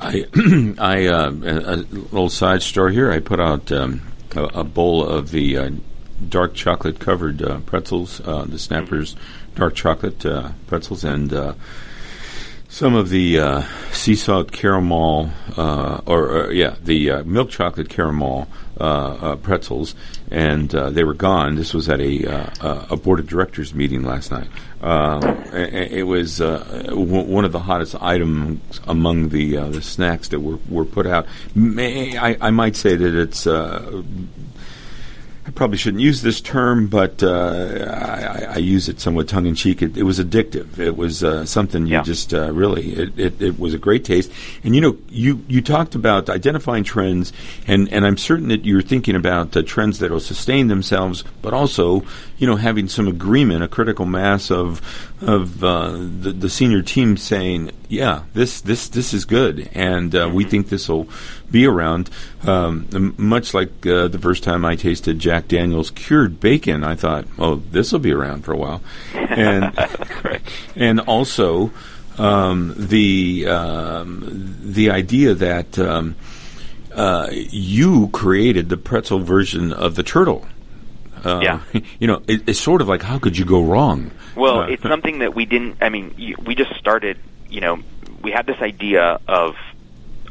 I, 0.00 0.26
I 0.78 1.06
uh, 1.06 1.30
a, 1.30 1.74
a 1.74 1.76
little 1.76 2.30
side 2.30 2.62
story 2.62 2.94
here. 2.94 3.10
I 3.10 3.20
put 3.20 3.40
out 3.40 3.70
um, 3.72 4.02
a, 4.34 4.44
a, 4.44 4.64
bowl 4.64 5.04
of 5.04 5.30
the 5.30 5.56
uh, 5.56 5.70
dark 6.28 6.54
chocolate 6.54 6.98
covered 6.98 7.42
uh, 7.42 7.60
pretzels, 7.60 8.20
uh, 8.20 8.44
the 8.44 8.58
Snappers 8.58 9.16
dark 9.54 9.74
chocolate 9.74 10.24
uh, 10.24 10.50
pretzels, 10.68 11.02
and 11.02 11.32
uh, 11.32 11.54
some 12.68 12.94
of 12.94 13.08
the 13.08 13.64
sea 13.92 14.14
salt 14.14 14.52
caramel, 14.52 15.30
or, 15.56 16.52
yeah, 16.52 16.76
the 16.82 17.22
milk 17.24 17.50
chocolate 17.50 17.88
caramel 17.88 18.46
pretzels, 18.76 19.94
and 20.30 20.70
they 20.70 21.02
were 21.02 21.14
gone. 21.14 21.56
This 21.56 21.72
was 21.72 21.88
at 21.88 22.00
a 22.00 22.92
a 22.92 22.96
board 22.96 23.20
of 23.20 23.26
directors 23.26 23.74
meeting 23.74 24.04
last 24.04 24.30
night. 24.30 24.48
Um, 24.80 25.22
it, 25.52 26.04
was 26.04 26.40
uh, 26.40 26.58
w- 26.88 27.24
one 27.24 27.44
of 27.44 27.50
the 27.50 27.58
hottest 27.58 27.96
items 28.00 28.80
among 28.86 29.30
the 29.30 29.56
uh, 29.56 29.68
the 29.70 29.82
snacks 29.82 30.28
that 30.28 30.38
were 30.40 30.58
were 30.68 30.84
put 30.84 31.04
out. 31.04 31.26
May, 31.54 32.16
I, 32.16 32.36
I 32.40 32.50
might 32.50 32.76
say 32.76 32.94
that 32.94 33.14
it's 33.14 33.46
uh, 33.46 34.02
I 35.48 35.50
probably 35.50 35.78
shouldn't 35.78 36.02
use 36.02 36.20
this 36.20 36.42
term, 36.42 36.88
but 36.88 37.22
uh, 37.22 37.86
I, 37.90 38.56
I, 38.56 38.56
use 38.58 38.90
it 38.90 39.00
somewhat 39.00 39.28
tongue 39.28 39.46
in 39.46 39.54
cheek. 39.54 39.80
It, 39.80 39.96
it, 39.96 40.02
was 40.02 40.20
addictive. 40.20 40.78
It 40.78 40.94
was 40.94 41.24
uh, 41.24 41.46
something 41.46 41.86
you 41.86 41.94
yeah. 41.94 42.02
just 42.02 42.34
uh, 42.34 42.52
really. 42.52 42.92
It, 42.92 43.18
it, 43.18 43.40
it, 43.40 43.58
was 43.58 43.72
a 43.72 43.78
great 43.78 44.04
taste. 44.04 44.30
And 44.62 44.74
you 44.74 44.82
know, 44.82 44.98
you 45.08 45.42
you 45.48 45.62
talked 45.62 45.94
about 45.94 46.28
identifying 46.28 46.84
trends, 46.84 47.32
and, 47.66 47.90
and 47.90 48.04
I'm 48.04 48.18
certain 48.18 48.48
that 48.48 48.66
you're 48.66 48.82
thinking 48.82 49.16
about 49.16 49.52
trends 49.64 50.00
that 50.00 50.10
will 50.10 50.20
sustain 50.20 50.68
themselves, 50.68 51.24
but 51.40 51.54
also 51.54 52.04
you 52.36 52.46
know 52.46 52.56
having 52.56 52.86
some 52.86 53.08
agreement, 53.08 53.62
a 53.62 53.68
critical 53.68 54.04
mass 54.04 54.50
of 54.50 54.82
of 55.20 55.64
uh, 55.64 55.90
the, 55.90 56.32
the 56.32 56.48
senior 56.48 56.82
team 56.82 57.16
saying, 57.16 57.72
"Yeah, 57.88 58.22
this 58.34 58.60
this 58.60 58.88
this 58.88 59.12
is 59.12 59.24
good, 59.24 59.68
and 59.74 60.14
uh, 60.14 60.30
we 60.32 60.44
mm-hmm. 60.44 60.50
think 60.50 60.68
this 60.68 60.88
will 60.88 61.08
be 61.50 61.66
around." 61.66 62.10
Um, 62.46 63.14
much 63.18 63.54
like 63.54 63.86
uh, 63.86 64.08
the 64.08 64.18
first 64.18 64.44
time 64.44 64.64
I 64.64 64.76
tasted 64.76 65.18
Jack 65.18 65.48
Daniel's 65.48 65.90
cured 65.90 66.40
bacon, 66.40 66.84
I 66.84 66.94
thought, 66.94 67.26
"Oh, 67.38 67.56
this 67.56 67.92
will 67.92 67.98
be 67.98 68.12
around 68.12 68.44
for 68.44 68.52
a 68.52 68.56
while," 68.56 68.80
and 69.14 69.76
and 70.76 71.00
also 71.00 71.72
um, 72.16 72.74
the 72.76 73.46
um, 73.48 74.56
the 74.62 74.90
idea 74.90 75.34
that 75.34 75.78
um, 75.78 76.14
uh, 76.94 77.28
you 77.32 78.08
created 78.08 78.68
the 78.68 78.76
pretzel 78.76 79.20
version 79.20 79.72
of 79.72 79.94
the 79.94 80.02
turtle. 80.02 80.46
Uh, 81.24 81.40
yeah. 81.42 81.60
You 81.98 82.06
know, 82.06 82.22
it, 82.28 82.48
it's 82.48 82.60
sort 82.60 82.80
of 82.80 82.88
like 82.88 83.02
how 83.02 83.18
could 83.18 83.36
you 83.36 83.44
go 83.44 83.62
wrong? 83.62 84.12
Well, 84.38 84.60
uh, 84.60 84.66
it's 84.68 84.82
something 84.82 85.18
that 85.18 85.34
we 85.34 85.46
didn't. 85.46 85.78
I 85.80 85.88
mean, 85.88 86.36
we 86.44 86.54
just 86.54 86.74
started. 86.76 87.18
You 87.48 87.60
know, 87.60 87.80
we 88.22 88.30
had 88.30 88.46
this 88.46 88.60
idea 88.60 89.20
of 89.26 89.56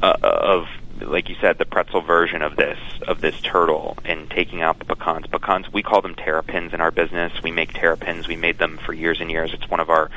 uh, 0.01 0.15
of 0.21 0.67
like 1.01 1.29
you 1.29 1.35
said, 1.39 1.57
the 1.57 1.65
pretzel 1.65 2.01
version 2.01 2.41
of 2.41 2.55
this 2.55 2.79
of 3.07 3.21
this 3.21 3.39
turtle 3.41 3.97
and 4.05 4.29
taking 4.29 4.61
out 4.61 4.79
the 4.79 4.85
pecans. 4.85 5.27
Pecans, 5.27 5.71
we 5.71 5.83
call 5.83 6.01
them 6.01 6.15
terrapins 6.15 6.73
in 6.73 6.81
our 6.81 6.91
business. 6.91 7.31
We 7.43 7.51
make 7.51 7.73
terrapins. 7.73 8.27
We 8.27 8.35
made 8.35 8.57
them 8.57 8.77
for 8.77 8.93
years 8.93 9.19
and 9.21 9.29
years. 9.29 9.53
It's 9.53 9.69
one 9.69 9.79
of 9.79 9.89
our 9.89 10.05
uh, 10.05 10.09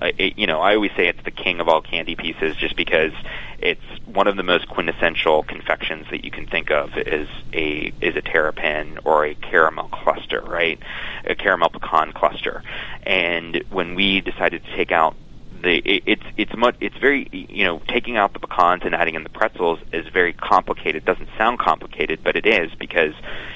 it, 0.00 0.38
you 0.38 0.46
know, 0.46 0.60
I 0.60 0.74
always 0.74 0.92
say 0.96 1.08
it's 1.08 1.22
the 1.24 1.30
king 1.30 1.60
of 1.60 1.68
all 1.68 1.80
candy 1.80 2.14
pieces 2.14 2.56
just 2.56 2.76
because 2.76 3.12
it's 3.58 3.82
one 4.06 4.26
of 4.26 4.36
the 4.36 4.42
most 4.42 4.68
quintessential 4.68 5.42
confections 5.42 6.06
that 6.10 6.24
you 6.24 6.30
can 6.30 6.46
think 6.46 6.70
of 6.70 6.96
is 6.96 7.28
a 7.52 7.92
is 8.00 8.16
a 8.16 8.22
terrapin 8.22 8.98
or 9.04 9.26
a 9.26 9.34
caramel 9.34 9.88
cluster, 9.88 10.40
right? 10.42 10.78
A 11.24 11.34
caramel 11.34 11.70
pecan 11.70 12.12
cluster. 12.12 12.62
And 13.04 13.64
when 13.70 13.94
we 13.94 14.20
decided 14.20 14.64
to 14.64 14.76
take 14.76 14.92
out 14.92 15.16
the 15.62 15.76
it, 15.78 16.02
it's 16.06 16.22
it's 16.36 16.56
much 16.56 16.76
it's 16.80 16.96
very 16.96 17.28
you 17.32 17.64
know 17.64 17.80
taking 17.88 18.16
out 18.16 18.32
the 18.32 18.38
pecans 18.38 18.82
and 18.84 18.94
adding 18.94 19.14
in 19.14 19.22
the 19.22 19.28
pretzels 19.28 19.78
is 19.92 20.06
very 20.08 20.32
complicated. 20.32 21.02
It 21.02 21.04
doesn't 21.04 21.28
sound 21.36 21.58
complicated, 21.58 22.20
but 22.22 22.36
it 22.36 22.46
is 22.46 22.74
because 22.74 23.14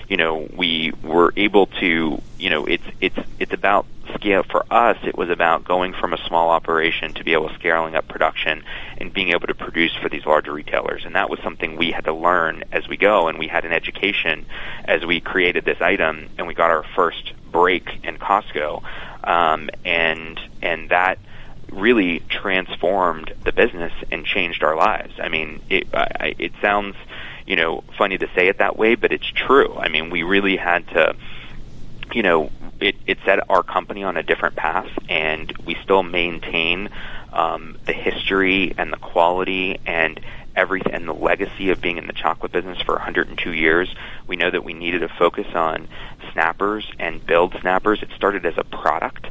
you 0.09 0.17
know 0.17 0.49
we 0.55 0.93
were 1.03 1.33
able 1.37 1.67
to 1.81 2.21
you 2.39 2.51
know 2.51 2.67
it's 2.67 2.85
it's 3.01 3.19
it's 3.39 3.53
about 3.53 3.87
scale 4.15 4.43
for 4.43 4.65
us. 4.71 4.99
It 5.05 5.17
was 5.17 5.31
about 5.31 5.65
going 5.65 5.95
from 5.95 6.13
a 6.13 6.19
small 6.27 6.51
operation 6.51 7.15
to 7.15 7.25
be 7.25 7.33
able 7.33 7.49
to 7.49 7.55
scaling 7.55 7.95
up 7.95 8.09
production 8.09 8.63
and 8.99 9.13
being 9.13 9.31
able 9.31 9.47
to 9.47 9.55
produce 9.55 9.95
for 9.95 10.09
these 10.09 10.27
larger 10.27 10.53
retailers, 10.53 11.05
and 11.05 11.15
that 11.15 11.31
was 11.31 11.41
something 11.41 11.77
we 11.77 11.93
had 11.93 12.05
to 12.05 12.13
learn 12.13 12.65
as 12.73 12.89
we 12.89 12.97
go, 12.97 13.29
and 13.29 13.39
we 13.39 13.49
had 13.49 13.65
an 13.65 13.73
education 13.73 14.47
as 14.85 15.05
we 15.05 15.21
created 15.21 15.65
this 15.65 15.81
item, 15.81 16.29
and 16.39 16.47
we 16.47 16.55
got 16.55 16.71
our 16.71 16.85
first 16.95 17.33
break 17.51 17.89
in 18.05 18.19
Costco, 18.19 18.83
um, 19.25 19.71
and 19.85 20.41
and 20.61 20.89
that 20.91 21.19
really 21.71 22.21
transformed 22.29 23.33
the 23.45 23.53
business 23.53 23.93
and 24.11 24.25
changed 24.25 24.63
our 24.63 24.77
lives. 24.77 25.15
I 25.19 25.29
mean, 25.29 25.63
it, 25.71 25.89
I, 25.95 26.35
it 26.39 26.53
sounds, 26.61 26.97
you 27.47 27.57
know, 27.57 27.83
funny 27.97 28.19
to 28.19 28.29
say 28.35 28.49
it 28.49 28.59
that 28.59 28.77
way, 28.77 28.95
but 28.95 29.13
it's 29.13 29.27
true. 29.27 29.75
I 29.77 29.89
mean, 29.89 30.11
we 30.11 30.23
really 30.23 30.57
had 30.57 30.87
to, 30.89 31.17
you 32.13 32.23
know, 32.23 32.51
it, 32.81 32.97
it 33.07 33.19
set 33.25 33.49
our 33.51 33.63
company 33.63 34.03
on 34.03 34.17
a 34.17 34.23
different 34.23 34.57
path, 34.57 34.91
and 35.09 35.53
we 35.65 35.77
still 35.83 36.03
maintain 36.03 36.91
um, 37.33 37.79
the 37.87 37.93
history 37.93 38.75
and 38.77 38.93
the 38.93 38.99
quality 38.99 39.79
and 39.87 40.21
everything 40.55 40.93
and 40.93 41.09
the 41.09 41.15
legacy 41.15 41.71
of 41.71 41.81
being 41.81 41.97
in 41.97 42.07
the 42.07 42.13
chocolate 42.13 42.53
business 42.53 42.81
for 42.83 42.95
102 42.95 43.53
years. 43.53 43.95
We 44.27 44.37
know 44.37 44.51
that 44.51 44.65
we 44.65 44.75
needed 44.75 45.01
to 45.01 45.09
focus 45.09 45.47
on 45.55 45.89
snappers 46.33 46.91
and 46.99 47.25
build 47.25 47.57
snappers. 47.61 48.03
It 48.03 48.11
started 48.15 48.45
as 48.45 48.55
a 48.59 48.65
product, 48.65 49.27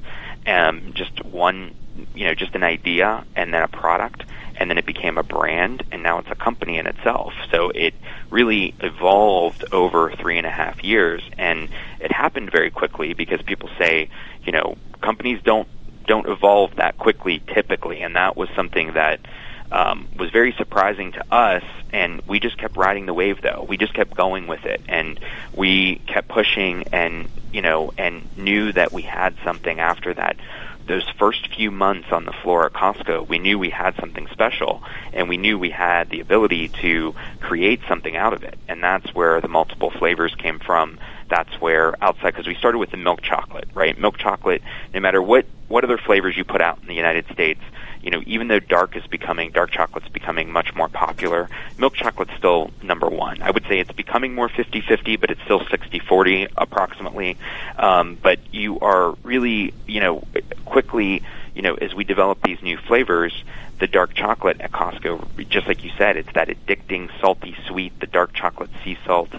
um, 0.47 0.93
just 0.93 1.23
one 1.25 1.73
you 2.13 2.25
know 2.25 2.33
just 2.33 2.55
an 2.55 2.63
idea 2.63 3.25
and 3.35 3.53
then 3.53 3.63
a 3.63 3.67
product 3.67 4.23
and 4.57 4.69
then 4.69 4.77
it 4.77 4.85
became 4.85 5.17
a 5.17 5.23
brand 5.23 5.83
and 5.91 6.01
now 6.01 6.19
it's 6.19 6.29
a 6.31 6.35
company 6.35 6.77
in 6.77 6.87
itself 6.87 7.33
so 7.51 7.69
it 7.69 7.93
really 8.29 8.73
evolved 8.79 9.65
over 9.71 10.11
three 10.11 10.37
and 10.37 10.47
a 10.47 10.51
half 10.51 10.83
years 10.83 11.21
and 11.37 11.69
it 11.99 12.11
happened 12.11 12.51
very 12.51 12.71
quickly 12.71 13.13
because 13.13 13.41
people 13.41 13.69
say 13.77 14.09
you 14.45 14.51
know 14.51 14.77
companies 15.01 15.39
don't 15.43 15.67
don't 16.07 16.27
evolve 16.27 16.75
that 16.77 16.97
quickly 16.97 17.41
typically 17.53 18.01
and 18.01 18.15
that 18.15 18.37
was 18.37 18.49
something 18.55 18.93
that 18.93 19.19
um, 19.71 20.07
was 20.17 20.29
very 20.31 20.53
surprising 20.57 21.13
to 21.13 21.23
us, 21.33 21.63
and 21.91 22.21
we 22.27 22.39
just 22.39 22.57
kept 22.57 22.75
riding 22.75 23.05
the 23.05 23.13
wave. 23.13 23.41
Though 23.41 23.65
we 23.67 23.77
just 23.77 23.93
kept 23.93 24.13
going 24.15 24.47
with 24.47 24.65
it, 24.65 24.81
and 24.89 25.17
we 25.55 25.95
kept 26.07 26.27
pushing, 26.27 26.83
and 26.91 27.29
you 27.51 27.61
know, 27.61 27.91
and 27.97 28.27
knew 28.37 28.71
that 28.73 28.91
we 28.91 29.01
had 29.01 29.35
something 29.43 29.79
after 29.79 30.13
that 30.13 30.37
those 30.87 31.07
first 31.17 31.53
few 31.55 31.71
months 31.71 32.07
on 32.11 32.25
the 32.25 32.33
floor 32.43 32.65
at 32.65 32.73
Costco, 32.73 33.27
we 33.27 33.39
knew 33.39 33.57
we 33.59 33.69
had 33.69 33.95
something 33.95 34.27
special, 34.31 34.83
and 35.13 35.29
we 35.29 35.37
knew 35.37 35.57
we 35.57 35.69
had 35.69 36.09
the 36.09 36.19
ability 36.19 36.69
to 36.81 37.15
create 37.39 37.79
something 37.87 38.15
out 38.15 38.33
of 38.33 38.43
it. 38.43 38.57
And 38.67 38.83
that's 38.83 39.13
where 39.13 39.39
the 39.41 39.47
multiple 39.47 39.91
flavors 39.91 40.33
came 40.35 40.59
from. 40.59 40.99
That's 41.29 41.61
where 41.61 42.01
outside, 42.03 42.31
because 42.31 42.47
we 42.47 42.55
started 42.55 42.79
with 42.79 42.91
the 42.91 42.97
milk 42.97 43.21
chocolate, 43.21 43.69
right? 43.73 43.97
Milk 43.97 44.17
chocolate, 44.17 44.61
no 44.93 44.99
matter 44.99 45.21
what 45.21 45.45
what 45.67 45.85
other 45.85 45.97
flavors 45.97 46.35
you 46.35 46.43
put 46.43 46.59
out 46.59 46.79
in 46.81 46.87
the 46.89 46.93
United 46.93 47.25
States, 47.31 47.61
you 48.01 48.11
know, 48.11 48.21
even 48.25 48.47
though 48.47 48.59
dark 48.59 48.95
is 48.95 49.05
becoming 49.07 49.51
dark 49.51 49.71
chocolate's 49.71 50.09
becoming 50.09 50.51
much 50.51 50.73
more 50.73 50.89
popular, 50.89 51.49
milk 51.77 51.93
chocolate's 51.95 52.35
still 52.37 52.71
number 52.81 53.07
one. 53.07 53.41
I 53.41 53.51
would 53.51 53.63
say 53.67 53.79
it's 53.79 53.91
becoming 53.91 54.33
more 54.33 54.49
50-50, 54.49 55.19
but 55.19 55.29
it's 55.29 55.41
still 55.43 55.59
60-40 55.59 56.51
approximately. 56.57 57.37
Um, 57.77 58.17
but 58.21 58.39
you 58.51 58.79
are 58.79 59.11
really, 59.23 59.73
you 59.87 59.99
know, 59.99 60.23
quickly, 60.65 61.23
you 61.53 61.61
know, 61.61 61.75
as 61.75 61.93
we 61.93 62.03
develop 62.03 62.41
these 62.43 62.61
new 62.61 62.77
flavors, 62.77 63.33
the 63.79 63.87
dark 63.87 64.13
chocolate 64.13 64.61
at 64.61 64.71
Costco, 64.71 65.49
just 65.49 65.67
like 65.67 65.83
you 65.83 65.91
said, 65.97 66.15
it's 66.15 66.31
that 66.33 66.49
addicting, 66.49 67.09
salty, 67.19 67.55
sweet, 67.67 67.99
the 67.99 68.07
dark 68.07 68.33
chocolate 68.33 68.69
sea 68.83 68.97
salt. 69.05 69.29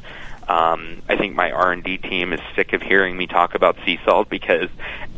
Um, 0.48 1.02
I 1.08 1.16
think 1.16 1.34
my 1.34 1.50
R 1.50 1.72
and 1.72 1.84
D 1.84 1.98
team 1.98 2.32
is 2.32 2.40
sick 2.56 2.72
of 2.72 2.82
hearing 2.82 3.16
me 3.16 3.26
talk 3.26 3.54
about 3.54 3.76
sea 3.84 3.98
salt 4.04 4.28
because, 4.28 4.68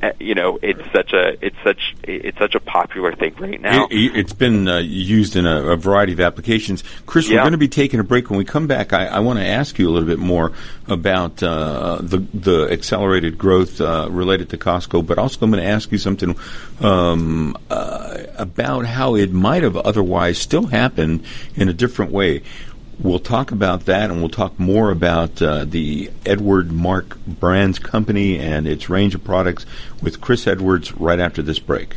uh, 0.02 0.12
you 0.20 0.34
know, 0.34 0.58
it's 0.60 0.82
such 0.92 1.12
a 1.12 1.44
it's 1.44 1.56
such 1.64 1.96
it's 2.02 2.38
such 2.38 2.54
a 2.54 2.60
popular 2.60 3.14
thing 3.14 3.34
right 3.36 3.60
now. 3.60 3.88
It, 3.90 4.14
has 4.14 4.32
been 4.34 4.68
uh, 4.68 4.78
used 4.78 5.36
in 5.36 5.46
a, 5.46 5.72
a, 5.72 5.76
variety 5.76 6.12
of 6.12 6.20
applications. 6.20 6.84
Chris, 7.06 7.28
yeah. 7.28 7.36
we're 7.36 7.42
going 7.42 7.52
to 7.52 7.58
be 7.58 7.68
taking 7.68 8.00
a 8.00 8.04
break. 8.04 8.28
When 8.28 8.38
we 8.38 8.44
come 8.44 8.66
back, 8.66 8.92
I, 8.92 9.06
I 9.06 9.20
want 9.20 9.38
to 9.38 9.46
ask 9.46 9.78
you 9.78 9.88
a 9.88 9.92
little 9.92 10.08
bit 10.08 10.18
more 10.18 10.52
about 10.88 11.42
uh, 11.42 11.98
the 12.02 12.18
the 12.34 12.68
accelerated 12.70 13.38
growth 13.38 13.80
uh, 13.80 14.08
related 14.10 14.50
to 14.50 14.58
Costco, 14.58 15.06
but 15.06 15.18
also 15.18 15.38
I'm 15.42 15.50
going 15.50 15.62
to 15.62 15.68
ask 15.68 15.90
you 15.90 15.98
something 15.98 16.36
um, 16.80 17.56
uh, 17.70 18.18
about 18.36 18.84
how 18.84 19.14
it 19.14 19.32
might 19.32 19.62
have 19.62 19.76
otherwise 19.76 20.38
still 20.38 20.66
happened 20.66 21.24
in 21.54 21.68
a 21.70 21.72
different 21.72 22.12
way. 22.12 22.42
We'll 23.00 23.18
talk 23.18 23.50
about 23.50 23.86
that, 23.86 24.10
and 24.10 24.20
we'll 24.20 24.28
talk 24.28 24.58
more 24.58 24.90
about 24.90 25.42
uh, 25.42 25.64
the 25.64 26.10
Edward 26.24 26.72
Marc 26.72 27.16
Brands 27.26 27.78
Company 27.78 28.38
and 28.38 28.66
its 28.66 28.88
range 28.88 29.14
of 29.14 29.24
products 29.24 29.66
with 30.00 30.20
Chris 30.20 30.46
Edwards 30.46 30.92
right 30.94 31.18
after 31.18 31.42
this 31.42 31.58
break. 31.58 31.96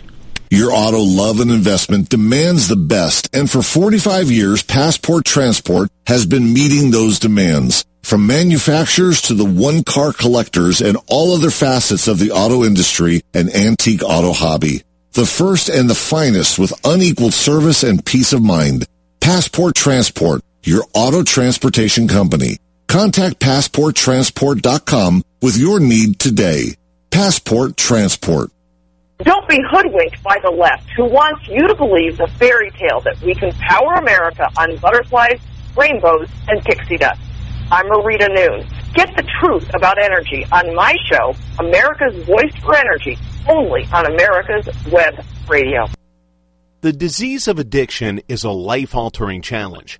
Your 0.50 0.72
auto 0.72 1.00
love 1.00 1.42
and 1.42 1.52
investment 1.52 2.08
demands 2.08 2.68
the 2.68 2.78
best, 2.78 3.30
and 3.36 3.52
for 3.52 3.62
45 3.62 4.32
years, 4.32 4.64
Passport 4.64 5.26
Transport 5.26 5.90
has 6.06 6.26
been 6.26 6.54
meeting 6.54 6.92
those 6.92 7.20
demands. 7.20 7.84
From 8.04 8.26
manufacturers 8.26 9.22
to 9.24 9.34
the 9.34 9.44
one-car 9.44 10.14
collectors 10.14 10.80
and 10.80 10.98
all 11.08 11.34
other 11.34 11.52
facets 11.52 12.08
of 12.08 12.20
the 12.20 12.32
auto 12.32 12.64
industry 12.64 13.22
and 13.34 13.54
antique 13.54 14.02
auto 14.02 14.32
hobby. 14.32 14.84
The 15.12 15.26
first 15.26 15.68
and 15.68 15.90
the 15.90 15.96
finest 15.96 16.58
with 16.58 16.80
unequaled 16.86 17.34
service 17.34 17.84
and 17.84 18.06
peace 18.06 18.32
of 18.32 18.42
mind. 18.42 18.86
Passport 19.20 19.76
Transport, 19.76 20.42
your 20.64 20.84
auto 20.94 21.24
transportation 21.24 22.08
company. 22.08 22.58
Contact 22.88 23.40
PassportTransport.com 23.40 25.24
with 25.42 25.58
your 25.58 25.80
need 25.80 26.20
today. 26.20 26.76
Passport 27.12 27.78
Transport. 27.78 28.52
Don't 29.20 29.48
be 29.50 29.60
hoodwinked 29.70 30.22
by 30.22 30.38
the 30.44 30.52
left 30.52 30.88
who 30.96 31.06
wants 31.06 31.48
you 31.48 31.68
to 31.68 31.76
believe 31.76 32.18
the 32.18 32.28
fairy 32.38 32.70
tale 32.72 33.02
that 33.02 33.20
we 33.22 33.34
can 33.34 33.52
power 33.54 33.94
America 33.96 34.48
on 34.58 34.78
butterflies, 34.78 35.40
rainbows, 35.76 36.30
and 36.48 36.64
pixie 36.64 36.98
dust. 36.98 37.20
I'm 37.72 37.88
Marita 37.88 38.34
Noon. 38.34 38.66
Get 38.94 39.16
the 39.18 39.24
truth 39.42 39.70
about 39.76 39.98
energy 40.02 40.46
on 40.52 40.74
my 40.76 40.96
show, 41.12 41.34
America's 41.60 42.16
Voice 42.26 42.56
for 42.62 42.76
Energy, 42.76 43.18
only 43.50 43.86
on 43.92 44.06
America's 44.06 44.70
Web 44.92 45.16
Radio. 45.50 45.88
The 46.82 46.94
disease 46.94 47.48
of 47.48 47.58
addiction 47.60 48.22
is 48.28 48.44
a 48.44 48.52
life 48.52 48.96
altering 48.96 49.42
challenge, 49.42 50.00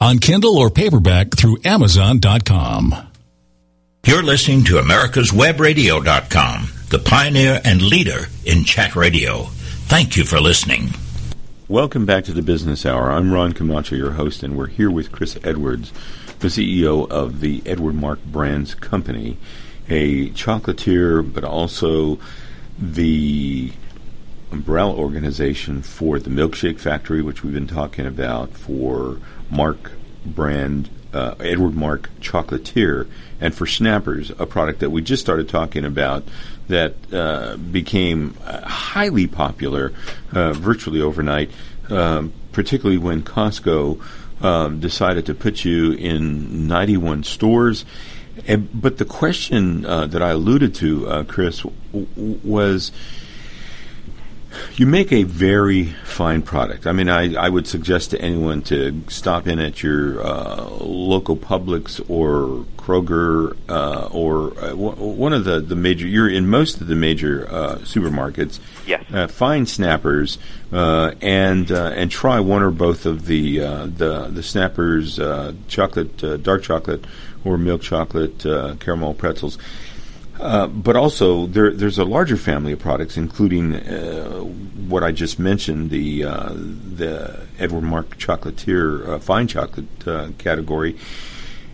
on 0.00 0.18
Kindle 0.18 0.56
or 0.58 0.70
paperback 0.70 1.36
through 1.36 1.58
Amazon.com. 1.64 2.94
You're 4.06 4.22
listening 4.22 4.64
to 4.64 4.78
America's 4.78 5.30
America'sWebRadio.com, 5.30 6.68
the 6.88 6.98
pioneer 6.98 7.60
and 7.64 7.82
leader 7.82 8.28
in 8.46 8.64
chat 8.64 8.96
radio. 8.96 9.42
Thank 9.88 10.16
you 10.16 10.24
for 10.24 10.40
listening. 10.40 10.88
Welcome 11.68 12.06
back 12.06 12.24
to 12.24 12.32
the 12.32 12.42
Business 12.42 12.86
Hour. 12.86 13.10
I'm 13.12 13.30
Ron 13.32 13.52
Camacho, 13.52 13.94
your 13.94 14.12
host, 14.12 14.42
and 14.42 14.56
we're 14.56 14.68
here 14.68 14.90
with 14.90 15.12
Chris 15.12 15.38
Edwards, 15.44 15.92
the 16.38 16.48
CEO 16.48 17.08
of 17.10 17.40
the 17.40 17.62
Edward 17.66 17.94
Marc 17.94 18.24
Brands 18.24 18.74
Company, 18.74 19.36
a 19.88 20.30
chocolatier, 20.30 21.22
but 21.22 21.44
also 21.44 22.18
the 22.78 23.72
umbrella 24.50 24.94
organization 24.94 25.82
for 25.82 26.18
the 26.18 26.30
Milkshake 26.30 26.80
Factory, 26.80 27.20
which 27.20 27.44
we've 27.44 27.54
been 27.54 27.66
talking 27.66 28.06
about 28.06 28.54
for 28.54 29.18
Marc 29.50 29.92
brand, 30.24 30.88
uh, 31.12 31.34
Edward 31.40 31.74
Marc 31.74 32.10
Chocolatier, 32.20 33.08
and 33.40 33.54
for 33.54 33.66
Snappers, 33.66 34.30
a 34.38 34.46
product 34.46 34.80
that 34.80 34.90
we 34.90 35.02
just 35.02 35.22
started 35.22 35.48
talking 35.48 35.84
about 35.84 36.24
that 36.68 36.94
uh, 37.12 37.56
became 37.56 38.36
uh, 38.44 38.60
highly 38.62 39.26
popular 39.26 39.92
uh, 40.32 40.52
virtually 40.52 41.00
overnight, 41.00 41.50
um, 41.88 42.32
particularly 42.52 42.98
when 42.98 43.22
Costco 43.22 44.00
um, 44.42 44.80
decided 44.80 45.26
to 45.26 45.34
put 45.34 45.64
you 45.64 45.92
in 45.92 46.66
91 46.66 47.24
stores. 47.24 47.84
And, 48.46 48.68
but 48.72 48.98
the 48.98 49.04
question 49.04 49.84
uh, 49.84 50.06
that 50.06 50.22
I 50.22 50.30
alluded 50.30 50.74
to, 50.76 51.08
uh, 51.08 51.24
Chris, 51.24 51.62
w- 51.92 52.06
was 52.14 52.92
you 54.76 54.86
make 54.86 55.12
a 55.12 55.22
very 55.24 55.84
fine 56.04 56.42
product. 56.42 56.86
I 56.86 56.92
mean, 56.92 57.08
I, 57.08 57.34
I 57.34 57.48
would 57.48 57.66
suggest 57.66 58.10
to 58.10 58.20
anyone 58.20 58.62
to 58.62 59.02
stop 59.08 59.46
in 59.46 59.58
at 59.58 59.82
your 59.82 60.24
uh, 60.24 60.64
local 60.80 61.36
Publix 61.36 62.00
or 62.08 62.64
Kroger 62.76 63.56
uh, 63.68 64.08
or 64.10 64.52
uh, 64.58 64.68
w- 64.70 64.94
one 64.96 65.32
of 65.32 65.44
the, 65.44 65.60
the 65.60 65.76
major. 65.76 66.06
You're 66.06 66.28
in 66.28 66.48
most 66.48 66.80
of 66.80 66.86
the 66.86 66.96
major 66.96 67.46
uh, 67.48 67.76
supermarkets. 67.78 68.58
Yes. 68.86 69.04
Uh, 69.12 69.28
find 69.28 69.68
Snappers 69.68 70.38
uh, 70.72 71.12
and 71.20 71.70
and 71.70 72.10
try 72.10 72.40
one 72.40 72.62
or 72.62 72.70
both 72.70 73.06
of 73.06 73.26
the 73.26 73.58
the 73.58 74.28
the 74.32 74.42
Snappers 74.42 75.16
chocolate, 75.68 76.42
dark 76.42 76.62
chocolate, 76.62 77.04
or 77.44 77.58
milk 77.58 77.82
chocolate 77.82 78.38
caramel 78.80 79.14
pretzels 79.14 79.58
uh, 80.40 80.66
but 80.66 80.96
also, 80.96 81.46
there, 81.46 81.70
there's 81.70 81.98
a 81.98 82.04
larger 82.04 82.36
family 82.36 82.72
of 82.72 82.78
products, 82.78 83.18
including 83.18 83.74
uh, 83.74 84.40
what 84.40 85.04
I 85.04 85.12
just 85.12 85.38
mentioned, 85.38 85.90
the 85.90 86.24
uh, 86.24 86.54
the 86.54 87.46
Edward 87.58 87.82
Marc 87.82 88.16
Chocolatier 88.16 89.06
uh, 89.06 89.18
fine 89.18 89.46
chocolate 89.46 90.08
uh, 90.08 90.30
category. 90.38 90.96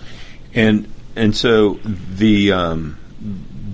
And 0.54 0.92
and 1.16 1.36
so 1.36 1.80
the 1.82 2.52
um, 2.52 2.96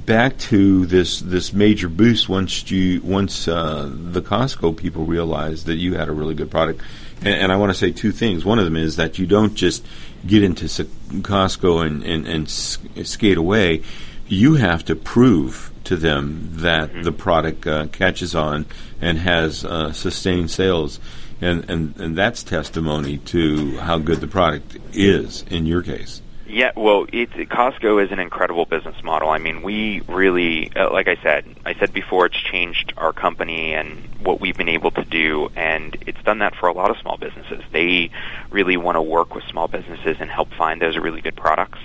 back 0.07 0.39
to 0.39 0.87
this 0.87 1.21
this 1.21 1.53
major 1.53 1.91
boost 1.91 2.29
once 2.29 2.71
you 2.71 3.03
once 3.03 3.47
uh, 3.47 3.91
the 3.93 4.23
Costco 4.23 4.77
people 4.77 5.05
realized 5.05 5.67
that 5.67 5.77
you 5.77 5.95
had 5.95 6.09
a 6.09 6.13
really 6.13 6.35
good 6.35 6.51
product. 6.51 6.81
And, 7.21 7.35
and 7.35 7.53
I 7.53 7.57
want 7.57 7.71
to 7.71 7.79
say 7.79 7.93
two 7.93 8.13
things. 8.13 8.45
One 8.45 8.59
of 8.59 8.65
them 8.65 8.77
is 8.77 8.97
that 8.97 9.19
you 9.19 9.27
don't 9.27 9.55
just 9.55 9.87
get 10.27 10.43
into 10.43 10.65
Costco 10.65 11.87
and, 11.87 12.03
and, 12.03 12.27
and 12.27 12.49
skate 12.49 13.37
away 13.37 13.83
you 14.31 14.55
have 14.55 14.85
to 14.85 14.97
prove 14.97 15.73
to 15.85 15.97
them 15.97 16.49
that 16.53 16.91
mm-hmm. 16.91 17.03
the 17.03 17.13
product 17.13 17.67
uh, 17.67 17.87
catches 17.89 18.35
on 18.35 18.65
and 19.01 19.19
has 19.19 19.65
uh, 19.65 19.93
sustained 19.93 20.51
sales. 20.51 21.01
And, 21.41 21.69
and, 21.71 21.97
and 21.99 22.17
that's 22.17 22.43
testimony 22.43 23.19
to 23.19 23.79
how 23.79 23.99
good 23.99 24.21
the 24.21 24.27
product 24.27 24.77
is 24.93 25.43
in 25.51 25.67
your 25.67 25.83
case. 25.83 26.21
Yeah, 26.47 26.73
well, 26.77 27.07
it, 27.13 27.31
Costco 27.31 28.05
is 28.05 28.11
an 28.11 28.19
incredible 28.19 28.67
business 28.67 29.03
model. 29.05 29.31
I 29.31 29.39
mean, 29.39 29.63
we 29.63 30.01
really, 30.09 30.71
uh, 30.75 30.93
like 30.93 31.07
I 31.07 31.17
said, 31.23 31.45
I 31.65 31.75
said 31.75 31.93
before, 31.93 32.27
it's 32.27 32.37
changed 32.37 32.93
our 32.97 33.13
company 33.13 33.73
and 33.75 34.03
what 34.21 34.41
we've 34.41 34.57
been 34.57 34.69
able 34.69 34.91
to 34.91 35.05
do, 35.05 35.49
and 35.55 35.97
it's 36.07 36.21
done 36.25 36.41
that 36.41 36.57
for 36.57 36.69
a 36.69 36.73
lot 36.73 36.91
of 36.91 36.99
small 36.99 37.17
businesses. 37.17 37.63
They 37.71 38.11
really 38.51 38.77
want 38.77 38.97
to 38.97 39.03
work 39.03 39.33
with 39.33 39.45
small 39.45 39.69
businesses 39.69 40.17
and 40.19 40.29
help 40.29 40.53
find 40.55 40.83
those 40.83 40.99
really 40.99 41.21
good 41.21 41.37
products 41.37 41.79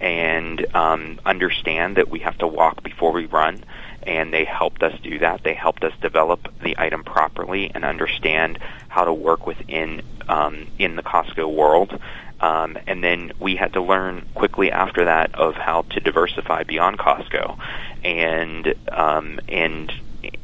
and 0.00 0.66
um, 0.74 1.20
understand 1.24 1.96
that 1.96 2.08
we 2.08 2.20
have 2.20 2.38
to 2.38 2.46
walk 2.46 2.82
before 2.82 3.12
we 3.12 3.26
run. 3.26 3.64
And 4.02 4.34
they 4.34 4.44
helped 4.44 4.82
us 4.82 4.98
do 5.02 5.18
that. 5.20 5.42
They 5.44 5.54
helped 5.54 5.82
us 5.82 5.92
develop 6.02 6.52
the 6.62 6.74
item 6.78 7.04
properly 7.04 7.70
and 7.74 7.84
understand 7.84 8.58
how 8.88 9.04
to 9.04 9.12
work 9.14 9.46
within 9.46 10.02
um, 10.28 10.66
in 10.78 10.96
the 10.96 11.02
Costco 11.02 11.52
world. 11.52 11.98
Um, 12.40 12.76
and 12.86 13.02
then 13.02 13.32
we 13.40 13.56
had 13.56 13.72
to 13.72 13.80
learn 13.80 14.26
quickly 14.34 14.70
after 14.70 15.06
that 15.06 15.34
of 15.34 15.54
how 15.54 15.82
to 15.82 16.00
diversify 16.00 16.64
beyond 16.64 16.98
Costco, 16.98 17.58
and 18.02 18.74
um, 18.92 19.40
and 19.48 19.90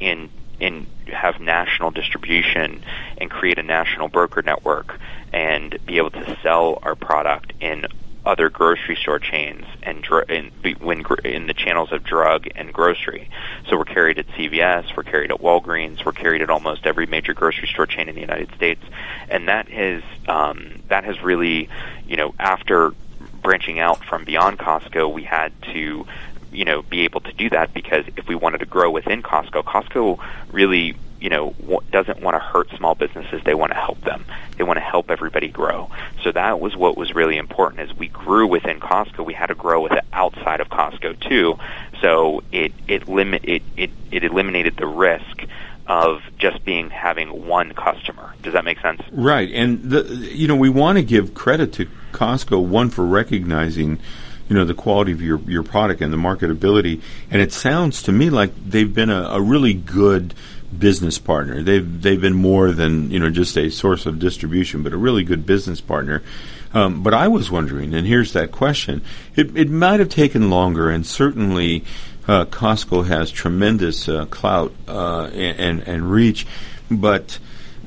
and 0.00 0.30
and 0.60 0.86
have 1.06 1.40
national 1.40 1.90
distribution 1.90 2.82
and 3.18 3.30
create 3.30 3.58
a 3.58 3.62
national 3.62 4.08
broker 4.08 4.40
network 4.40 4.98
and 5.32 5.78
be 5.84 5.98
able 5.98 6.10
to 6.10 6.38
sell 6.42 6.78
our 6.82 6.94
product 6.94 7.52
in 7.60 7.86
other 8.30 8.48
grocery 8.48 8.94
store 8.94 9.18
chains 9.18 9.64
and 9.82 10.02
dr- 10.02 10.30
in, 10.30 10.52
when 10.78 11.04
in 11.24 11.48
the 11.48 11.54
channels 11.54 11.90
of 11.90 12.04
drug 12.04 12.46
and 12.54 12.72
grocery. 12.72 13.28
So 13.68 13.76
we're 13.76 13.84
carried 13.84 14.20
at 14.20 14.28
CVS, 14.28 14.96
we're 14.96 15.02
carried 15.02 15.32
at 15.32 15.40
Walgreens, 15.40 16.04
we're 16.04 16.12
carried 16.12 16.40
at 16.40 16.48
almost 16.48 16.86
every 16.86 17.06
major 17.06 17.34
grocery 17.34 17.66
store 17.66 17.86
chain 17.86 18.08
in 18.08 18.14
the 18.14 18.20
United 18.20 18.54
States, 18.54 18.82
and 19.28 19.48
that 19.48 19.68
has 19.68 20.04
um, 20.28 20.80
that 20.86 21.02
has 21.02 21.20
really, 21.20 21.68
you 22.06 22.16
know, 22.16 22.32
after 22.38 22.92
branching 23.42 23.80
out 23.80 24.04
from 24.04 24.24
beyond 24.24 24.60
Costco, 24.60 25.12
we 25.12 25.24
had 25.24 25.52
to 25.74 26.06
you 26.52 26.64
know 26.64 26.82
be 26.82 27.00
able 27.00 27.20
to 27.22 27.32
do 27.32 27.50
that 27.50 27.74
because 27.74 28.04
if 28.16 28.28
we 28.28 28.36
wanted 28.36 28.58
to 28.58 28.66
grow 28.66 28.92
within 28.92 29.24
Costco, 29.24 29.64
Costco 29.64 30.24
really 30.52 30.94
you 31.20 31.28
know 31.28 31.54
doesn't 31.90 32.20
want 32.20 32.34
to 32.34 32.38
hurt 32.38 32.70
small 32.76 32.94
businesses. 32.94 33.42
They 33.44 33.54
want 33.54 33.72
to 33.72 33.78
help 33.78 34.00
them. 34.02 34.24
They 34.56 34.64
want 34.64 34.78
to 34.78 34.82
help 34.82 35.10
everybody 35.10 35.48
grow. 35.48 35.90
So 36.22 36.32
that 36.32 36.60
was 36.60 36.76
what 36.76 36.96
was 36.96 37.14
really 37.14 37.36
important. 37.36 37.90
As 37.90 37.96
we 37.96 38.08
grew 38.08 38.46
within 38.46 38.80
Costco, 38.80 39.24
we 39.24 39.34
had 39.34 39.46
to 39.46 39.54
grow 39.54 39.82
with 39.82 39.92
it 39.92 40.04
outside 40.12 40.60
of 40.60 40.68
Costco 40.68 41.20
too. 41.28 41.58
So 42.00 42.42
it 42.52 42.72
it 42.88 43.08
limit 43.08 43.44
it 43.44 43.62
it, 43.76 43.90
it 44.10 44.24
eliminated 44.24 44.76
the 44.76 44.86
risk 44.86 45.44
of 45.86 46.22
just 46.38 46.64
being 46.64 46.88
having 46.88 47.46
one 47.46 47.72
customer. 47.72 48.32
Does 48.42 48.52
that 48.52 48.64
make 48.64 48.80
sense? 48.80 49.02
Right. 49.10 49.50
And 49.52 49.90
the, 49.90 50.04
you 50.04 50.46
know, 50.46 50.54
we 50.54 50.68
want 50.68 50.98
to 50.98 51.02
give 51.02 51.34
credit 51.34 51.72
to 51.74 51.88
Costco 52.12 52.64
one 52.64 52.90
for 52.90 53.04
recognizing 53.04 53.98
you 54.48 54.56
know 54.56 54.64
the 54.64 54.74
quality 54.74 55.12
of 55.12 55.22
your 55.22 55.38
your 55.40 55.62
product 55.62 56.00
and 56.00 56.12
the 56.12 56.16
marketability. 56.16 57.00
And 57.30 57.40
it 57.40 57.52
sounds 57.52 58.02
to 58.04 58.12
me 58.12 58.30
like 58.30 58.52
they've 58.68 58.92
been 58.92 59.10
a, 59.10 59.22
a 59.22 59.40
really 59.40 59.74
good 59.74 60.34
business 60.76 61.18
partner. 61.18 61.62
They've 61.62 62.02
they've 62.02 62.20
been 62.20 62.34
more 62.34 62.72
than 62.72 63.10
you 63.10 63.18
know 63.18 63.30
just 63.30 63.56
a 63.56 63.70
source 63.70 64.06
of 64.06 64.18
distribution, 64.18 64.82
but 64.82 64.92
a 64.92 64.96
really 64.96 65.24
good 65.24 65.46
business 65.46 65.80
partner. 65.80 66.22
Um, 66.72 67.02
but 67.02 67.12
I 67.14 67.26
was 67.28 67.50
wondering, 67.50 67.94
and 67.94 68.06
here's 68.06 68.32
that 68.32 68.52
question: 68.52 69.02
It, 69.36 69.56
it 69.56 69.70
might 69.70 70.00
have 70.00 70.08
taken 70.08 70.50
longer, 70.50 70.88
and 70.90 71.04
certainly 71.06 71.84
uh, 72.28 72.44
Costco 72.44 73.06
has 73.06 73.30
tremendous 73.30 74.08
uh, 74.08 74.26
clout 74.26 74.72
uh, 74.86 75.24
and, 75.34 75.80
and 75.80 76.10
reach, 76.10 76.46
but 76.90 77.38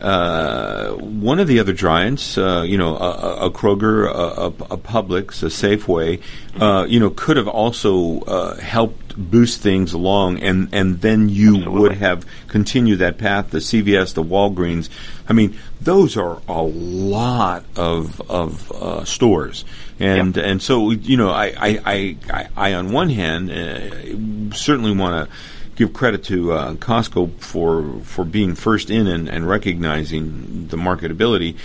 uh, 0.04 0.92
one 0.96 1.40
of 1.40 1.48
the 1.48 1.60
other 1.60 1.72
giants, 1.72 2.38
uh, 2.38 2.64
you 2.68 2.78
know, 2.78 2.98
a, 2.98 3.46
a 3.46 3.52
Kroger, 3.52 4.06
a, 4.06 4.48
a, 4.48 4.78
Publix, 4.78 5.42
a 5.44 5.46
Safeway, 5.46 6.22
uh, 6.60 6.86
you 6.86 7.00
know, 7.00 7.10
could 7.10 7.38
have 7.38 7.48
also 7.48 8.20
uh, 8.22 8.58
helped 8.58 9.16
boost 9.16 9.62
things 9.62 9.94
along, 9.94 10.40
and 10.40 10.70
and 10.74 11.00
then 11.00 11.30
you 11.30 11.56
Absolutely. 11.56 11.82
would 11.82 11.92
have 11.94 12.26
continued 12.50 13.00
that 13.00 13.18
path. 13.18 13.52
The 13.52 13.60
CVS, 13.60 14.14
the 14.14 14.24
Walgreens, 14.24 14.90
I 15.30 15.34
mean, 15.34 15.58
those 15.80 16.18
are 16.18 16.42
a 16.50 16.62
lot 16.62 17.64
of 17.78 18.22
of 18.30 18.72
uh, 18.74 19.06
stores, 19.06 19.64
and 20.00 20.36
yep. 20.36 20.46
and 20.46 20.62
so 20.62 20.92
you 20.92 21.16
know, 21.16 21.30
I 21.30 21.46
I, 21.46 21.80
I, 21.86 22.18
I, 22.30 22.48
I 22.58 22.74
on 22.74 22.92
one 22.92 23.10
hand 23.10 23.52
uh, 23.52 24.54
certainly 24.54 24.94
want 24.94 25.30
to 25.30 25.36
give 25.76 25.94
credit 25.94 26.24
to 26.26 26.54
uh, 26.54 26.74
Costco 26.76 27.40
for 27.40 28.00
for 28.04 28.24
being 28.26 28.56
first 28.56 28.90
in 28.90 29.08
and, 29.08 29.30
and 29.30 29.48
recognizing 29.48 30.68
the 30.68 30.78
marketability. 30.78 31.56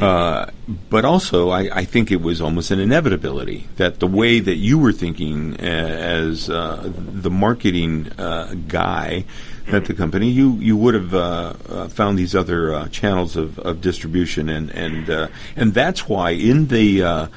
Uh, 0.00 0.50
but 0.90 1.04
also, 1.04 1.50
I, 1.50 1.70
I, 1.72 1.84
think 1.84 2.10
it 2.10 2.20
was 2.20 2.40
almost 2.40 2.72
an 2.72 2.80
inevitability 2.80 3.68
that 3.76 4.00
the 4.00 4.08
way 4.08 4.40
that 4.40 4.56
you 4.56 4.76
were 4.76 4.90
thinking 4.90 5.54
as 5.60 6.50
uh, 6.50 6.90
the 6.92 7.30
marketing 7.30 8.10
uh, 8.18 8.54
guy 8.66 9.24
at 9.68 9.84
the 9.84 9.94
company, 9.94 10.30
you, 10.30 10.54
you 10.54 10.76
would 10.76 10.94
have 10.94 11.14
uh, 11.14 11.52
uh, 11.68 11.88
found 11.88 12.18
these 12.18 12.34
other 12.34 12.74
uh, 12.74 12.88
channels 12.88 13.36
of, 13.36 13.60
of, 13.60 13.80
distribution, 13.80 14.48
and 14.48 14.70
and 14.72 15.30
and 15.54 15.74
that's 15.74 16.08
why 16.08 16.30
in 16.30 16.66
the 16.66 17.28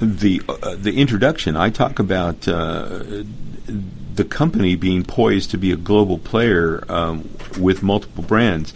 the 0.00 0.40
the 0.78 0.94
introduction 0.96 1.56
I 1.56 1.68
talk 1.68 1.98
about 1.98 2.48
the 4.14 4.24
company 4.24 4.76
being 4.76 5.04
poised 5.04 5.50
to 5.52 5.58
be 5.58 5.72
a 5.72 5.76
global 5.76 6.18
player 6.18 6.84
um, 6.88 7.28
with 7.58 7.82
multiple 7.82 8.22
brands. 8.22 8.72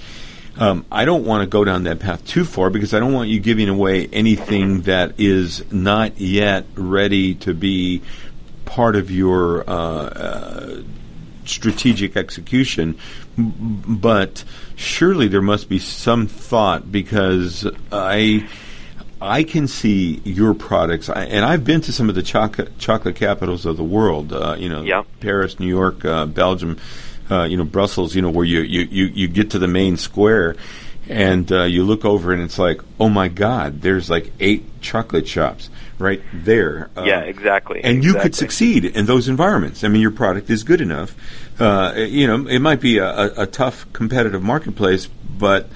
Um, 0.59 0.87
I 0.91 1.05
don't 1.05 1.25
want 1.25 1.43
to 1.43 1.47
go 1.47 1.65
down 1.65 1.85
that 1.85 1.99
path 1.99 2.25
too 2.27 2.45
far 2.45 2.71
because 2.71 2.95
I 2.95 3.01
don't 3.01 3.13
want 3.13 3.29
you 3.29 3.41
giving 3.41 3.69
away 3.69 4.07
anything 4.07 4.83
that 4.83 5.21
is 5.21 5.71
not 5.71 6.19
yet 6.19 6.65
ready 6.75 7.35
to 7.37 7.53
be 7.53 8.03
part 8.65 8.97
of 8.97 9.11
your 9.11 9.69
uh, 9.69 9.73
uh, 9.73 10.83
strategic 11.45 12.17
execution. 12.17 12.99
But 13.37 14.45
surely 14.77 15.29
there 15.29 15.43
must 15.43 15.69
be 15.69 15.79
some 15.79 16.27
thought 16.27 16.91
because 16.91 17.67
I 17.93 18.49
I 19.27 19.45
can 19.45 19.69
see 19.69 20.21
your 20.25 20.55
products, 20.55 21.09
I, 21.09 21.25
and 21.25 21.45
I've 21.45 21.65
been 21.65 21.81
to 21.83 21.93
some 21.93 22.09
of 22.09 22.15
the 22.15 22.23
chocolate 22.23 22.79
chocolate 22.79 23.17
capitals 23.17 23.67
of 23.67 23.77
the 23.77 23.85
world. 23.85 24.33
Uh, 24.33 24.57
you 24.59 24.69
know. 24.69 24.83
Paris, 25.21 25.59
New 25.61 25.69
York, 25.69 26.05
uh, 26.05 26.27
Belgium, 26.27 26.79
uh, 27.31 27.45
you 27.45 27.57
know, 27.57 27.65
Brussels. 27.65 28.15
You 28.15 28.23
know, 28.23 28.31
where 28.31 28.45
you, 28.45 28.61
you, 28.61 28.83
you, 28.83 29.05
you 29.07 29.29
get 29.29 29.51
to 29.51 29.59
the 29.59 29.69
main 29.69 29.97
square, 29.97 30.57
and 31.09 31.51
uh, 31.53 31.65
you 31.65 31.85
look 31.85 32.05
over, 32.05 32.33
and 32.33 32.43
it's 32.43 32.59
like, 32.59 32.81
oh 32.99 33.09
my 33.09 33.29
God, 33.29 33.83
there's 33.83 34.09
like 34.11 34.33
eight 34.41 34.81
chocolate 34.81 35.29
shops 35.29 35.71
right 35.99 36.23
there. 36.33 36.91
yeah, 36.97 37.21
exactly. 37.21 37.83
And 37.83 37.99
exactly. 37.99 38.07
you 38.07 38.23
could 38.23 38.35
succeed 38.35 38.85
in 38.85 39.07
those 39.07 39.29
environments. 39.29 39.85
I 39.85 39.89
mean, 39.89 40.03
your 40.03 40.11
product 40.11 40.51
is 40.51 40.63
good 40.63 40.81
enough. 40.81 41.15
Uh, 41.61 41.95
you 41.97 42.27
know, 42.27 42.47
it 42.47 42.61
might 42.61 42.81
be 42.81 42.99
a, 42.99 43.09
a, 43.09 43.43
a 43.43 43.47
tough 43.47 43.91
competitive 43.93 44.43
marketplace, 44.43 45.07
but 45.07 45.69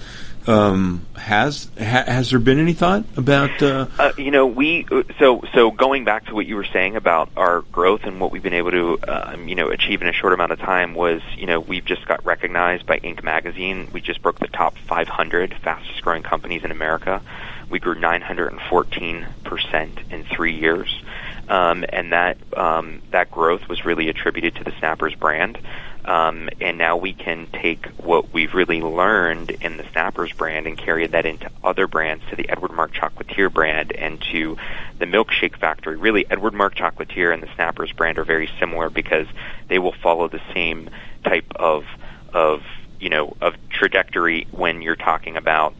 um, 0.46 1.06
has 1.16 1.70
ha, 1.78 2.04
has 2.06 2.30
there 2.30 2.38
been 2.38 2.58
any 2.58 2.72
thought 2.72 3.04
about? 3.16 3.62
Uh, 3.62 3.86
uh, 3.98 4.12
you 4.16 4.30
know, 4.30 4.46
we 4.46 4.86
so 5.18 5.42
so 5.54 5.70
going 5.70 6.04
back 6.04 6.26
to 6.26 6.34
what 6.34 6.46
you 6.46 6.56
were 6.56 6.66
saying 6.72 6.96
about 6.96 7.30
our 7.36 7.62
growth 7.72 8.04
and 8.04 8.20
what 8.20 8.32
we've 8.32 8.42
been 8.42 8.54
able 8.54 8.70
to 8.70 8.98
um, 9.06 9.48
you 9.48 9.54
know 9.54 9.68
achieve 9.68 10.02
in 10.02 10.08
a 10.08 10.12
short 10.12 10.32
amount 10.32 10.52
of 10.52 10.58
time 10.58 10.94
was 10.94 11.20
you 11.36 11.46
know 11.46 11.60
we've 11.60 11.84
just 11.84 12.06
got 12.06 12.24
recognized 12.24 12.86
by 12.86 12.98
Inc. 13.00 13.22
magazine. 13.22 13.88
We 13.92 14.00
just 14.00 14.22
broke 14.22 14.38
the 14.38 14.48
top 14.48 14.76
500 14.78 15.54
fastest 15.62 16.02
growing 16.02 16.22
companies 16.22 16.64
in 16.64 16.70
America. 16.70 17.22
We 17.68 17.78
grew 17.78 17.94
914 17.94 19.26
percent 19.44 19.98
in 20.10 20.24
three 20.24 20.56
years, 20.56 21.02
um, 21.50 21.84
and 21.88 22.12
that 22.12 22.38
um, 22.56 23.02
that 23.10 23.30
growth 23.30 23.68
was 23.68 23.84
really 23.84 24.08
attributed 24.08 24.54
to 24.56 24.64
the 24.64 24.72
Snappers 24.78 25.14
brand. 25.16 25.58
Um, 26.02 26.48
and 26.62 26.78
now 26.78 26.96
we 26.96 27.12
can 27.12 27.46
take 27.52 27.86
what 27.98 28.32
we've 28.32 28.54
really 28.54 28.80
learned 28.80 29.50
in 29.50 29.76
the 29.76 29.84
Snappers 29.92 30.32
brand 30.32 30.66
and 30.66 30.78
carry 30.78 31.06
that 31.06 31.26
into 31.26 31.50
other 31.62 31.86
brands, 31.86 32.24
to 32.30 32.36
the 32.36 32.48
Edward 32.48 32.72
Marc 32.72 32.94
Chocolatier 32.94 33.52
brand 33.52 33.92
and 33.92 34.22
to 34.32 34.56
the 34.98 35.04
Milkshake 35.04 35.56
Factory. 35.56 35.96
Really, 35.96 36.24
Edward 36.30 36.54
Marc 36.54 36.74
Chocolatier 36.74 37.34
and 37.34 37.42
the 37.42 37.52
Snappers 37.54 37.92
brand 37.92 38.18
are 38.18 38.24
very 38.24 38.48
similar 38.58 38.88
because 38.88 39.26
they 39.68 39.78
will 39.78 39.92
follow 39.92 40.28
the 40.28 40.40
same 40.54 40.88
type 41.24 41.52
of 41.56 41.84
of 42.32 42.62
you 43.00 43.10
know 43.10 43.36
of 43.40 43.54
trajectory 43.68 44.46
when 44.52 44.82
you're 44.82 44.96
talking 44.96 45.36
about 45.36 45.74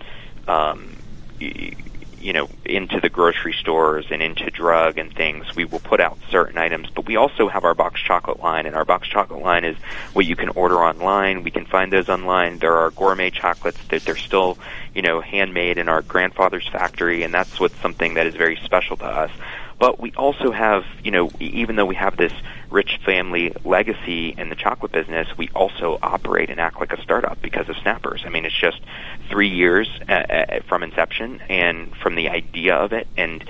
um, 0.49 0.97
you 2.21 2.33
know 2.33 2.49
into 2.65 3.01
the 3.01 3.09
grocery 3.09 3.55
stores 3.59 4.07
and 4.11 4.23
into 4.23 4.51
drug 4.51 4.99
and 4.99 5.13
things 5.15 5.45
we 5.57 5.65
will 5.65 5.81
put 5.81 6.01
out 6.01 6.19
certain 6.31 6.59
items. 6.59 6.89
But 6.95 7.07
we 7.07 7.17
also 7.17 7.49
have 7.49 7.65
our 7.65 7.75
box 7.75 8.01
chocolate 8.01 8.41
line 8.41 8.67
and 8.67 8.77
our 8.77 8.85
box 8.85 9.09
chocolate 9.09 9.43
line 9.43 9.65
is 9.65 9.77
what 10.13 10.27
you 10.27 10.37
can 10.37 10.51
order 10.51 10.77
online. 10.77 11.43
We 11.43 11.51
can 11.51 11.67
find 11.67 11.93
those 11.93 12.09
online. 12.09 12.59
There 12.59 12.77
are 12.77 12.91
gourmet 12.91 13.31
chocolates 13.31 13.81
that 13.91 14.05
they're 14.05 14.17
still 14.17 14.59
you 14.95 15.03
know 15.03 15.21
handmade 15.21 15.79
in 15.79 15.89
our 15.89 16.03
grandfather's 16.03 16.69
factory 16.69 17.23
and 17.23 17.33
that's 17.33 17.59
what's 17.59 17.81
something 17.81 18.15
that 18.15 18.27
is 18.27 18.35
very 18.35 18.59
special 18.65 18.97
to 18.99 19.07
us 19.07 19.31
but 19.81 19.99
we 19.99 20.13
also 20.13 20.53
have, 20.53 20.85
you 21.03 21.11
know, 21.11 21.33
even 21.41 21.75
though 21.75 21.87
we 21.87 21.95
have 21.95 22.17
this 22.19 22.33
rich 22.71 23.01
family 23.05 23.53
legacy 23.65 24.35
in 24.37 24.51
the 24.51 24.55
chocolate 24.55 24.93
business, 24.93 25.27
we 25.39 25.49
also 25.55 25.99
operate 26.03 26.51
and 26.51 26.61
act 26.61 26.79
like 26.79 26.93
a 26.93 27.01
startup 27.03 27.41
because 27.41 27.67
of 27.71 27.77
Snappers. 27.79 28.23
I 28.27 28.29
mean, 28.29 28.45
it's 28.45 28.55
just 28.55 28.79
three 29.31 29.49
years 29.49 29.89
uh, 30.07 30.13
uh, 30.13 30.61
from 30.69 30.83
inception 30.83 31.41
and 31.49 31.91
from 31.97 32.15
the 32.15 32.29
idea 32.29 32.75
of 32.77 32.93
it, 32.93 33.09
and 33.17 33.43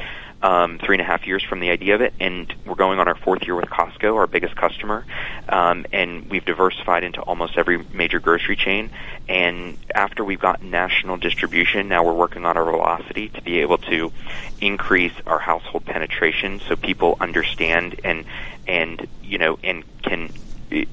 um, 0.42 0.78
three 0.78 0.94
and 0.94 1.02
a 1.02 1.04
half 1.04 1.26
years 1.26 1.42
from 1.42 1.60
the 1.60 1.70
idea 1.70 1.94
of 1.94 2.00
it, 2.00 2.14
and 2.18 2.52
we're 2.64 2.74
going 2.74 2.98
on 2.98 3.08
our 3.08 3.14
fourth 3.14 3.42
year 3.42 3.54
with 3.54 3.66
Costco, 3.66 4.14
our 4.14 4.26
biggest 4.26 4.56
customer, 4.56 5.04
um, 5.48 5.84
and 5.92 6.30
we've 6.30 6.44
diversified 6.44 7.04
into 7.04 7.20
almost 7.22 7.58
every 7.58 7.86
major 7.92 8.20
grocery 8.20 8.56
chain. 8.56 8.90
And 9.28 9.76
after 9.94 10.24
we've 10.24 10.40
gotten 10.40 10.70
national 10.70 11.18
distribution, 11.18 11.88
now 11.88 12.04
we're 12.04 12.14
working 12.14 12.46
on 12.46 12.56
our 12.56 12.64
velocity 12.64 13.28
to 13.30 13.42
be 13.42 13.60
able 13.60 13.78
to 13.78 14.12
increase 14.60 15.12
our 15.26 15.38
household 15.38 15.84
penetration, 15.84 16.60
so 16.68 16.76
people 16.76 17.16
understand 17.20 18.00
and 18.04 18.24
and 18.66 19.06
you 19.22 19.38
know 19.38 19.58
and 19.62 19.84
can 20.02 20.30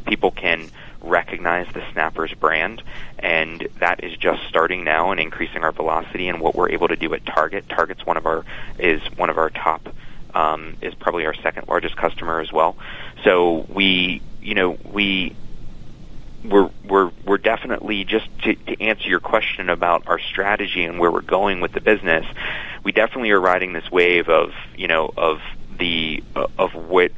people 0.05 0.31
can 0.31 0.71
recognize 1.01 1.67
the 1.73 1.83
Snappers 1.91 2.33
brand, 2.33 2.81
and 3.19 3.67
that 3.79 4.03
is 4.03 4.17
just 4.17 4.43
starting 4.47 4.83
now 4.83 5.11
and 5.11 5.19
increasing 5.19 5.63
our 5.63 5.71
velocity 5.71 6.27
and 6.27 6.39
what 6.39 6.55
we're 6.55 6.69
able 6.69 6.87
to 6.87 6.95
do 6.95 7.13
at 7.13 7.25
Target. 7.25 7.67
Target's 7.69 8.05
one 8.05 8.17
of 8.17 8.25
our 8.25 8.45
is 8.79 9.01
one 9.15 9.29
of 9.29 9.37
our 9.37 9.49
top 9.49 9.89
um, 10.33 10.77
is 10.81 10.93
probably 10.93 11.25
our 11.25 11.33
second 11.33 11.67
largest 11.67 11.95
customer 11.95 12.39
as 12.39 12.51
well. 12.51 12.75
So 13.23 13.65
we 13.69 14.21
you 14.41 14.55
know 14.55 14.77
we 14.91 15.35
we're 16.43 16.69
we're 16.85 17.11
we're 17.25 17.37
definitely 17.37 18.03
just 18.03 18.27
to, 18.43 18.55
to 18.55 18.81
answer 18.81 19.09
your 19.09 19.19
question 19.19 19.69
about 19.69 20.03
our 20.07 20.19
strategy 20.19 20.83
and 20.83 20.99
where 20.99 21.11
we're 21.11 21.21
going 21.21 21.59
with 21.59 21.73
the 21.73 21.81
business. 21.81 22.25
We 22.83 22.91
definitely 22.91 23.31
are 23.31 23.41
riding 23.41 23.73
this 23.73 23.89
wave 23.91 24.29
of 24.29 24.53
you 24.75 24.87
know 24.87 25.11
of 25.17 25.41
the 25.77 26.23
of 26.57 26.73
what 26.73 27.11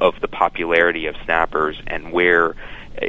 of 0.00 0.20
the 0.20 0.28
popularity 0.28 1.06
of 1.06 1.16
snappers 1.24 1.80
and 1.86 2.12
where 2.12 2.54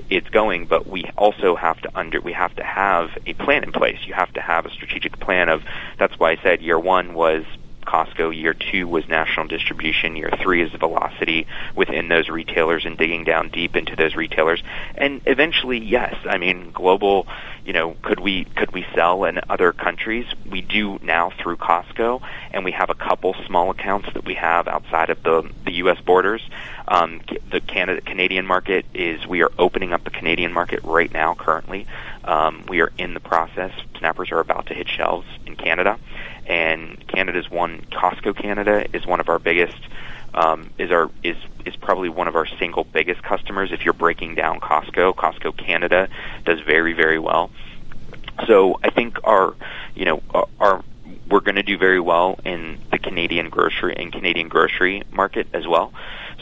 it's 0.10 0.30
going, 0.30 0.66
but 0.66 0.88
we 0.88 1.04
also 1.18 1.56
have 1.56 1.80
to 1.82 1.90
under 1.96 2.22
we 2.22 2.34
have 2.34 2.56
to 2.56 2.64
have 2.64 3.10
a 3.26 3.34
plan 3.34 3.64
in 3.64 3.72
place. 3.72 4.00
You 4.06 4.14
have 4.14 4.32
to 4.34 4.42
have 4.42 4.66
a 4.66 4.72
strategic 4.72 5.20
plan 5.20 5.50
of 5.50 5.64
that's 5.98 6.18
why 6.20 6.32
I 6.32 6.38
said 6.44 6.62
year 6.62 6.80
one 6.80 7.14
was 7.14 7.44
Costco. 7.90 8.36
Year 8.36 8.54
two 8.54 8.88
was 8.88 9.08
national 9.08 9.48
distribution. 9.48 10.16
Year 10.16 10.30
three 10.42 10.62
is 10.62 10.72
the 10.72 10.78
velocity 10.78 11.48
within 11.76 12.08
those 12.08 12.30
retailers 12.30 12.86
and 12.86 12.96
digging 12.96 13.24
down 13.24 13.50
deep 13.50 13.76
into 13.76 13.96
those 13.96 14.16
retailers. 14.16 14.62
And 14.94 15.22
eventually, 15.26 15.80
yes, 15.80 16.16
I 16.26 16.38
mean 16.38 16.72
global. 16.72 17.28
You 17.66 17.74
know, 17.74 17.96
could 18.04 18.20
we 18.20 18.46
could 18.46 18.72
we 18.72 18.86
sell 18.94 19.24
in 19.24 19.40
other 19.50 19.72
countries? 19.72 20.26
We 20.50 20.62
do 20.62 21.00
now 21.02 21.32
through 21.32 21.58
Costco, 21.58 22.22
and 22.52 22.64
we 22.64 22.72
have 22.72 22.90
a 22.92 22.96
couple 22.96 23.34
small 23.48 23.72
accounts 23.72 24.10
that 24.14 24.24
we 24.24 24.36
have 24.36 24.68
outside 24.68 25.10
of 25.10 25.24
the 25.24 25.50
the 25.66 25.74
U.S. 25.84 26.00
borders. 26.02 26.48
Um, 26.88 27.22
the 27.52 27.60
Canada 27.60 28.02
Canadian 28.02 28.46
market 28.46 28.86
is 28.94 29.26
we 29.26 29.42
are 29.42 29.52
opening 29.58 29.94
up 29.94 30.04
the 30.04 30.12
Canadian 30.12 30.54
market 30.54 30.84
right 30.84 31.12
now. 31.12 31.34
Currently, 31.34 31.88
um, 32.24 32.66
we 32.68 32.82
are 32.82 32.92
in 33.00 33.16
the 33.16 33.20
process. 33.20 33.72
Snappers 33.98 34.32
are 34.32 34.40
about 34.40 34.68
to 34.68 34.74
hit 34.76 34.88
shelves 34.88 35.28
in 35.46 35.56
Canada 35.56 36.00
and 36.50 37.08
Canada's 37.08 37.50
one 37.50 37.86
Costco 37.92 38.36
Canada 38.36 38.86
is 38.92 39.06
one 39.06 39.20
of 39.20 39.30
our 39.30 39.40
biggest 39.40 39.78
um, 40.34 40.70
is 40.78 40.92
our 40.92 41.10
is 41.24 41.38
is 41.66 41.76
probably 41.76 42.10
one 42.10 42.28
of 42.28 42.36
our 42.36 42.48
single 42.60 42.84
biggest 42.84 43.24
customers. 43.24 43.72
If 43.72 43.86
you're 43.86 43.94
breaking 43.94 44.36
down 44.36 44.60
Costco, 44.60 45.16
Costco 45.16 45.56
Canada 45.56 46.10
does 46.46 46.60
very 46.62 46.94
very 46.94 47.20
well. 47.20 47.52
So 48.48 48.80
I 48.84 48.90
think 48.90 49.20
our 49.24 49.56
you 49.96 50.06
know 50.06 50.22
our, 50.32 50.48
our 50.60 50.84
we're 51.30 51.42
going 51.42 51.56
to 51.56 51.64
do 51.64 51.78
very 51.78 52.00
well 52.00 52.40
in 52.44 52.80
the 52.92 52.98
Canadian 52.98 53.50
grocery 53.50 53.96
and 53.96 54.12
Canadian 54.12 54.50
grocery 54.50 55.04
market 55.12 55.48
as 55.54 55.68
well. 55.68 55.94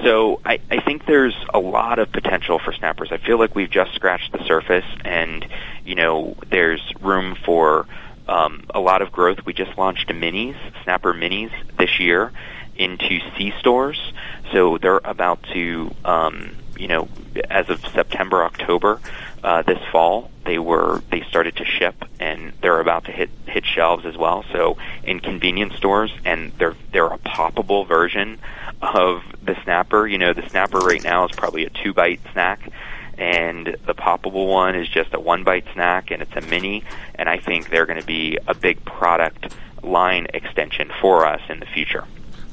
So 0.03 0.39
I, 0.45 0.59
I 0.71 0.79
think 0.79 1.05
there's 1.05 1.35
a 1.53 1.59
lot 1.59 1.99
of 1.99 2.11
potential 2.11 2.59
for 2.59 2.71
snappers. 2.71 3.09
I 3.11 3.17
feel 3.17 3.37
like 3.37 3.53
we've 3.55 3.69
just 3.69 3.93
scratched 3.95 4.31
the 4.31 4.43
surface, 4.45 4.85
and 5.03 5.45
you 5.85 5.95
know 5.95 6.35
there's 6.49 6.81
room 7.01 7.35
for 7.43 7.85
um, 8.27 8.63
a 8.73 8.79
lot 8.79 9.01
of 9.01 9.11
growth. 9.11 9.45
We 9.45 9.53
just 9.53 9.77
launched 9.77 10.09
minis, 10.09 10.57
Snapper 10.83 11.13
Minis, 11.13 11.51
this 11.77 11.99
year 11.99 12.31
into 12.75 13.19
C 13.35 13.53
stores. 13.59 14.13
So 14.51 14.77
they're 14.77 15.01
about 15.03 15.43
to, 15.53 15.93
um, 16.05 16.55
you 16.77 16.87
know, 16.87 17.09
as 17.49 17.69
of 17.69 17.85
September, 17.87 18.43
October, 18.43 18.99
uh, 19.43 19.61
this 19.63 19.79
fall, 19.91 20.31
they 20.45 20.59
were 20.59 21.01
they 21.11 21.21
started 21.23 21.55
to 21.57 21.65
ship, 21.65 22.05
and 22.19 22.53
they're 22.61 22.79
about 22.79 23.05
to 23.05 23.11
hit 23.11 23.29
hit 23.45 23.65
shelves 23.65 24.05
as 24.05 24.17
well. 24.17 24.43
So 24.51 24.77
in 25.03 25.19
convenience 25.19 25.75
stores, 25.75 26.11
and 26.25 26.51
they're 26.57 26.75
they're 26.91 27.05
a 27.05 27.17
poppable 27.19 27.87
version 27.87 28.39
of 28.81 29.23
the 29.43 29.55
snapper. 29.63 30.07
You 30.07 30.17
know, 30.17 30.33
the 30.33 30.47
snapper 30.49 30.79
right 30.79 31.03
now 31.03 31.25
is 31.25 31.31
probably 31.31 31.65
a 31.65 31.69
two 31.69 31.93
bite 31.93 32.21
snack 32.33 32.71
and 33.17 33.77
the 33.85 33.95
poppable 33.95 34.47
one 34.47 34.75
is 34.75 34.87
just 34.87 35.13
a 35.13 35.19
one 35.19 35.43
bite 35.43 35.65
snack 35.73 36.11
and 36.11 36.21
it's 36.21 36.35
a 36.35 36.41
mini 36.41 36.83
and 37.15 37.27
I 37.27 37.37
think 37.37 37.69
they're 37.69 37.85
going 37.85 37.99
to 37.99 38.05
be 38.05 38.37
a 38.47 38.53
big 38.53 38.83
product 38.85 39.53
line 39.83 40.27
extension 40.33 40.91
for 41.01 41.25
us 41.25 41.41
in 41.49 41.59
the 41.59 41.65
future. 41.65 42.05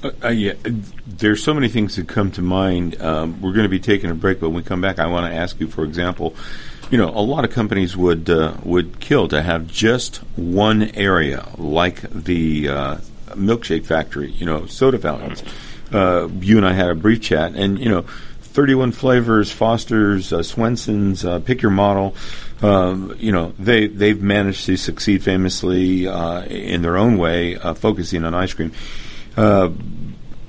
Uh, 0.02 0.10
uh, 0.24 0.28
yeah, 0.28 0.52
there's 1.06 1.42
so 1.42 1.54
many 1.54 1.68
things 1.68 1.96
that 1.96 2.08
come 2.08 2.30
to 2.32 2.42
mind. 2.42 3.00
Um, 3.00 3.40
we're 3.40 3.52
going 3.52 3.64
to 3.64 3.70
be 3.70 3.80
taking 3.80 4.10
a 4.10 4.14
break, 4.14 4.40
but 4.40 4.50
when 4.50 4.56
we 4.56 4.62
come 4.62 4.80
back, 4.80 4.98
I 4.98 5.06
want 5.06 5.30
to 5.32 5.36
ask 5.36 5.58
you, 5.60 5.66
for 5.66 5.84
example, 5.84 6.36
you 6.90 6.98
know, 6.98 7.08
a 7.08 7.22
lot 7.22 7.44
of 7.44 7.50
companies 7.50 7.96
would 7.96 8.28
uh, 8.28 8.54
would 8.62 9.00
kill 9.00 9.28
to 9.28 9.40
have 9.42 9.66
just 9.66 10.16
one 10.36 10.82
area, 10.94 11.48
like 11.56 12.02
the 12.02 12.68
uh, 12.68 12.96
milkshake 13.30 13.86
factory, 13.86 14.30
you 14.30 14.44
know, 14.44 14.66
soda 14.66 14.98
fountains. 14.98 15.42
Uh, 15.90 16.28
you 16.40 16.56
and 16.58 16.66
I 16.66 16.72
had 16.72 16.90
a 16.90 16.94
brief 16.94 17.22
chat, 17.22 17.54
and 17.54 17.78
you 17.78 17.88
know, 17.88 18.04
31 18.55 18.92
flavors, 18.92 19.50
Foster's, 19.50 20.32
uh, 20.32 20.38
Swensen's, 20.38 21.24
uh, 21.24 21.40
pick 21.40 21.61
your 21.61 21.72
model. 21.72 22.14
Um, 22.62 23.16
you 23.18 23.32
know, 23.32 23.52
they 23.59 23.88
they've 23.88 24.22
managed 24.22 24.64
to 24.66 24.76
succeed 24.76 25.24
famously 25.24 26.07
uh, 26.07 26.44
in 26.44 26.80
their 26.82 26.96
own 26.96 27.18
way, 27.18 27.57
uh, 27.57 27.74
focusing 27.74 28.24
on 28.24 28.32
ice 28.32 28.55
cream. 28.55 28.70
Uh, 29.36 29.70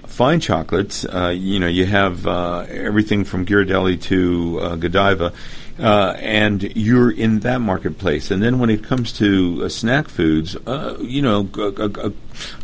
fine 0.06 0.40
chocolates, 0.40 1.04
you 1.04 1.60
know, 1.60 1.68
you 1.68 1.88
have 1.88 2.28
everything 2.28 3.26
from 3.26 3.44
Ghirardelli 3.44 4.00
to 4.04 4.78
Godiva 4.78 5.34
uh, 5.80 6.16
and 6.18 6.64
you're 6.76 7.12
in 7.12 7.40
that 7.42 7.60
marketplace. 7.60 8.32
And 8.32 8.42
then 8.42 8.60
when 8.60 8.70
it 8.70 8.84
comes 8.84 9.12
to 9.14 9.64
uh, 9.66 9.70
snack 9.70 10.08
foods, 10.08 10.56
uh, 10.56 10.98
you 11.02 11.22
know, 11.22 11.50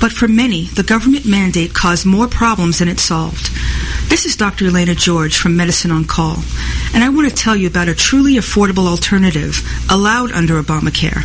but 0.00 0.10
for 0.10 0.26
many, 0.26 0.64
the 0.68 0.82
government 0.82 1.26
mandate 1.26 1.74
caused 1.74 2.06
more 2.06 2.26
problems 2.26 2.78
than 2.78 2.88
it 2.88 2.98
solved. 2.98 3.50
This 4.08 4.24
is 4.24 4.36
Dr. 4.36 4.64
Elaina 4.64 4.94
George 4.94 5.36
from 5.36 5.54
Medicine 5.54 5.90
on 5.90 6.06
Call, 6.06 6.38
and 6.94 7.04
I 7.04 7.10
want 7.10 7.28
to 7.28 7.34
tell 7.34 7.54
you 7.54 7.66
about 7.66 7.88
a 7.88 7.94
truly 7.94 8.36
affordable 8.36 8.86
alternative 8.86 9.62
allowed 9.90 10.32
under 10.32 10.54
Obamacare, 10.62 11.24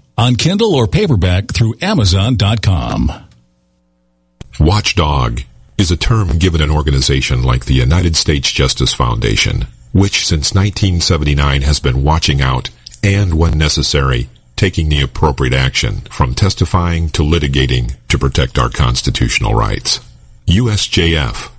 on 0.17 0.35
Kindle 0.35 0.75
or 0.75 0.87
paperback 0.87 1.53
through 1.53 1.75
Amazon.com. 1.81 3.11
Watchdog 4.59 5.41
is 5.77 5.91
a 5.91 5.97
term 5.97 6.37
given 6.37 6.61
an 6.61 6.69
organization 6.69 7.41
like 7.41 7.65
the 7.65 7.73
United 7.73 8.15
States 8.15 8.51
Justice 8.51 8.93
Foundation, 8.93 9.65
which 9.91 10.27
since 10.27 10.53
1979 10.53 11.63
has 11.63 11.79
been 11.79 12.03
watching 12.03 12.41
out 12.41 12.69
and, 13.03 13.33
when 13.33 13.57
necessary, 13.57 14.29
taking 14.55 14.89
the 14.89 15.01
appropriate 15.01 15.53
action 15.53 16.01
from 16.01 16.35
testifying 16.35 17.09
to 17.09 17.23
litigating 17.23 17.95
to 18.07 18.19
protect 18.19 18.59
our 18.59 18.69
constitutional 18.69 19.55
rights. 19.55 19.99
USJF, 20.45 21.49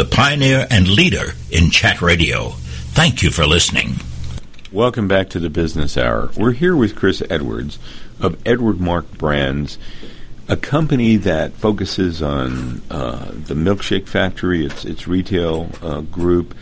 the 0.00 0.06
pioneer 0.06 0.66
and 0.70 0.88
leader 0.88 1.34
in 1.50 1.68
chat 1.68 2.00
radio. 2.00 2.48
Thank 2.94 3.22
you 3.22 3.30
for 3.30 3.46
listening. 3.46 3.96
Welcome 4.72 5.08
back 5.08 5.28
to 5.28 5.38
the 5.38 5.50
Business 5.50 5.98
Hour. 5.98 6.30
We're 6.38 6.52
here 6.52 6.74
with 6.74 6.96
Chris 6.96 7.22
Edwards 7.28 7.78
of 8.18 8.40
Edward 8.46 8.80
Marc 8.80 9.10
Brands, 9.18 9.76
a 10.48 10.56
company 10.56 11.16
that 11.16 11.52
focuses 11.52 12.22
on 12.22 12.80
uh, 12.90 13.30
the 13.30 13.52
Milkshake 13.52 14.08
Factory, 14.08 14.64
its 14.64 14.86
its 14.86 15.06
retail 15.06 15.68
uh, 15.82 16.00
group, 16.00 16.54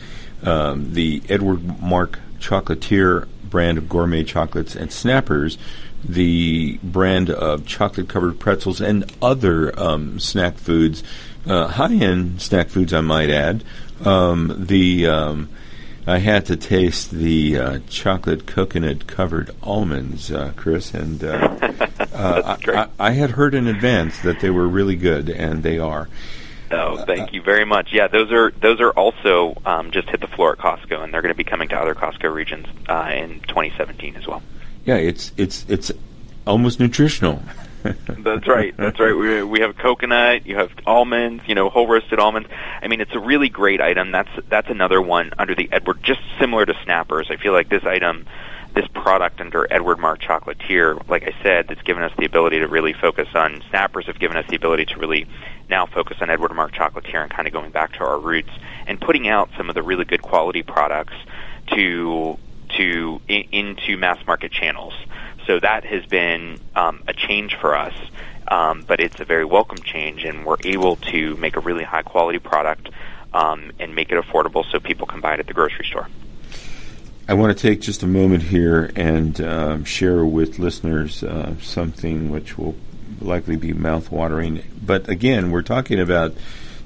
um, 0.42 0.94
the 0.94 1.22
Edward 1.28 1.80
Mark 1.80 2.18
Chocolatier 2.40 3.28
brand 3.44 3.78
of 3.78 3.88
gourmet 3.88 4.24
chocolates 4.24 4.74
and 4.74 4.90
snappers, 4.90 5.58
the 6.02 6.80
brand 6.82 7.30
of 7.30 7.66
chocolate 7.66 8.08
covered 8.08 8.40
pretzels 8.40 8.80
and 8.80 9.04
other 9.22 9.78
um, 9.78 10.18
snack 10.18 10.56
foods, 10.56 11.04
uh, 11.48 11.68
high 11.68 11.94
end 11.94 12.40
snack 12.40 12.68
foods, 12.68 12.92
I 12.92 13.00
might 13.00 13.30
add. 13.30 13.64
Um, 14.04 14.66
the 14.66 15.06
um, 15.06 15.48
I 16.06 16.18
had 16.18 16.46
to 16.46 16.56
taste 16.56 17.10
the 17.10 17.58
uh, 17.58 17.78
chocolate 17.88 18.46
coconut 18.46 19.06
covered 19.06 19.50
almonds, 19.62 20.32
uh, 20.32 20.52
Chris, 20.56 20.94
and 20.94 21.22
uh, 21.22 21.28
uh, 22.14 22.56
I, 22.66 22.70
I, 22.70 22.88
I, 22.98 23.10
had 23.10 23.30
heard 23.32 23.54
in 23.54 23.66
advance 23.66 24.18
that 24.20 24.40
they 24.40 24.48
were 24.48 24.66
really 24.66 24.96
good, 24.96 25.28
and 25.28 25.62
they 25.62 25.78
are. 25.78 26.08
Oh, 26.70 27.04
thank 27.04 27.32
you 27.32 27.42
very 27.42 27.64
much. 27.64 27.92
Yeah, 27.92 28.08
those 28.08 28.30
are 28.32 28.50
those 28.50 28.80
are 28.80 28.90
also 28.90 29.60
um, 29.66 29.90
just 29.90 30.08
hit 30.08 30.20
the 30.20 30.28
floor 30.28 30.52
at 30.52 30.58
Costco, 30.58 31.02
and 31.02 31.12
they're 31.12 31.22
going 31.22 31.32
to 31.32 31.36
be 31.36 31.44
coming 31.44 31.68
to 31.68 31.78
other 31.78 31.94
Costco 31.94 32.32
regions 32.32 32.66
uh, 32.88 33.10
in 33.14 33.40
2017 33.40 34.16
as 34.16 34.26
well. 34.26 34.42
Yeah, 34.84 34.96
it's 34.96 35.32
it's 35.36 35.64
it's 35.68 35.92
almost 36.46 36.80
nutritional. 36.80 37.42
that's 38.08 38.46
right. 38.46 38.76
That's 38.76 38.98
right. 38.98 39.12
We 39.12 39.42
we 39.42 39.60
have 39.60 39.76
coconut. 39.76 40.46
You 40.46 40.56
have 40.56 40.70
almonds. 40.86 41.44
You 41.46 41.54
know, 41.54 41.70
whole 41.70 41.86
roasted 41.86 42.18
almonds. 42.18 42.48
I 42.82 42.88
mean, 42.88 43.00
it's 43.00 43.14
a 43.14 43.20
really 43.20 43.48
great 43.48 43.80
item. 43.80 44.10
That's 44.10 44.30
that's 44.48 44.68
another 44.68 45.00
one 45.00 45.32
under 45.38 45.54
the 45.54 45.68
Edward, 45.70 46.02
just 46.02 46.20
similar 46.40 46.66
to 46.66 46.74
Snappers. 46.84 47.28
I 47.30 47.36
feel 47.36 47.52
like 47.52 47.68
this 47.68 47.84
item 47.84 48.26
this 48.74 48.86
product 48.94 49.40
under 49.40 49.66
Edward 49.72 49.98
Marc 49.98 50.20
Chocolatier, 50.20 51.08
like 51.08 51.24
I 51.24 51.34
said, 51.42 51.66
that's 51.68 51.82
given 51.82 52.02
us 52.02 52.12
the 52.16 52.24
ability 52.24 52.60
to 52.60 52.68
really 52.68 52.92
focus 52.92 53.28
on 53.34 53.62
snappers 53.70 54.06
have 54.06 54.20
given 54.20 54.36
us 54.36 54.46
the 54.48 54.56
ability 54.56 54.84
to 54.86 54.98
really 54.98 55.26
now 55.68 55.86
focus 55.86 56.18
on 56.20 56.30
Edward 56.30 56.54
Marc 56.54 56.72
Chocolatier 56.72 57.22
and 57.22 57.30
kind 57.30 57.48
of 57.48 57.52
going 57.52 57.70
back 57.70 57.94
to 57.94 58.00
our 58.00 58.18
roots 58.18 58.50
and 58.86 59.00
putting 59.00 59.26
out 59.26 59.50
some 59.56 59.68
of 59.68 59.74
the 59.74 59.82
really 59.82 60.04
good 60.04 60.22
quality 60.22 60.62
products 60.62 61.14
to 61.72 62.38
to 62.76 63.20
in, 63.26 63.44
into 63.50 63.96
mass 63.96 64.24
market 64.26 64.52
channels. 64.52 64.94
So 65.48 65.58
that 65.60 65.82
has 65.86 66.04
been 66.04 66.60
um, 66.76 67.02
a 67.08 67.14
change 67.14 67.56
for 67.56 67.74
us, 67.74 67.94
um, 68.48 68.84
but 68.86 69.00
it's 69.00 69.18
a 69.18 69.24
very 69.24 69.46
welcome 69.46 69.78
change, 69.78 70.24
and 70.24 70.44
we're 70.44 70.58
able 70.62 70.96
to 70.96 71.36
make 71.38 71.56
a 71.56 71.60
really 71.60 71.84
high 71.84 72.02
quality 72.02 72.38
product 72.38 72.90
um, 73.32 73.72
and 73.78 73.94
make 73.94 74.12
it 74.12 74.22
affordable 74.22 74.70
so 74.70 74.78
people 74.78 75.06
can 75.06 75.22
buy 75.22 75.32
it 75.32 75.40
at 75.40 75.46
the 75.46 75.54
grocery 75.54 75.86
store. 75.86 76.06
I 77.26 77.32
want 77.32 77.56
to 77.56 77.62
take 77.62 77.80
just 77.80 78.02
a 78.02 78.06
moment 78.06 78.42
here 78.42 78.92
and 78.94 79.40
uh, 79.40 79.84
share 79.84 80.22
with 80.22 80.58
listeners 80.58 81.24
uh, 81.24 81.54
something 81.62 82.30
which 82.30 82.58
will 82.58 82.76
likely 83.18 83.56
be 83.56 83.72
mouth-watering. 83.72 84.62
But 84.84 85.08
again, 85.08 85.50
we're 85.50 85.62
talking 85.62 85.98
about 85.98 86.34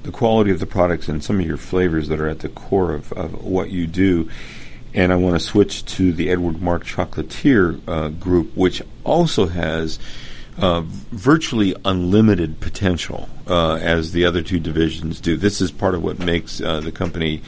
the 0.04 0.12
quality 0.12 0.52
of 0.52 0.60
the 0.60 0.66
products 0.66 1.08
and 1.08 1.22
some 1.22 1.40
of 1.40 1.46
your 1.46 1.56
flavors 1.56 2.06
that 2.08 2.20
are 2.20 2.28
at 2.28 2.38
the 2.38 2.48
core 2.48 2.92
of, 2.94 3.12
of 3.12 3.44
what 3.44 3.70
you 3.70 3.88
do. 3.88 4.30
And 4.94 5.12
I 5.12 5.16
want 5.16 5.36
to 5.36 5.40
switch 5.40 5.84
to 5.96 6.12
the 6.12 6.30
Edward 6.30 6.60
Marc 6.60 6.84
Chocolatier 6.84 7.80
uh, 7.88 8.08
group, 8.08 8.54
which 8.54 8.82
also 9.04 9.46
has 9.46 9.98
uh, 10.58 10.82
virtually 10.82 11.74
unlimited 11.84 12.60
potential, 12.60 13.28
uh, 13.46 13.74
as 13.76 14.12
the 14.12 14.26
other 14.26 14.42
two 14.42 14.60
divisions 14.60 15.20
do. 15.20 15.36
This 15.36 15.60
is 15.60 15.70
part 15.70 15.94
of 15.94 16.02
what 16.02 16.18
makes 16.18 16.60
uh, 16.60 16.80
the 16.80 16.92
company 16.92 17.42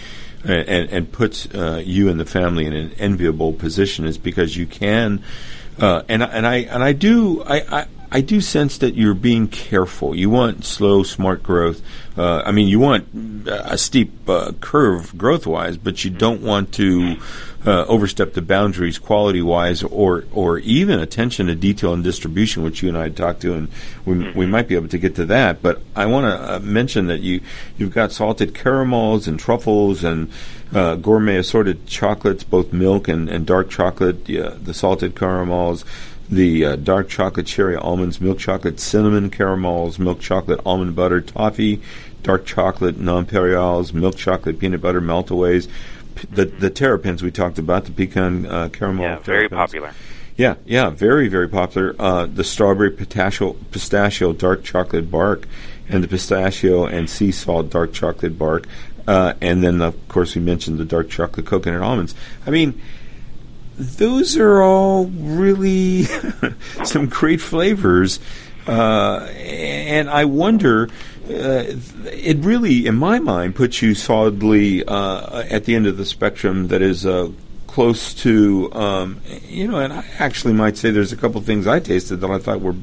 and, 0.45 0.91
and 0.91 1.13
puts 1.13 1.47
uh, 1.55 1.83
you 1.85 2.09
and 2.09 2.21
the 2.21 2.25
family 2.25 2.67
in 2.67 2.73
an 2.73 2.93
enviable 2.99 3.53
position 3.53 4.05
is 4.05 4.19
because 4.19 4.57
you 4.57 4.67
can, 4.67 5.23
uh, 5.81 6.03
and 6.09 6.23
and 6.23 6.47
I 6.47 6.57
and 6.57 6.83
I 6.83 6.93
do 6.93 7.43
I, 7.43 7.81
I 7.81 7.87
I 8.15 8.21
do 8.21 8.41
sense 8.41 8.79
that 8.79 8.95
you're 8.95 9.13
being 9.13 9.49
careful. 9.49 10.15
You 10.15 10.31
want 10.31 10.65
slow, 10.65 11.03
smart 11.03 11.43
growth. 11.43 11.83
Uh, 12.17 12.43
I 12.47 12.53
mean, 12.53 12.69
you 12.69 12.79
want 12.79 13.09
a 13.49 13.77
steep 13.77 14.29
uh, 14.29 14.53
curve 14.61 15.19
growth 15.19 15.49
wise, 15.49 15.77
but 15.77 16.05
you 16.05 16.13
don't 16.13 16.41
want 16.41 16.73
to 16.75 17.17
uh, 17.67 17.85
overstep 17.87 18.35
the 18.35 18.41
boundaries 18.41 18.99
quality 18.99 19.43
wise 19.43 19.83
or 19.83 20.27
or 20.31 20.59
even 20.59 21.01
attention 21.01 21.49
to 21.49 21.57
detail 21.57 21.93
and 21.93 22.05
distribution, 22.05 22.63
which 22.63 22.85
you 22.85 22.89
and 22.89 22.97
I 22.97 23.09
talked 23.09 23.43
to, 23.43 23.55
and 23.55 23.69
we, 24.05 24.31
we 24.31 24.47
might 24.47 24.69
be 24.69 24.77
able 24.77 24.89
to 24.89 24.99
get 24.99 25.17
to 25.17 25.25
that. 25.27 25.61
But 25.61 25.83
I 25.97 26.07
want 26.07 26.27
to 26.27 26.55
uh, 26.55 26.59
mention 26.61 27.09
that 27.09 27.19
you 27.19 27.41
you've 27.77 27.93
got 27.93 28.13
salted 28.13 28.55
caramels 28.55 29.27
and 29.27 29.41
truffles 29.41 30.05
and 30.05 30.31
uh, 30.73 30.95
gourmet 30.95 31.39
assorted 31.39 31.89
chocolates, 31.89 32.45
both 32.45 32.73
milk 32.73 33.09
and, 33.09 33.29
and 33.29 33.45
dark 33.45 33.71
chocolate, 33.71 34.27
the 34.27 34.73
salted 34.73 35.17
caramels 35.17 35.85
the 36.31 36.65
uh, 36.65 36.77
dark 36.77 37.09
chocolate 37.09 37.47
cherry 37.47 37.77
almonds, 37.77 38.21
milk 38.21 38.39
chocolate 38.39 38.81
cinnamon 38.81 39.31
caramels, 39.31 39.99
milk 39.99 40.21
chocolate 40.21 40.61
almond 40.65 40.97
butter 40.97 41.21
toffee, 41.21 41.83
dark 42.23 42.47
chocolate 42.47 42.99
nonpareils, 42.99 43.93
milk 43.93 44.17
chocolate 44.17 44.59
peanut 44.59 44.81
butter 44.81 45.01
meltaways, 45.01 45.69
p- 46.15 46.27
the 46.33 46.47
the 46.47 46.71
terrapins 46.71 47.23
we 47.23 47.31
talked 47.31 47.59
about, 47.59 47.85
the 47.85 47.93
pecan 47.93 48.47
uh, 48.47 48.69
caramel. 48.71 49.05
Yeah, 49.05 49.19
very 49.19 49.49
popular. 49.49 49.93
Yeah, 50.37 50.57
yeah, 50.65 50.91
very 50.91 51.29
very 51.29 51.49
popular. 51.49 51.95
Uh, 51.99 52.27
the 52.27 52.45
strawberry 52.45 52.91
pistachio 52.91 53.53
pistachio 53.71 54.33
dark 54.33 54.65
chocolate 54.65 55.11
bark, 55.11 55.47
and 55.89 56.03
the 56.03 56.09
pistachio 56.09 56.87
and 56.87 57.09
sea 57.09 57.31
salt 57.31 57.71
dark 57.71 57.93
chocolate 57.93 58.39
bark, 58.39 58.67
uh, 59.07 59.35
and 59.41 59.63
then 59.63 59.81
of 59.81 60.09
course 60.09 60.35
we 60.35 60.41
mentioned 60.41 60.79
the 60.79 60.85
dark 60.85 61.09
chocolate 61.11 61.47
coconut 61.47 61.83
almonds. 61.83 62.15
I 62.47 62.51
mean 62.51 62.81
those 63.77 64.37
are 64.37 64.63
all 64.63 65.07
really 65.07 66.05
some 66.85 67.09
great 67.09 67.41
flavors. 67.41 68.21
Uh, 68.67 69.27
and 69.37 70.09
I 70.09 70.25
wonder, 70.25 70.89
uh, 71.29 71.65
it 72.07 72.39
really, 72.39 72.87
in 72.87 72.95
my 72.95 73.19
mind, 73.19 73.55
puts 73.55 73.83
you 73.83 73.95
solidly 73.95 74.85
uh, 74.85 75.43
at 75.51 75.65
the 75.65 75.75
end 75.75 75.87
of 75.87 75.97
the 75.97 76.07
spectrum 76.07 76.69
that 76.69 76.81
is 76.81 77.05
uh, 77.05 77.31
close 77.67 78.15
to, 78.15 78.73
um, 78.73 79.21
you 79.49 79.69
know, 79.69 79.79
and 79.79 79.93
I 79.93 80.05
actually 80.19 80.55
might 80.55 80.77
say 80.77 80.91
there's 80.91 81.13
a 81.13 81.17
couple 81.17 81.41
things 81.41 81.67
I 81.67 81.81
tasted 81.81 82.17
that 82.17 82.31
I 82.31 82.39
thought 82.39 82.61
were 82.61 82.77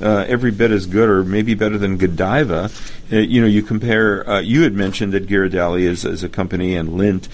uh, 0.00 0.24
every 0.26 0.50
bit 0.50 0.72
as 0.72 0.86
good, 0.86 1.08
or 1.08 1.22
maybe 1.24 1.54
better 1.54 1.78
than 1.78 1.96
Godiva. 1.96 2.70
Uh, 3.12 3.16
you 3.16 3.40
know, 3.40 3.46
you 3.46 3.62
compare. 3.62 4.40
You 4.40 4.62
had 4.62 4.74
mentioned 4.74 5.12
that 5.12 5.28
Ghirardelli 5.28 5.82
is, 5.82 6.04
is 6.04 6.24
a 6.24 6.28
company, 6.28 6.74
and 6.74 6.88
Lindt 6.90 7.28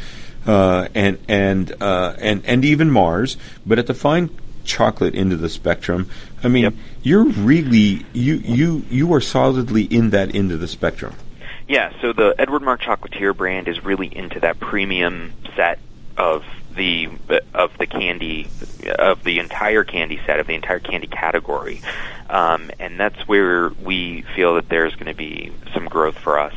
uh, 0.51 0.88
and 0.94 1.18
and 1.28 1.72
uh, 1.80 2.16
and 2.18 2.44
and 2.44 2.64
even 2.64 2.90
Mars. 2.90 3.36
But 3.64 3.78
at 3.78 3.86
the 3.86 3.94
fine 3.94 4.30
chocolate 4.64 5.14
into 5.14 5.36
the 5.36 5.48
spectrum. 5.48 6.09
I 6.42 6.48
mean, 6.48 6.64
yep. 6.64 6.74
you're 7.03 7.24
really 7.24 8.05
you 8.12 8.34
you 8.34 8.84
you 8.90 9.14
are 9.14 9.20
solidly 9.20 9.84
in 9.84 10.11
that 10.11 10.34
end 10.34 10.53
of 10.53 10.61
the 10.61 10.68
spectrum. 10.68 11.14
Yeah, 11.68 11.92
so 12.01 12.12
the 12.12 12.34
Edward 12.36 12.62
Marc 12.62 12.80
Chocolatier 12.82 13.36
brand 13.36 13.68
is 13.68 13.84
really 13.84 14.14
into 14.14 14.40
that 14.40 14.59
premium 14.59 15.32
set 15.55 15.78
of 16.16 16.44
the 16.74 17.09
of 17.55 17.76
the 17.78 17.86
candy 17.86 18.48
of 18.98 19.22
the 19.22 19.38
entire 19.38 19.84
candy 19.84 20.20
set 20.26 20.40
of 20.40 20.48
the 20.48 20.55
entire 20.55 20.80
candy 20.80 21.07
category, 21.07 21.80
um, 22.28 22.70
and 22.80 22.98
that's 22.98 23.28
where 23.28 23.68
we 23.68 24.22
feel 24.34 24.57
that 24.57 24.68
there's 24.68 24.94
going 24.94 25.07
to 25.07 25.14
be 25.14 25.53
some 25.72 25.86
growth 25.86 26.18
for 26.18 26.40
us. 26.40 26.55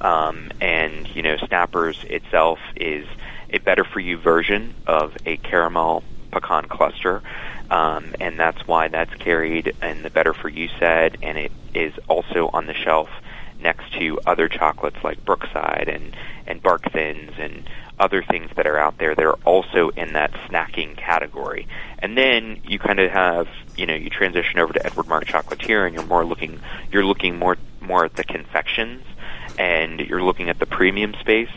Um, 0.00 0.50
and 0.60 1.08
you 1.14 1.22
know, 1.22 1.36
Snappers 1.36 2.02
itself 2.04 2.58
is 2.76 3.06
a 3.50 3.58
better 3.58 3.84
for 3.84 4.00
you 4.00 4.18
version 4.18 4.74
of 4.86 5.16
a 5.24 5.36
caramel 5.36 6.02
pecan 6.30 6.66
cluster. 6.68 7.22
Um, 7.70 8.14
and 8.20 8.38
that's 8.38 8.66
why 8.66 8.88
that's 8.88 9.14
carried 9.14 9.74
in 9.82 10.02
the 10.02 10.10
Better 10.10 10.32
For 10.32 10.48
You 10.48 10.68
set, 10.78 11.16
and 11.22 11.36
it 11.36 11.52
is 11.74 11.92
also 12.08 12.48
on 12.52 12.66
the 12.66 12.74
shelf 12.74 13.08
next 13.60 13.92
to 13.94 14.20
other 14.26 14.48
chocolates 14.48 15.02
like 15.02 15.24
Brookside 15.24 15.88
and 15.88 16.14
and 16.46 16.62
Bark 16.62 16.92
Thins 16.92 17.32
and 17.38 17.68
other 17.98 18.22
things 18.22 18.50
that 18.56 18.66
are 18.66 18.78
out 18.78 18.98
there 18.98 19.14
that 19.14 19.24
are 19.24 19.38
also 19.44 19.88
in 19.90 20.12
that 20.12 20.30
snacking 20.48 20.96
category. 20.96 21.66
And 21.98 22.16
then 22.16 22.60
you 22.64 22.78
kind 22.78 23.00
of 23.00 23.10
have, 23.10 23.48
you 23.76 23.86
know, 23.86 23.94
you 23.94 24.10
transition 24.10 24.58
over 24.60 24.72
to 24.72 24.84
Edward 24.84 25.08
Marc 25.08 25.24
Chocolatier 25.24 25.86
and 25.86 25.94
you're 25.94 26.04
more 26.04 26.24
looking 26.24 26.60
you're 26.92 27.04
looking 27.04 27.38
more 27.38 27.56
more 27.80 28.04
at 28.04 28.14
the 28.14 28.24
confections 28.24 29.02
and 29.58 30.00
you're 30.00 30.22
looking 30.22 30.50
at 30.50 30.58
the 30.58 30.66
premium 30.66 31.14
space. 31.20 31.50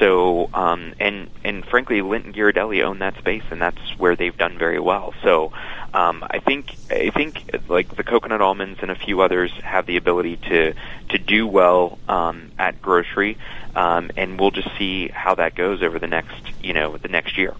So, 0.00 0.48
um, 0.54 0.94
and 0.98 1.28
and 1.44 1.64
frankly, 1.64 2.00
Lindt 2.00 2.34
Ghirardelli 2.34 2.82
own 2.82 3.00
that 3.00 3.18
space, 3.18 3.42
and 3.50 3.60
that's 3.60 3.78
where 3.98 4.16
they've 4.16 4.36
done 4.36 4.56
very 4.56 4.80
well. 4.80 5.12
So, 5.22 5.52
um, 5.92 6.24
I 6.28 6.38
think 6.38 6.74
I 6.90 7.10
think 7.10 7.60
like 7.68 7.94
the 7.94 8.02
coconut 8.02 8.40
almonds 8.40 8.80
and 8.80 8.90
a 8.90 8.94
few 8.94 9.20
others 9.20 9.52
have 9.62 9.84
the 9.84 9.98
ability 9.98 10.38
to 10.38 10.72
to 11.10 11.18
do 11.18 11.46
well 11.46 11.98
um, 12.08 12.50
at 12.58 12.80
grocery, 12.80 13.36
um, 13.76 14.10
and 14.16 14.40
we'll 14.40 14.52
just 14.52 14.70
see 14.78 15.08
how 15.08 15.34
that 15.34 15.54
goes 15.54 15.82
over 15.82 15.98
the 15.98 16.08
next 16.08 16.34
you 16.62 16.72
know 16.72 16.96
the 16.96 17.08
next 17.08 17.36
year. 17.36 17.54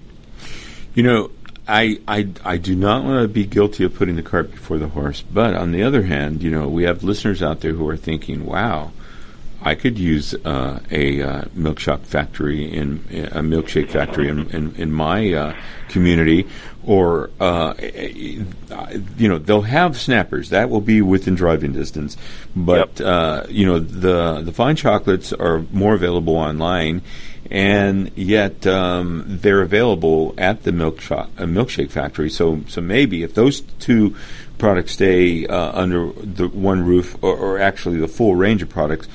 You 0.95 1.03
know, 1.03 1.31
I, 1.69 2.01
I, 2.09 2.29
I 2.45 2.57
do 2.57 2.75
not 2.75 3.05
want 3.05 3.23
to 3.23 3.29
be 3.29 3.45
guilty 3.45 3.85
of 3.85 3.95
putting 3.95 4.17
the 4.17 4.23
cart 4.23 4.51
before 4.51 4.79
the 4.79 4.89
horse, 4.89 5.21
but 5.21 5.55
on 5.55 5.73
the 5.73 5.83
other 5.85 6.03
hand, 6.03 6.43
you 6.43 6.51
know, 6.51 6.69
we 6.69 6.83
have 6.85 7.05
listeners 7.05 7.43
out 7.43 7.61
there 7.61 7.73
who 7.75 7.89
are 7.89 7.97
thinking, 7.97 8.45
wow, 8.45 8.91
I 9.63 9.75
could 9.75 9.99
use 9.99 10.35
uh, 10.35 10.81
a 10.91 11.23
uh, 11.23 11.43
milkshake 11.57 12.01
factory 12.01 12.65
in 12.65 13.05
a 13.33 13.41
milkshake 13.41 13.91
factory 13.91 14.29
in 14.29 14.49
in, 14.51 14.75
in 14.77 14.93
my 14.93 15.33
uh, 15.33 15.57
community, 15.89 16.49
or 16.85 17.31
uh, 17.41 17.75
you 17.79 19.29
know 19.29 19.39
they'll 19.39 19.63
have 19.63 20.01
snappers 20.01 20.51
that 20.51 20.71
will 20.71 20.81
be 20.81 21.03
within 21.03 21.35
driving 21.35 21.73
distance, 21.73 22.17
but 22.57 22.99
yep. 22.99 23.07
Uh, 23.07 23.47
you 23.49 23.67
know 23.67 23.79
the 23.79 24.41
the 24.41 24.53
fine 24.53 24.77
chocolates 24.77 25.33
are 25.33 25.59
more 25.73 25.95
available 25.95 26.37
online, 26.37 27.03
and 27.51 28.11
yet 28.17 28.67
um, 28.67 29.25
they're 29.27 29.63
available 29.63 30.35
at 30.39 30.63
the 30.63 30.73
milk 30.73 31.03
shop, 31.03 31.31
milkshake 31.37 31.91
factory. 31.91 32.31
So 32.31 32.63
so 32.67 32.81
maybe 32.81 33.23
if 33.23 33.35
those 33.35 33.61
two 33.61 34.17
products 34.57 34.93
stay 34.93 35.47
uh, 35.47 35.73
under 35.73 36.13
the 36.13 36.49
one 36.49 36.85
roof, 36.85 37.17
or, 37.23 37.37
or 37.37 37.59
actually 37.59 37.99
the 37.99 38.09
full 38.09 38.37
range 38.37 38.63
of 38.63 38.69
products 38.69 39.09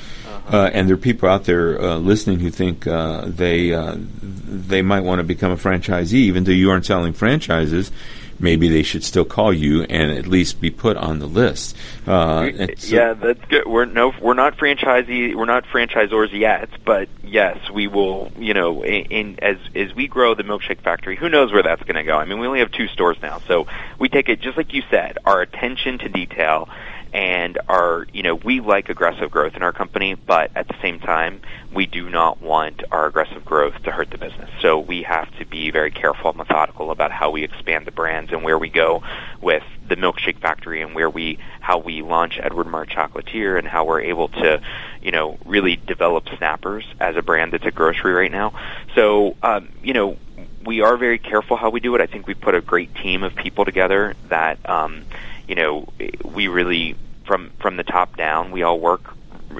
uh, 0.51 0.69
and 0.73 0.87
there 0.87 0.93
are 0.93 0.97
people 0.97 1.29
out 1.29 1.45
there 1.45 1.81
uh, 1.81 1.97
listening 1.97 2.39
who 2.39 2.49
think 2.49 2.85
uh, 2.85 3.23
they 3.25 3.73
uh, 3.73 3.95
they 3.97 4.81
might 4.81 5.01
want 5.01 5.19
to 5.19 5.23
become 5.23 5.51
a 5.51 5.57
franchisee, 5.57 6.13
even 6.13 6.43
though 6.43 6.51
you 6.51 6.69
aren't 6.69 6.85
selling 6.85 7.13
franchises. 7.13 7.91
Maybe 8.37 8.67
they 8.67 8.83
should 8.83 9.05
still 9.05 9.23
call 9.23 9.53
you 9.53 9.83
and 9.83 10.11
at 10.11 10.27
least 10.27 10.59
be 10.59 10.69
put 10.69 10.97
on 10.97 11.19
the 11.19 11.25
list. 11.25 11.73
Uh, 12.05 12.49
yeah, 12.79 13.13
that's 13.13 13.43
good. 13.45 13.65
We're 13.65 13.85
no, 13.85 14.13
we're 14.21 14.33
not 14.33 14.57
franchisee, 14.57 15.33
we're 15.33 15.45
not 15.45 15.63
franchisors 15.65 16.37
yet, 16.37 16.69
but 16.83 17.07
yes, 17.23 17.69
we 17.71 17.87
will. 17.87 18.31
You 18.37 18.53
know, 18.53 18.83
in, 18.83 19.05
in 19.05 19.39
as 19.39 19.57
as 19.73 19.95
we 19.95 20.07
grow 20.07 20.35
the 20.35 20.43
milkshake 20.43 20.81
factory, 20.81 21.15
who 21.15 21.29
knows 21.29 21.53
where 21.53 21.63
that's 21.63 21.83
going 21.83 21.95
to 21.95 22.03
go? 22.03 22.17
I 22.17 22.25
mean, 22.25 22.39
we 22.39 22.47
only 22.47 22.59
have 22.59 22.71
two 22.71 22.87
stores 22.89 23.17
now, 23.21 23.39
so 23.47 23.67
we 23.99 24.09
take 24.09 24.27
it 24.27 24.41
just 24.41 24.57
like 24.57 24.73
you 24.73 24.83
said, 24.89 25.17
our 25.23 25.41
attention 25.41 25.97
to 25.99 26.09
detail 26.09 26.67
and 27.13 27.57
are 27.67 28.07
you 28.13 28.23
know 28.23 28.35
we 28.35 28.59
like 28.59 28.89
aggressive 28.89 29.31
growth 29.31 29.55
in 29.55 29.63
our 29.63 29.71
company, 29.71 30.15
but 30.15 30.51
at 30.55 30.67
the 30.67 30.75
same 30.81 30.99
time 30.99 31.41
we 31.73 31.85
do 31.85 32.09
not 32.09 32.41
want 32.41 32.83
our 32.91 33.05
aggressive 33.05 33.43
growth 33.43 33.81
to 33.83 33.91
hurt 33.91 34.09
the 34.09 34.17
business. 34.17 34.49
So 34.61 34.79
we 34.79 35.03
have 35.03 35.29
to 35.39 35.45
be 35.45 35.71
very 35.71 35.91
careful 35.91 36.29
and 36.29 36.37
methodical 36.37 36.91
about 36.91 37.11
how 37.11 37.31
we 37.31 37.43
expand 37.43 37.85
the 37.85 37.91
brands 37.91 38.31
and 38.31 38.43
where 38.43 38.57
we 38.57 38.69
go 38.69 39.03
with 39.41 39.63
the 39.87 39.95
milkshake 39.95 40.39
factory 40.39 40.81
and 40.81 40.95
where 40.95 41.09
we 41.09 41.37
how 41.59 41.77
we 41.77 42.01
launch 42.01 42.39
Edward 42.41 42.67
Marc 42.67 42.89
Chocolatier 42.89 43.57
and 43.57 43.67
how 43.67 43.85
we're 43.85 44.01
able 44.01 44.29
to 44.29 44.61
you 45.01 45.11
know 45.11 45.37
really 45.45 45.75
develop 45.75 46.27
Snappers 46.37 46.85
as 46.99 47.15
a 47.15 47.21
brand 47.21 47.53
that's 47.53 47.65
a 47.65 47.71
grocery 47.71 48.13
right 48.13 48.31
now. 48.31 48.53
So 48.95 49.35
um, 49.43 49.69
you 49.83 49.93
know 49.93 50.17
we 50.65 50.81
are 50.81 50.97
very 50.97 51.19
careful 51.19 51.57
how 51.57 51.69
we 51.69 51.79
do 51.79 51.93
it. 51.95 52.01
I 52.01 52.07
think 52.07 52.27
we 52.27 52.33
put 52.33 52.55
a 52.55 52.61
great 52.61 52.93
team 52.95 53.23
of 53.23 53.35
people 53.35 53.65
together 53.65 54.15
that 54.29 54.67
um, 54.67 55.05
you 55.47 55.55
know 55.55 55.87
we 56.23 56.47
really 56.47 56.95
from 57.25 57.51
from 57.59 57.77
the 57.77 57.83
top 57.83 58.17
down. 58.17 58.51
We 58.51 58.63
all 58.63 58.79
work. 58.79 59.15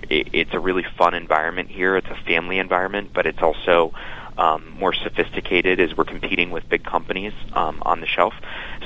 It's 0.09 0.53
a 0.53 0.59
really 0.59 0.86
fun 0.97 1.13
environment 1.13 1.69
here. 1.69 1.95
It's 1.97 2.07
a 2.07 2.15
family 2.15 2.59
environment, 2.59 3.11
but 3.13 3.25
it's 3.25 3.41
also 3.41 3.93
um, 4.38 4.75
more 4.79 4.93
sophisticated 4.93 5.79
as 5.79 5.95
we're 5.95 6.05
competing 6.05 6.51
with 6.51 6.67
big 6.69 6.83
companies 6.83 7.33
um, 7.53 7.81
on 7.86 8.01
the 8.01 8.07
shelf. 8.07 8.33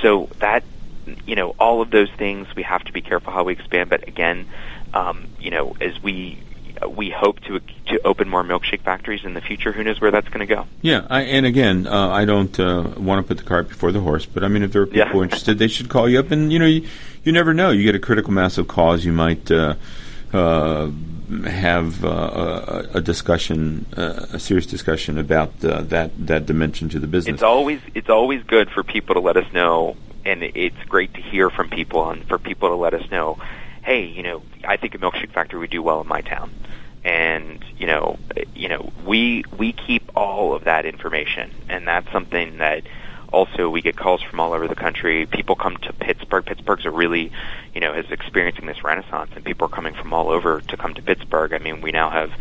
So 0.01 0.29
that 0.39 0.63
you 1.25 1.35
know 1.35 1.55
all 1.59 1.81
of 1.81 1.89
those 1.91 2.09
things 2.17 2.47
we 2.55 2.63
have 2.63 2.83
to 2.83 2.93
be 2.93 3.01
careful 3.01 3.33
how 3.33 3.43
we 3.43 3.53
expand. 3.53 3.89
But 3.89 4.07
again, 4.07 4.45
um, 4.93 5.27
you 5.39 5.51
know 5.51 5.75
as 5.81 6.01
we 6.03 6.37
we 6.87 7.09
hope 7.09 7.39
to 7.41 7.59
to 7.87 8.01
open 8.05 8.29
more 8.29 8.43
milkshake 8.43 8.81
factories 8.81 9.25
in 9.25 9.33
the 9.33 9.41
future. 9.41 9.71
Who 9.71 9.83
knows 9.83 9.99
where 9.99 10.11
that's 10.11 10.27
going 10.29 10.47
to 10.47 10.53
go? 10.55 10.67
Yeah, 10.81 11.05
I, 11.09 11.21
and 11.21 11.45
again, 11.45 11.87
uh, 11.87 12.09
I 12.09 12.25
don't 12.25 12.57
uh, 12.59 12.93
want 12.97 13.25
to 13.25 13.27
put 13.27 13.37
the 13.37 13.47
cart 13.47 13.69
before 13.69 13.91
the 13.91 13.99
horse, 13.99 14.25
but 14.25 14.43
I 14.43 14.47
mean, 14.47 14.63
if 14.63 14.71
there 14.71 14.83
are 14.83 14.87
people 14.87 15.17
yeah. 15.17 15.23
interested, 15.23 15.57
they 15.57 15.67
should 15.67 15.89
call 15.89 16.07
you 16.07 16.19
up, 16.19 16.31
and 16.31 16.51
you 16.51 16.59
know, 16.59 16.65
you, 16.65 16.87
you 17.23 17.31
never 17.31 17.53
know. 17.53 17.71
You 17.71 17.83
get 17.83 17.95
a 17.95 17.99
critical 17.99 18.31
mass 18.31 18.57
of 18.57 18.67
calls, 18.67 19.05
you 19.05 19.13
might. 19.13 19.49
Uh, 19.49 19.75
uh, 20.31 20.91
have 21.45 22.03
uh, 22.03 22.87
a, 22.93 22.97
a, 22.97 23.01
discussion, 23.01 23.85
uh, 23.95 24.27
a 24.33 24.39
serious 24.39 24.65
discussion 24.65 25.17
about 25.17 25.63
uh, 25.63 25.81
that 25.81 26.11
that 26.27 26.45
dimension 26.45 26.89
to 26.89 26.99
the 26.99 27.07
business. 27.07 27.35
It's 27.35 27.43
always 27.43 27.79
it's 27.93 28.09
always 28.09 28.43
good 28.43 28.69
for 28.69 28.83
people 28.83 29.15
to 29.15 29.21
let 29.21 29.37
us 29.37 29.51
know, 29.53 29.95
and 30.25 30.43
it's 30.43 30.83
great 30.87 31.13
to 31.15 31.21
hear 31.21 31.49
from 31.49 31.69
people 31.69 32.09
and 32.09 32.27
for 32.27 32.37
people 32.37 32.69
to 32.69 32.75
let 32.75 32.93
us 32.93 33.09
know, 33.11 33.39
hey, 33.83 34.05
you 34.05 34.23
know, 34.23 34.41
I 34.63 34.77
think 34.77 34.95
a 34.95 34.97
milkshake 34.97 35.31
factory 35.31 35.59
would 35.59 35.69
do 35.69 35.81
well 35.81 36.01
in 36.01 36.07
my 36.07 36.21
town, 36.21 36.51
and 37.03 37.63
you 37.77 37.87
know, 37.87 38.17
you 38.55 38.69
know, 38.69 38.91
we 39.05 39.43
we 39.57 39.73
keep 39.73 40.11
all 40.15 40.53
of 40.53 40.65
that 40.65 40.85
information, 40.85 41.51
and 41.69 41.87
that's 41.87 42.11
something 42.11 42.57
that 42.57 42.83
also 43.31 43.69
we 43.69 43.81
get 43.81 43.95
calls 43.95 44.21
from 44.21 44.39
all 44.39 44.53
over 44.53 44.67
the 44.67 44.75
country. 44.75 45.25
People 45.25 45.55
come 45.55 45.77
to 45.77 45.93
Pittsburgh. 45.93 46.45
Pittsburgh's 46.45 46.85
a 46.85 46.91
really, 46.91 47.31
you 47.73 47.81
know, 47.81 47.93
is 47.93 48.09
experiencing 48.11 48.65
this 48.65 48.83
renaissance, 48.83 49.31
and 49.35 49.43
people 49.43 49.65
are 49.65 49.69
coming 49.69 49.93
from 49.93 50.13
all 50.13 50.29
over 50.29 50.61
to 50.61 50.77
come 50.77 50.93
to 50.95 51.01
Pittsburgh. 51.01 51.53
I 51.53 51.59
mean, 51.59 51.81
we 51.81 51.91
now 51.91 52.09
have, 52.09 52.31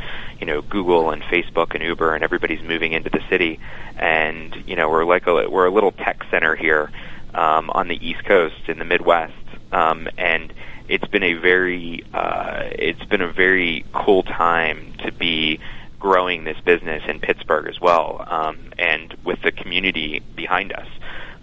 you 0.41 0.47
know, 0.47 0.63
Google 0.63 1.11
and 1.11 1.23
Facebook 1.23 1.75
and 1.75 1.83
Uber, 1.83 2.15
and 2.15 2.25
everybody's 2.25 2.63
moving 2.63 2.93
into 2.93 3.11
the 3.11 3.23
city, 3.29 3.61
and 3.97 4.57
you 4.67 4.77
know, 4.77 4.89
we're 4.89 5.05
like 5.05 5.27
a 5.27 5.49
we're 5.49 5.67
a 5.67 5.71
little 5.71 5.93
tech 5.93 6.25
center 6.31 6.57
here 6.57 6.91
um, 7.35 7.71
on 7.71 7.89
the 7.89 8.07
East 8.07 8.25
Coast 8.25 8.69
in 8.69 8.79
the 8.79 8.85
Midwest, 8.85 9.35
um, 9.73 10.09
and 10.17 10.53
it's 10.89 11.07
been 11.07 11.23
a 11.23 11.35
very 11.35 12.05
uh, 12.15 12.63
it's 12.73 13.05
been 13.05 13.21
a 13.21 13.31
very 13.31 13.85
cool 13.93 14.23
time 14.23 14.95
to 15.05 15.13
be 15.13 15.61
growing 16.01 16.45
this 16.45 16.59
business 16.61 17.03
in 17.07 17.21
Pittsburgh 17.21 17.69
as 17.69 17.81
well, 17.81 18.25
um, 18.29 18.59
and 18.79 19.15
with 19.25 19.43
the 19.43 19.53
community 19.53 20.21
behind 20.35 20.73
us, 20.73 20.89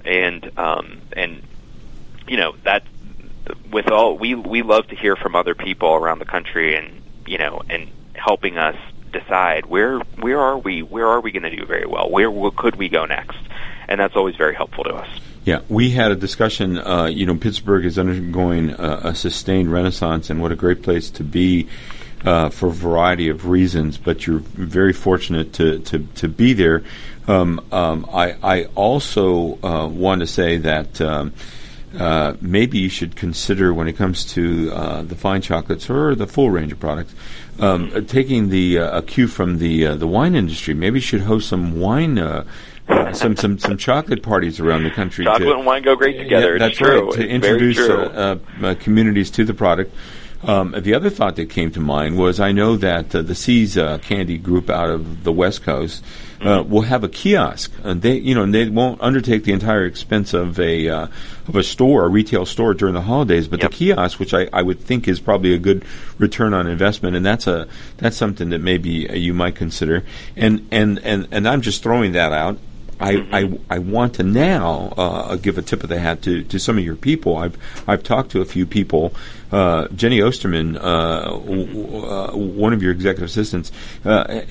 and 0.03 0.57
um, 0.57 1.01
and 1.13 1.43
you 2.27 2.37
know 2.37 2.55
that 2.63 2.83
with 3.71 3.91
all 3.91 4.17
we 4.17 4.33
we 4.33 4.63
love 4.63 4.87
to 4.87 4.95
hear 4.95 5.15
from 5.15 5.35
other 5.35 5.53
people 5.53 5.93
around 5.93 6.19
the 6.19 6.25
country, 6.25 6.75
and 6.75 7.01
you 7.27 7.37
know, 7.37 7.61
and 7.69 7.89
helping 8.13 8.57
us 8.57 8.77
decide 9.11 9.65
where 9.67 9.99
where 10.19 10.39
are 10.39 10.57
we 10.57 10.81
where 10.81 11.07
are 11.07 11.21
we 11.21 11.31
going 11.31 11.43
to 11.43 11.55
do 11.55 11.65
very 11.65 11.85
well? 11.85 12.09
Where, 12.09 12.31
where 12.31 12.51
could 12.51 12.75
we 12.75 12.89
go 12.89 13.05
next? 13.05 13.37
And 13.87 13.99
that's 13.99 14.15
always 14.15 14.35
very 14.35 14.55
helpful 14.55 14.83
to 14.85 14.95
us 14.95 15.09
yeah, 15.45 15.61
we 15.69 15.91
had 15.91 16.11
a 16.11 16.15
discussion. 16.15 16.77
Uh, 16.77 17.05
you 17.05 17.25
know, 17.25 17.35
Pittsburgh 17.35 17.85
is 17.85 17.99
undergoing 17.99 18.71
a, 18.71 19.01
a, 19.03 19.15
sustained 19.15 19.71
renaissance, 19.71 20.31
and 20.31 20.41
what 20.41 20.51
a 20.51 20.55
great 20.55 20.81
place 20.81 21.11
to 21.11 21.23
be 21.23 21.67
uh, 22.25 22.49
for 22.49 22.67
a 22.67 22.71
variety 22.71 23.29
of 23.29 23.47
reasons, 23.47 23.97
but 23.97 24.25
you're 24.25 24.39
very 24.39 24.91
fortunate 24.91 25.53
to, 25.53 25.79
to, 25.79 25.99
to 26.15 26.27
be 26.27 26.53
there. 26.53 26.83
Um, 27.27 27.63
um, 27.71 28.09
I, 28.11 28.35
I 28.41 28.63
also 28.73 29.59
uh, 29.63 29.87
want 29.87 30.21
to 30.21 30.27
say 30.27 30.57
that 30.57 30.99
um, 30.99 31.33
uh, 31.97 32.35
maybe 32.41 32.79
you 32.79 32.89
should 32.89 33.15
consider 33.15 33.73
when 33.73 33.87
it 33.87 33.93
comes 33.93 34.25
to 34.33 34.71
uh, 34.71 35.01
the 35.03 35.15
fine 35.15 35.41
chocolates 35.41 35.89
or 35.89 36.15
the 36.15 36.27
full 36.27 36.49
range 36.49 36.71
of 36.71 36.79
products, 36.79 37.13
um, 37.59 38.05
taking 38.07 38.49
the 38.49 38.79
uh, 38.79 38.99
a 38.99 39.01
cue 39.01 39.27
from 39.27 39.59
the 39.59 39.85
uh, 39.87 39.95
the 39.95 40.07
wine 40.07 40.35
industry. 40.35 40.73
Maybe 40.73 40.97
you 40.97 41.01
should 41.01 41.21
host 41.21 41.49
some 41.49 41.79
wine 41.79 42.17
uh, 42.17 42.45
some 43.13 43.35
some 43.35 43.57
some 43.57 43.77
chocolate 43.77 44.21
parties 44.21 44.59
around 44.59 44.83
the 44.83 44.91
country. 44.91 45.25
Chocolate 45.25 45.49
to, 45.49 45.55
and 45.55 45.65
wine 45.65 45.83
go 45.83 45.95
great 45.95 46.17
together. 46.17 46.53
Yeah, 46.53 46.59
that's 46.59 46.77
true. 46.77 47.05
right. 47.05 47.13
To 47.13 47.23
it's 47.23 47.31
introduce 47.31 47.79
uh, 47.79 48.37
uh, 48.61 48.75
communities 48.75 49.31
to 49.31 49.43
the 49.43 49.53
product. 49.53 49.93
Um, 50.43 50.75
the 50.77 50.93
other 50.93 51.09
thought 51.09 51.37
that 51.37 51.49
came 51.49 51.71
to 51.71 51.79
mind 51.79 52.17
was 52.17 52.39
I 52.39 52.51
know 52.51 52.77
that 52.77 53.15
uh, 53.15 53.23
the 53.23 53.33
See's 53.33 53.77
uh, 53.77 53.97
Candy 53.97 54.37
Group 54.37 54.69
out 54.69 54.91
of 54.91 55.23
the 55.23 55.31
West 55.31 55.63
Coast 55.63 56.03
uh, 56.39 56.59
mm-hmm. 56.59 56.69
will 56.69 56.81
have 56.81 57.03
a 57.03 57.09
kiosk, 57.09 57.71
and 57.83 58.01
they 58.01 58.17
you 58.17 58.35
know 58.35 58.43
and 58.43 58.53
they 58.53 58.69
won't 58.69 59.01
undertake 59.01 59.43
the 59.43 59.53
entire 59.53 59.85
expense 59.85 60.35
of 60.35 60.59
a 60.59 60.87
uh, 60.87 61.07
of 61.47 61.55
a 61.55 61.63
store, 61.63 62.05
a 62.05 62.09
retail 62.09 62.45
store 62.45 62.75
during 62.75 62.93
the 62.93 63.01
holidays, 63.01 63.47
but 63.47 63.61
yep. 63.61 63.71
the 63.71 63.77
kiosk, 63.77 64.19
which 64.19 64.35
I, 64.35 64.47
I 64.53 64.61
would 64.61 64.79
think 64.79 65.07
is 65.07 65.19
probably 65.19 65.53
a 65.53 65.57
good 65.57 65.83
return 66.19 66.53
on 66.53 66.67
investment, 66.67 67.15
and 67.15 67.25
that's 67.25 67.47
a 67.47 67.67
that's 67.97 68.17
something 68.17 68.49
that 68.49 68.59
maybe 68.59 69.09
uh, 69.09 69.13
you 69.15 69.33
might 69.33 69.55
consider, 69.55 70.03
and 70.35 70.67
and 70.69 70.99
and 70.99 71.27
and 71.31 71.47
I'm 71.47 71.61
just 71.61 71.81
throwing 71.81 72.11
that 72.11 72.33
out. 72.33 72.59
I, 72.99 73.13
mm-hmm. 73.15 73.63
I, 73.71 73.75
I 73.75 73.79
want 73.79 74.15
to 74.15 74.23
now 74.23 74.93
uh, 74.97 75.35
give 75.35 75.57
a 75.57 75.61
tip 75.61 75.83
of 75.83 75.89
the 75.89 75.99
hat 75.99 76.21
to, 76.23 76.43
to 76.43 76.59
some 76.59 76.77
of 76.77 76.83
your 76.83 76.95
people. 76.95 77.37
I've 77.37 77.57
I've 77.87 78.03
talked 78.03 78.31
to 78.31 78.41
a 78.41 78.45
few 78.45 78.65
people. 78.65 79.13
Uh, 79.51 79.87
Jenny 79.89 80.21
Osterman, 80.21 80.75
uh, 80.75 81.25
w- 81.29 82.05
uh, 82.05 82.31
one 82.35 82.73
of 82.73 82.81
your 82.81 82.91
executive 82.91 83.29
assistants, 83.29 83.71
uh, 84.03 84.41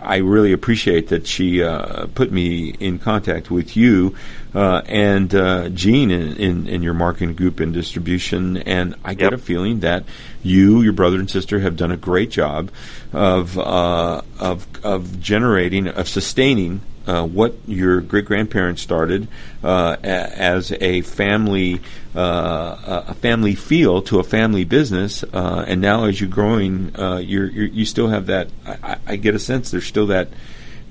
I 0.00 0.18
really 0.18 0.52
appreciate 0.52 1.08
that 1.08 1.26
she 1.26 1.62
uh, 1.62 2.06
put 2.14 2.30
me 2.30 2.68
in 2.68 2.98
contact 2.98 3.50
with 3.50 3.76
you 3.76 4.14
and 4.54 5.30
Gene 5.76 6.10
in, 6.10 6.36
in, 6.36 6.68
in, 6.68 6.82
your 6.82 6.94
marketing 6.94 7.34
group 7.34 7.58
and 7.60 7.72
distribution. 7.72 8.58
And 8.58 8.96
I 9.04 9.14
get 9.14 9.32
a 9.32 9.38
feeling 9.38 9.80
that 9.80 10.04
you, 10.42 10.82
your 10.82 10.92
brother 10.92 11.18
and 11.18 11.30
sister, 11.30 11.60
have 11.60 11.76
done 11.76 11.90
a 11.90 11.96
great 11.96 12.30
job 12.30 12.70
of 13.12 13.58
of 13.58 14.66
of 14.84 15.20
generating 15.20 15.88
of 15.88 16.08
sustaining 16.08 16.80
uh, 17.08 17.26
what 17.26 17.54
your 17.66 18.00
great 18.00 18.26
grandparents 18.26 18.82
started 18.82 19.26
uh, 19.64 19.96
a- 20.02 20.06
as 20.06 20.72
a 20.72 21.00
family 21.00 21.80
uh, 22.14 23.04
a 23.08 23.14
family 23.14 23.54
feel 23.54 24.02
to 24.02 24.18
a 24.18 24.24
family 24.24 24.64
business, 24.64 25.22
uh, 25.32 25.64
and 25.66 25.80
now 25.80 26.04
as 26.04 26.20
you're 26.20 26.28
growing, 26.28 26.94
uh, 26.98 27.18
you're, 27.18 27.46
you're, 27.46 27.66
you 27.66 27.84
still 27.84 28.08
have 28.08 28.26
that. 28.26 28.48
I, 28.66 28.96
I, 29.06 29.16
get 29.16 29.36
a 29.36 29.38
sense 29.38 29.70
there's 29.70 29.86
still 29.86 30.08
that 30.08 30.28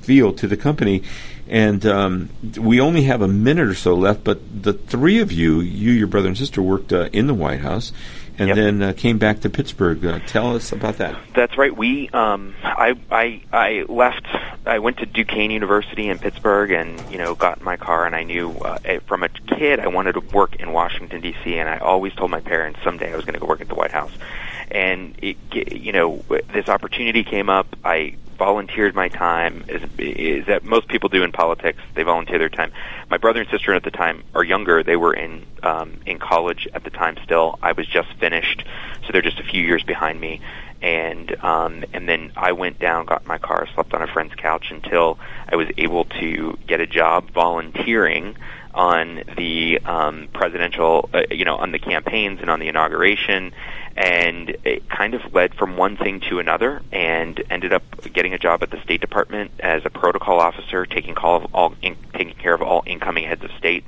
feel 0.02 0.32
to 0.34 0.48
the 0.48 0.56
company. 0.56 1.04
And 1.50 1.86
um, 1.86 2.30
we 2.58 2.80
only 2.80 3.04
have 3.04 3.22
a 3.22 3.28
minute 3.28 3.68
or 3.68 3.76
so 3.76 3.94
left, 3.96 4.24
but 4.24 4.40
the 4.64 4.74
three 4.74 5.20
of 5.20 5.32
you, 5.32 5.60
you, 5.60 5.92
your 5.92 6.08
brother 6.08 6.28
and 6.28 6.38
sister, 6.38 6.62
worked 6.62 6.92
in 6.92 7.28
the 7.28 7.34
White 7.34 7.60
House 7.60 7.92
and 8.38 8.50
yep. 8.50 8.56
then 8.56 8.82
uh, 8.82 8.94
came 8.96 9.18
back 9.18 9.42
to 9.42 9.50
Pittsburgh. 9.50 10.06
Uh, 10.06 10.20
tell 10.20 10.56
us 10.56 10.72
about 10.72 10.98
that. 10.98 11.18
That's 11.34 11.58
right. 11.58 11.76
We, 11.76 12.10
um, 12.10 12.54
I, 12.64 12.96
I, 13.12 13.42
I 13.52 13.86
left. 13.90 14.28
I 14.66 14.80
went 14.80 14.98
to 14.98 15.06
Duquesne 15.06 15.52
University 15.52 16.10
in 16.10 16.20
Pittsburgh, 16.20 16.72
and 16.72 17.00
you 17.12 17.18
know, 17.18 17.36
got 17.36 17.60
in 17.60 17.64
my 17.64 17.78
car, 17.78 18.06
and 18.06 18.16
I 18.16 18.24
knew 18.24 18.52
uh, 18.52 19.00
from 19.08 19.24
a 19.24 19.30
kid 19.30 19.80
I 19.80 19.88
wanted 19.88 20.14
to 20.14 20.20
work 20.20 20.56
in 20.58 20.72
Washington 20.72 21.22
D.C. 21.22 21.58
And 21.58 21.70
I 21.70 21.78
always 21.78 22.14
told 22.14 22.32
my 22.32 22.42
parents 22.42 22.80
someday 22.84 23.12
I 23.12 23.16
was 23.16 23.26
going 23.26 23.34
to 23.36 23.40
go 23.40 23.48
work 23.48 23.62
at 23.62 23.70
the 23.70 23.76
White 23.76 23.92
House. 23.92 24.12
And 24.70 25.16
it, 25.22 25.38
you 25.54 25.94
know, 25.94 26.24
this 26.54 26.68
opportunity 26.68 27.24
came 27.24 27.50
up. 27.50 27.68
I 27.86 28.18
volunteered 28.38 28.96
my 28.96 29.10
time 29.10 29.66
is, 29.68 29.82
is 29.98 30.46
that 30.46 30.64
most 30.64 30.88
people 30.88 31.10
do 31.10 31.24
in 31.24 31.32
politics. 31.32 31.80
They 31.96 32.04
volunteer 32.04 32.40
their 32.40 32.50
time. 32.50 32.72
My 33.10 33.18
brother 33.18 33.42
and 33.42 33.50
sister 33.50 33.74
at 33.74 33.84
the 33.84 33.92
time 33.92 34.24
are 34.34 34.44
younger. 34.44 34.84
They 34.84 34.96
were 34.96 35.14
in 35.14 35.46
um, 35.64 36.00
in 36.06 36.20
college 36.20 36.68
at 36.74 36.84
the 36.84 36.90
time. 36.90 37.18
Still, 37.24 37.58
I 37.62 37.72
was 37.72 37.88
just 37.88 38.14
finished, 38.14 38.64
so 39.06 39.12
they're 39.12 39.22
just 39.22 39.40
a 39.40 39.44
few 39.44 39.64
years 39.64 39.84
behind 39.84 40.20
me. 40.20 40.42
And 40.82 41.36
um, 41.44 41.84
and 41.94 42.08
then 42.08 42.32
I 42.36 42.52
went 42.52 42.80
down, 42.80 43.06
got 43.06 43.26
my 43.26 43.40
car, 43.40 43.68
slept 43.74 43.94
on 43.94 44.02
a 44.02 44.08
friend's 44.08 44.36
couch 44.36 44.68
until 44.70 45.18
I 45.50 45.56
was 45.56 45.68
able 45.78 46.06
to 46.06 46.58
get 46.68 46.80
a 46.80 46.88
job 46.88 47.32
volunteering 47.32 48.38
on 48.74 49.24
the 49.38 49.80
um, 49.86 50.28
presidential, 50.34 51.10
uh, 51.14 51.24
you 51.32 51.46
know, 51.46 51.56
on 51.56 51.72
the 51.72 51.80
campaigns 51.80 52.40
and 52.42 52.50
on 52.50 52.60
the 52.60 52.68
inauguration, 52.68 53.54
and 53.96 54.56
it 54.64 54.88
kind 54.90 55.16
of 55.16 55.34
led 55.34 55.56
from 55.56 55.76
one 55.76 55.98
thing 55.98 56.20
to 56.30 56.40
another, 56.40 56.82
and 56.92 57.44
ended 57.50 57.74
up 57.74 57.84
getting 58.14 58.34
a 58.34 58.38
job 58.38 58.62
at 58.62 58.70
the 58.70 58.82
State 58.84 59.02
Department 59.02 59.52
as 59.60 59.84
a 59.86 59.90
protocol 59.90 60.40
officer, 60.40 60.86
taking 60.86 61.16
call 61.16 61.38
of 61.38 61.56
all, 61.56 61.74
in, 61.82 61.98
taking 62.14 62.36
care 62.36 62.54
of 62.54 62.62
all 62.62 62.84
incoming 62.86 63.24
heads 63.24 63.44
of 63.44 63.52
state 63.58 63.84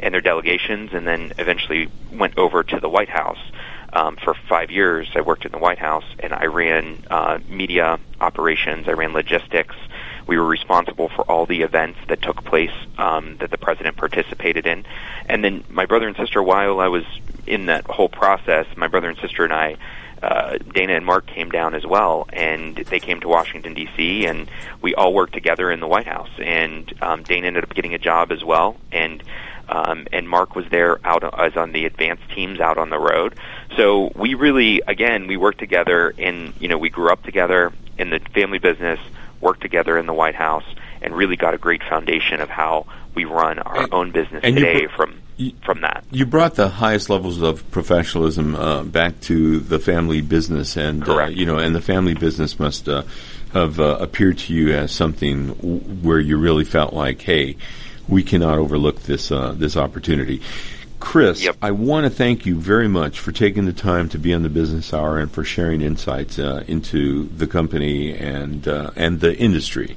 and 0.00 0.14
their 0.14 0.22
delegations, 0.22 0.92
and 0.92 1.06
then 1.06 1.32
eventually 1.38 1.88
went 2.10 2.38
over 2.38 2.62
to 2.62 2.80
the 2.80 2.88
White 2.88 3.10
House. 3.10 3.38
Um, 3.92 4.16
for 4.16 4.34
five 4.48 4.70
years, 4.70 5.08
I 5.14 5.20
worked 5.20 5.44
in 5.44 5.52
the 5.52 5.58
White 5.58 5.78
House, 5.78 6.04
and 6.20 6.32
I 6.32 6.46
ran 6.46 7.04
uh, 7.10 7.38
media 7.48 7.98
operations. 8.20 8.88
I 8.88 8.92
ran 8.92 9.12
logistics. 9.12 9.74
We 10.30 10.38
were 10.38 10.46
responsible 10.46 11.08
for 11.08 11.22
all 11.22 11.44
the 11.44 11.62
events 11.62 11.98
that 12.06 12.22
took 12.22 12.44
place 12.44 12.70
um, 12.98 13.38
that 13.38 13.50
the 13.50 13.58
president 13.58 13.96
participated 13.96 14.64
in. 14.64 14.86
And 15.26 15.42
then 15.42 15.64
my 15.68 15.86
brother 15.86 16.06
and 16.06 16.16
sister, 16.16 16.40
while 16.40 16.78
I 16.78 16.86
was 16.86 17.02
in 17.48 17.66
that 17.66 17.84
whole 17.86 18.08
process, 18.08 18.66
my 18.76 18.86
brother 18.86 19.08
and 19.08 19.18
sister 19.18 19.42
and 19.42 19.52
I, 19.52 19.76
uh, 20.22 20.58
Dana 20.72 20.92
and 20.92 21.04
Mark 21.04 21.26
came 21.26 21.50
down 21.50 21.74
as 21.74 21.84
well, 21.84 22.28
and 22.32 22.76
they 22.76 23.00
came 23.00 23.18
to 23.22 23.28
Washington 23.28 23.74
D.C. 23.74 24.26
and 24.26 24.48
we 24.80 24.94
all 24.94 25.12
worked 25.12 25.32
together 25.32 25.68
in 25.68 25.80
the 25.80 25.88
White 25.88 26.06
House. 26.06 26.30
And 26.38 26.94
um, 27.02 27.24
Dana 27.24 27.48
ended 27.48 27.64
up 27.64 27.74
getting 27.74 27.94
a 27.94 27.98
job 27.98 28.30
as 28.30 28.44
well, 28.44 28.76
and 28.92 29.24
um, 29.68 30.06
and 30.12 30.28
Mark 30.28 30.54
was 30.54 30.66
there 30.70 31.00
out 31.04 31.24
as 31.40 31.56
on 31.56 31.72
the 31.72 31.86
advanced 31.86 32.30
teams 32.30 32.60
out 32.60 32.78
on 32.78 32.90
the 32.90 33.00
road. 33.00 33.34
So 33.76 34.12
we 34.14 34.34
really, 34.34 34.80
again, 34.86 35.26
we 35.26 35.36
worked 35.36 35.58
together, 35.58 36.14
and 36.16 36.52
you 36.60 36.68
know, 36.68 36.78
we 36.78 36.88
grew 36.88 37.10
up 37.10 37.24
together 37.24 37.72
in 37.98 38.10
the 38.10 38.20
family 38.32 38.58
business 38.58 39.00
worked 39.40 39.62
together 39.62 39.98
in 39.98 40.06
the 40.06 40.14
White 40.14 40.34
House 40.34 40.64
and 41.02 41.14
really 41.14 41.36
got 41.36 41.54
a 41.54 41.58
great 41.58 41.82
foundation 41.82 42.40
of 42.40 42.48
how 42.48 42.86
we 43.14 43.24
run 43.24 43.58
our 43.58 43.84
and, 43.84 43.94
own 43.94 44.10
business 44.12 44.42
today 44.42 44.86
br- 44.86 44.92
from 44.94 45.20
from 45.64 45.80
that. 45.80 46.04
You 46.10 46.26
brought 46.26 46.54
the 46.54 46.68
highest 46.68 47.08
levels 47.08 47.40
of 47.40 47.68
professionalism 47.70 48.54
uh, 48.54 48.84
back 48.84 49.20
to 49.22 49.58
the 49.60 49.78
family 49.78 50.20
business, 50.20 50.76
and 50.76 51.08
uh, 51.08 51.26
you 51.26 51.46
know, 51.46 51.58
and 51.58 51.74
the 51.74 51.80
family 51.80 52.14
business 52.14 52.58
must 52.58 52.88
uh, 52.88 53.04
have 53.52 53.80
uh, 53.80 53.96
appeared 54.00 54.38
to 54.38 54.54
you 54.54 54.74
as 54.74 54.92
something 54.92 55.48
w- 55.54 55.78
where 55.78 56.20
you 56.20 56.36
really 56.38 56.64
felt 56.64 56.92
like, 56.92 57.22
hey, 57.22 57.56
we 58.06 58.22
cannot 58.22 58.58
overlook 58.58 59.02
this 59.02 59.32
uh, 59.32 59.52
this 59.52 59.76
opportunity. 59.76 60.42
Chris, 61.00 61.42
yep. 61.42 61.56
I 61.60 61.70
want 61.70 62.04
to 62.04 62.10
thank 62.10 62.46
you 62.46 62.60
very 62.60 62.86
much 62.86 63.18
for 63.18 63.32
taking 63.32 63.64
the 63.64 63.72
time 63.72 64.08
to 64.10 64.18
be 64.18 64.32
on 64.32 64.42
the 64.42 64.48
Business 64.48 64.92
Hour 64.92 65.18
and 65.18 65.30
for 65.30 65.42
sharing 65.42 65.80
insights 65.80 66.38
uh, 66.38 66.62
into 66.68 67.24
the 67.28 67.46
company 67.46 68.14
and 68.16 68.68
uh, 68.68 68.90
and 68.94 69.20
the 69.20 69.36
industry. 69.36 69.96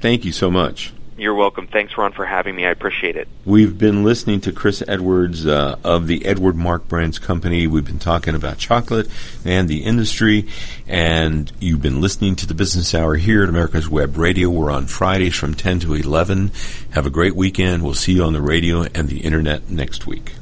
Thank 0.00 0.24
you 0.24 0.32
so 0.32 0.50
much. 0.50 0.92
You're 1.16 1.34
welcome. 1.34 1.68
Thanks, 1.68 1.96
Ron, 1.96 2.10
for 2.12 2.26
having 2.26 2.56
me. 2.56 2.66
I 2.66 2.70
appreciate 2.70 3.16
it. 3.16 3.28
We've 3.44 3.78
been 3.78 4.02
listening 4.02 4.40
to 4.42 4.52
Chris 4.52 4.82
Edwards 4.88 5.46
uh, 5.46 5.76
of 5.84 6.08
the 6.08 6.26
Edward 6.26 6.56
Marc 6.56 6.88
Brands 6.88 7.20
Company. 7.20 7.68
We've 7.68 7.84
been 7.84 8.00
talking 8.00 8.34
about 8.34 8.58
chocolate 8.58 9.08
and 9.44 9.68
the 9.68 9.84
industry, 9.84 10.48
and 10.88 11.52
you've 11.60 11.82
been 11.82 12.00
listening 12.00 12.34
to 12.36 12.46
the 12.46 12.54
Business 12.54 12.94
Hour 12.94 13.14
here 13.14 13.44
at 13.44 13.48
America's 13.48 13.88
Web 13.88 14.16
Radio. 14.16 14.50
We're 14.50 14.72
on 14.72 14.86
Fridays 14.86 15.36
from 15.36 15.54
10 15.54 15.80
to 15.80 15.94
11. 15.94 16.50
Have 16.90 17.06
a 17.06 17.10
great 17.10 17.36
weekend. 17.36 17.84
We'll 17.84 17.94
see 17.94 18.14
you 18.14 18.24
on 18.24 18.32
the 18.32 18.42
radio 18.42 18.82
and 18.82 19.08
the 19.08 19.20
internet 19.20 19.70
next 19.70 20.08
week. 20.08 20.32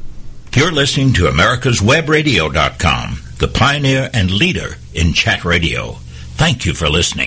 You're 0.55 0.73
listening 0.73 1.13
to 1.15 1.25
America'sWebRadio.com, 1.25 3.19
the 3.39 3.49
pioneer 3.49 4.11
and 4.13 4.31
leader 4.31 4.77
in 4.95 5.13
chat 5.13 5.45
radio. 5.45 5.93
Thank 6.37 6.65
you 6.65 6.73
for 6.73 6.89
listening. 6.89 7.21